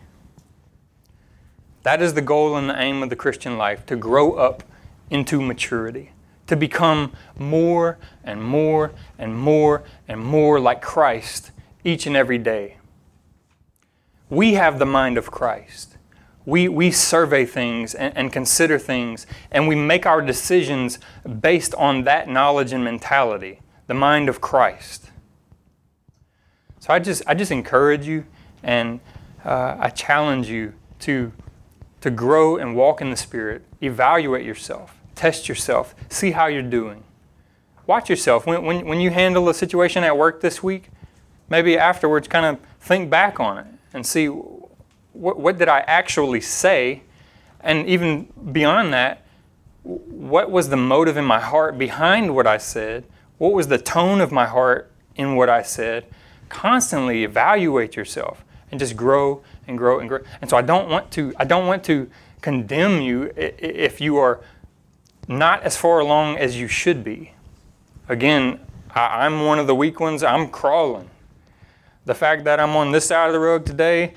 That 1.85 2.03
is 2.03 2.15
the 2.15 2.23
goal 2.23 2.57
and 2.57 2.69
the 2.69 2.77
aim 2.77 3.01
of 3.05 3.11
the 3.11 3.17
Christian 3.17 3.57
life 3.57 3.87
to 3.87 3.95
grow 3.95 4.33
up 4.33 4.65
into 5.09 5.41
maturity, 5.41 6.11
to 6.49 6.57
become 6.57 7.13
more 7.39 7.97
and 8.25 8.43
more 8.43 8.91
and 9.17 9.39
more 9.39 9.85
and 10.09 10.21
more 10.21 10.59
like 10.59 10.83
Christ 10.83 11.53
each 11.85 12.09
and 12.09 12.17
every 12.17 12.39
day. 12.39 12.79
We 14.29 14.55
have 14.55 14.79
the 14.79 14.87
mind 14.87 15.19
of 15.19 15.31
Christ. 15.31 15.97
We, 16.45 16.69
we 16.69 16.91
survey 16.91 17.45
things 17.45 17.95
and, 17.95 18.17
and 18.17 18.33
consider 18.33 18.79
things, 18.79 19.27
and 19.51 19.67
we 19.67 19.75
make 19.75 20.07
our 20.07 20.23
decisions 20.23 20.99
based 21.41 21.75
on 21.75 22.05
that 22.05 22.29
knowledge 22.29 22.73
and 22.73 22.85
mentality, 22.85 23.61
the 23.87 23.95
mind 23.95 24.29
of 24.29 24.41
Christ. 24.41 25.11
So 26.79 26.93
I 26.93 26.99
just, 27.01 27.23
I 27.27 27.35
just 27.35 27.51
encourage 27.51 28.07
you 28.07 28.27
and 28.63 29.01
uh, 29.45 29.77
I 29.79 29.91
challenge 29.91 30.49
you 30.49 30.73
to, 31.01 31.33
to 32.01 32.11
grow 32.11 32.57
and 32.57 32.77
walk 32.77 33.01
in 33.01 33.11
the 33.11 33.17
Spirit. 33.17 33.65
Evaluate 33.81 34.45
yourself, 34.45 34.97
test 35.17 35.49
yourself, 35.49 35.95
see 36.09 36.31
how 36.33 36.47
you're 36.47 36.63
doing. 36.63 37.03
Watch 37.89 38.09
yourself. 38.09 38.47
When, 38.47 38.65
when, 38.65 38.87
when 38.87 39.01
you 39.01 39.11
handle 39.11 39.49
a 39.49 39.55
situation 39.55 40.05
at 40.05 40.17
work 40.17 40.41
this 40.41 40.63
week, 40.63 40.91
maybe 41.49 41.77
afterwards 41.79 42.27
kind 42.27 42.47
of 42.47 42.59
think 42.81 43.11
back 43.11 43.39
on 43.39 43.59
it 43.59 43.67
and 43.97 44.07
see 44.07 44.27
what, 44.27 45.41
what 45.41 45.59
did 45.59 45.69
I 45.69 45.81
actually 45.81 46.43
say, 46.43 47.03
and 47.61 47.89
even 47.89 48.29
beyond 48.53 48.93
that, 48.93 49.23
what 49.83 50.51
was 50.51 50.69
the 50.69 50.77
motive 50.77 51.17
in 51.17 51.25
my 51.25 51.41
heart 51.41 51.79
behind 51.79 52.35
what 52.35 52.47
I 52.47 52.59
said? 52.59 53.05
What 53.39 53.55
was 53.55 53.69
the 53.69 53.79
tone 53.79 54.21
of 54.21 54.31
my 54.31 54.45
heart 54.45 54.93
in 55.15 55.35
what 55.35 55.49
I 55.49 55.63
said? 55.63 56.05
Constantly 56.51 57.25
evaluate 57.25 57.97
yourself 57.97 58.45
and 58.71 58.79
just 58.79 58.97
grow 58.97 59.43
and 59.67 59.79
grow 59.79 59.99
and 59.99 60.09
grow. 60.09 60.21
And 60.43 60.51
so 60.51 60.59
I 60.59 60.63
don't 60.63 60.91
want 60.91 61.11
to 61.13 61.33
I 61.39 61.45
don't 61.45 61.67
want 61.67 61.83
to 61.85 62.11
condemn 62.43 63.01
you 63.01 63.33
if 63.37 64.01
you 64.01 64.19
are 64.19 64.41
not 65.27 65.63
as 65.63 65.77
far 65.77 66.01
along 66.01 66.37
as 66.37 66.61
you 66.61 66.69
should 66.69 67.03
be. 67.03 67.33
Again, 68.09 68.61
I'm 68.95 69.45
one 69.47 69.59
of 69.59 69.67
the 69.67 69.75
weak 69.75 70.01
ones. 70.01 70.23
I'm 70.23 70.49
crawling 70.49 71.09
the 72.07 72.15
fact 72.15 72.45
that 72.45 72.59
I'm 72.59 72.75
on 72.77 72.93
this 72.93 73.07
side 73.07 73.27
of 73.27 73.33
the 73.35 73.41
rug 73.41 73.67
today 73.67 74.15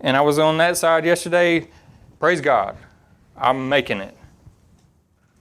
and 0.00 0.16
I 0.16 0.20
was 0.20 0.38
on 0.38 0.58
that 0.58 0.76
side 0.76 1.04
yesterday, 1.04 1.66
praise 2.20 2.40
God, 2.40 2.76
I'm 3.36 3.68
making 3.68 3.98
it. 3.98 4.16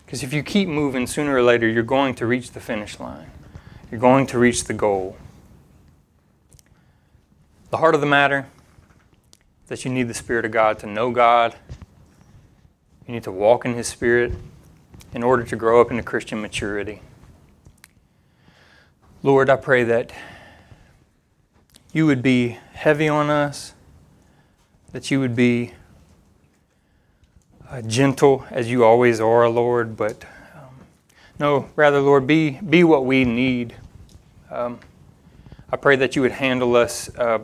Because 0.06 0.24
if 0.24 0.34
you 0.34 0.42
keep 0.42 0.68
moving, 0.68 1.06
sooner 1.06 1.36
or 1.36 1.44
later, 1.44 1.68
you're 1.68 1.84
going 1.84 2.16
to 2.16 2.26
reach 2.26 2.52
the 2.52 2.60
finish 2.60 3.00
line. 3.00 3.30
You're 3.90 4.00
going 4.00 4.26
to 4.28 4.40
reach 4.40 4.64
the 4.64 4.74
goal. 4.74 5.18
The 7.70 7.78
heart 7.78 7.96
of 7.96 8.02
the 8.02 8.08
matter 8.08 8.48
is 9.64 9.70
that 9.70 9.86
you 9.86 9.92
need 9.92 10.08
the 10.08 10.14
Spirit 10.14 10.46
of 10.46 10.52
God 10.52 10.80
to 10.80 10.88
know 10.88 11.12
God. 11.12 11.56
You 13.08 13.14
need 13.14 13.24
to 13.24 13.32
walk 13.32 13.66
in 13.66 13.74
His 13.74 13.88
Spirit 13.88 14.34
in 15.14 15.24
order 15.24 15.44
to 15.44 15.56
grow 15.56 15.82
up 15.82 15.92
into 15.92 16.04
Christian 16.04 16.42
maturity. 16.42 17.02
Lord, 19.24 19.50
I 19.50 19.56
pray 19.56 19.84
that 19.86 20.12
you 21.94 22.06
would 22.06 22.24
be 22.24 22.58
heavy 22.74 23.10
on 23.10 23.30
us, 23.30 23.74
that 24.94 25.12
you 25.12 25.20
would 25.20 25.36
be 25.36 25.74
uh, 27.70 27.82
gentle 27.82 28.46
as 28.50 28.72
you 28.72 28.84
always 28.86 29.20
are, 29.20 29.50
Lord, 29.50 29.98
but 29.98 30.24
um, 30.56 30.76
no, 31.38 31.70
rather, 31.76 32.00
Lord, 32.00 32.26
be, 32.26 32.52
be 32.62 32.84
what 32.84 33.06
we 33.06 33.26
need. 33.26 33.76
Um, 34.50 34.80
I 35.70 35.76
pray 35.76 35.98
that 35.98 36.16
you 36.16 36.22
would 36.22 36.32
handle 36.32 36.76
us 36.76 37.14
uh, 37.18 37.44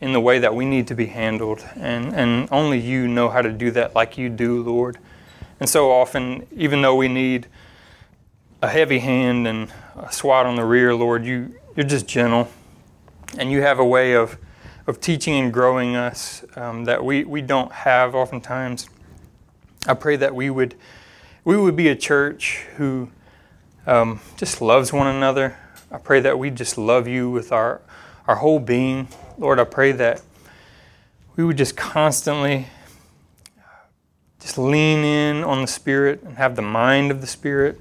in 0.00 0.12
the 0.12 0.20
way 0.20 0.38
that 0.38 0.54
we 0.54 0.64
need 0.64 0.86
to 0.88 0.94
be 0.94 1.06
handled, 1.06 1.64
and, 1.74 2.14
and 2.14 2.48
only 2.52 2.78
you 2.78 3.08
know 3.08 3.28
how 3.28 3.42
to 3.42 3.52
do 3.52 3.72
that 3.72 3.96
like 3.96 4.16
you 4.16 4.28
do, 4.28 4.62
Lord. 4.62 4.98
And 5.58 5.68
so 5.68 5.90
often, 5.90 6.46
even 6.54 6.82
though 6.82 6.94
we 6.94 7.08
need 7.08 7.48
a 8.62 8.68
heavy 8.68 9.00
hand 9.00 9.48
and 9.48 9.72
a 9.96 10.12
swat 10.12 10.46
on 10.46 10.54
the 10.54 10.64
rear, 10.64 10.94
Lord, 10.94 11.24
you, 11.24 11.54
you're 11.74 11.86
just 11.86 12.06
gentle 12.06 12.48
and 13.38 13.50
you 13.50 13.62
have 13.62 13.78
a 13.78 13.84
way 13.84 14.12
of, 14.12 14.38
of 14.86 15.00
teaching 15.00 15.34
and 15.34 15.52
growing 15.52 15.96
us 15.96 16.44
um, 16.56 16.84
that 16.84 17.04
we, 17.04 17.24
we 17.24 17.42
don't 17.42 17.72
have 17.72 18.14
oftentimes. 18.14 18.88
I 19.86 19.94
pray 19.94 20.16
that 20.16 20.34
we 20.34 20.50
would 20.50 20.74
we 21.44 21.56
would 21.56 21.76
be 21.76 21.86
a 21.86 21.94
church 21.94 22.66
who 22.76 23.08
um, 23.86 24.18
just 24.36 24.60
loves 24.60 24.92
one 24.92 25.06
another. 25.06 25.56
I 25.92 25.98
pray 25.98 26.18
that 26.18 26.40
we 26.40 26.50
just 26.50 26.76
love 26.76 27.06
you 27.06 27.30
with 27.30 27.52
our 27.52 27.80
our 28.26 28.34
whole 28.34 28.58
being, 28.58 29.06
Lord. 29.38 29.60
I 29.60 29.64
pray 29.64 29.92
that 29.92 30.22
we 31.36 31.44
would 31.44 31.56
just 31.56 31.76
constantly 31.76 32.66
just 34.40 34.58
lean 34.58 35.04
in 35.04 35.44
on 35.44 35.60
the 35.60 35.68
Spirit 35.68 36.22
and 36.24 36.36
have 36.36 36.56
the 36.56 36.62
mind 36.62 37.12
of 37.12 37.20
the 37.20 37.28
Spirit, 37.28 37.80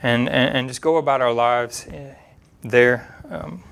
and 0.00 0.28
and, 0.28 0.56
and 0.56 0.68
just 0.68 0.80
go 0.80 0.96
about 0.96 1.20
our 1.20 1.32
lives 1.32 1.88
eh, 1.88 2.14
there, 2.62 3.20
um, 3.28 3.64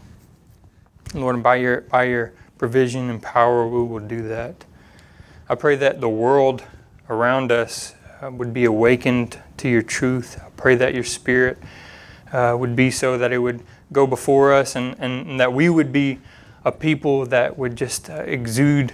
Lord. 1.15 1.35
And 1.37 1.45
by 1.45 1.57
your 1.57 1.83
by 1.83 2.05
your 2.05 2.33
provision 2.59 3.11
and 3.11 3.23
power, 3.23 3.67
we 3.67 3.83
will 3.83 4.01
do 4.07 4.29
that. 4.29 4.65
I 5.49 5.55
pray 5.55 5.77
that 5.77 6.01
the 6.01 6.09
world 6.09 6.63
around 7.11 7.53
us 7.53 7.95
uh, 8.23 8.31
would 8.31 8.55
be 8.55 8.65
awakened 8.65 9.39
to 9.59 9.69
your 9.69 9.83
truth. 9.83 10.41
I 10.45 10.49
pray 10.57 10.75
that 10.77 10.95
your 10.95 11.05
Spirit 11.05 11.59
uh, 12.33 12.57
would 12.59 12.75
be 12.75 12.91
so 12.91 13.19
that 13.19 13.33
it 13.33 13.39
would 13.39 13.63
go 13.93 14.07
before 14.07 14.53
us 14.53 14.77
and, 14.77 14.97
and 14.99 15.39
that 15.39 15.53
we 15.53 15.69
would 15.69 15.93
be 15.93 16.19
a 16.65 16.73
people 16.73 17.27
that 17.27 17.59
would 17.59 17.77
just 17.77 18.09
uh, 18.09 18.23
exude 18.23 18.93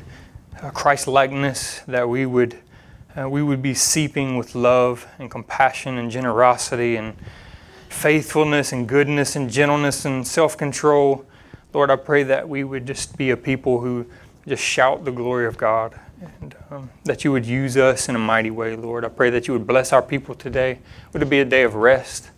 uh, 0.60 0.70
Christ 0.70 1.06
likeness, 1.06 1.80
that 1.86 2.08
we 2.08 2.26
would, 2.26 2.58
uh, 3.16 3.28
we 3.28 3.42
would 3.42 3.62
be 3.62 3.74
seeping 3.74 4.36
with 4.36 4.54
love 4.54 5.06
and 5.18 5.30
compassion 5.30 5.98
and 5.98 6.10
generosity 6.10 6.96
and 6.96 7.14
faithfulness 7.88 8.72
and 8.72 8.88
goodness 8.88 9.36
and 9.36 9.50
gentleness 9.50 10.04
and 10.04 10.26
self 10.26 10.56
control. 10.56 11.24
Lord, 11.72 11.90
I 11.90 11.96
pray 11.96 12.22
that 12.24 12.48
we 12.48 12.64
would 12.64 12.86
just 12.86 13.16
be 13.16 13.30
a 13.30 13.36
people 13.36 13.80
who 13.80 14.06
just 14.46 14.62
shout 14.62 15.04
the 15.04 15.12
glory 15.12 15.46
of 15.46 15.58
God 15.58 15.98
and 16.20 16.54
um, 16.70 16.90
that 17.04 17.24
you 17.24 17.32
would 17.32 17.46
use 17.46 17.76
us 17.76 18.08
in 18.08 18.16
a 18.16 18.18
mighty 18.18 18.50
way, 18.50 18.74
Lord. 18.74 19.04
I 19.04 19.08
pray 19.08 19.30
that 19.30 19.46
you 19.46 19.54
would 19.54 19.66
bless 19.66 19.92
our 19.92 20.02
people 20.02 20.34
today. 20.34 20.78
Would 21.12 21.22
it 21.22 21.30
be 21.30 21.40
a 21.40 21.44
day 21.44 21.62
of 21.62 21.74
rest, 21.74 22.30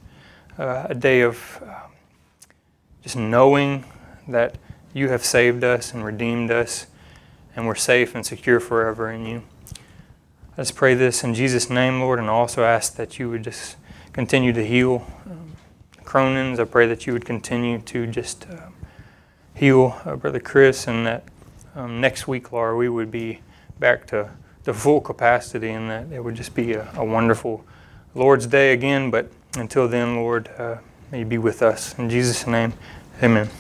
uh, 0.59 0.87
a 0.89 0.95
day 0.95 1.21
of 1.23 1.63
uh, 1.67 1.87
just 3.03 3.17
knowing 3.17 3.85
that 4.29 4.57
you 4.93 5.09
have 5.09 5.25
saved 5.25 5.65
us 5.65 5.95
and 5.95 6.05
redeemed 6.05 6.51
us, 6.51 6.87
and 7.55 7.67
we're 7.67 7.75
safe 7.75 8.15
and 8.15 8.27
secure 8.27 8.61
forever 8.61 9.11
in 9.11 9.25
you. 9.25 9.43
Let's 10.57 10.73
pray 10.73 10.95
this 10.95 11.25
in 11.25 11.35
Jesus' 11.35 11.71
name, 11.71 12.01
Lord, 12.01 12.19
and 12.19 12.29
also 12.29 12.65
ask 12.65 12.97
that 12.97 13.19
you 13.19 13.31
would 13.31 13.45
just 13.45 13.77
continue 14.13 14.53
to 14.53 14.67
heal 14.67 15.07
um, 15.27 15.53
Cronin's. 16.05 16.59
I 16.59 16.65
pray 16.65 16.87
that 16.89 17.07
you 17.07 17.13
would 17.13 17.25
continue 17.25 17.79
to 17.79 18.07
just 18.07 18.47
uh, 18.51 18.57
heal 19.61 20.01
uh, 20.07 20.17
Brother 20.17 20.41
Chris, 20.41 20.87
and 20.87 21.07
that 21.07 21.23
um, 21.75 22.01
next 22.01 22.27
week, 22.27 22.51
Laura, 22.51 22.75
we 22.75 22.89
would 22.89 23.11
be 23.11 23.41
back 23.79 24.07
to 24.07 24.31
the 24.65 24.73
full 24.73 25.03
capacity, 25.03 25.69
and 25.69 25.91
that 25.91 26.11
it 26.11 26.25
would 26.25 26.35
just 26.35 26.55
be 26.55 26.73
a, 26.73 26.91
a 26.97 27.05
wonderful 27.05 27.63
Lord's 28.15 28.47
Day 28.47 28.73
again. 28.73 29.11
But 29.11 29.31
until 29.57 29.87
then, 29.87 30.17
Lord, 30.17 30.49
uh, 30.57 30.79
may 31.13 31.21
you 31.21 31.25
be 31.27 31.37
with 31.37 31.61
us. 31.61 31.95
In 31.99 32.09
Jesus' 32.09 32.47
name, 32.47 32.73
amen. 33.23 33.51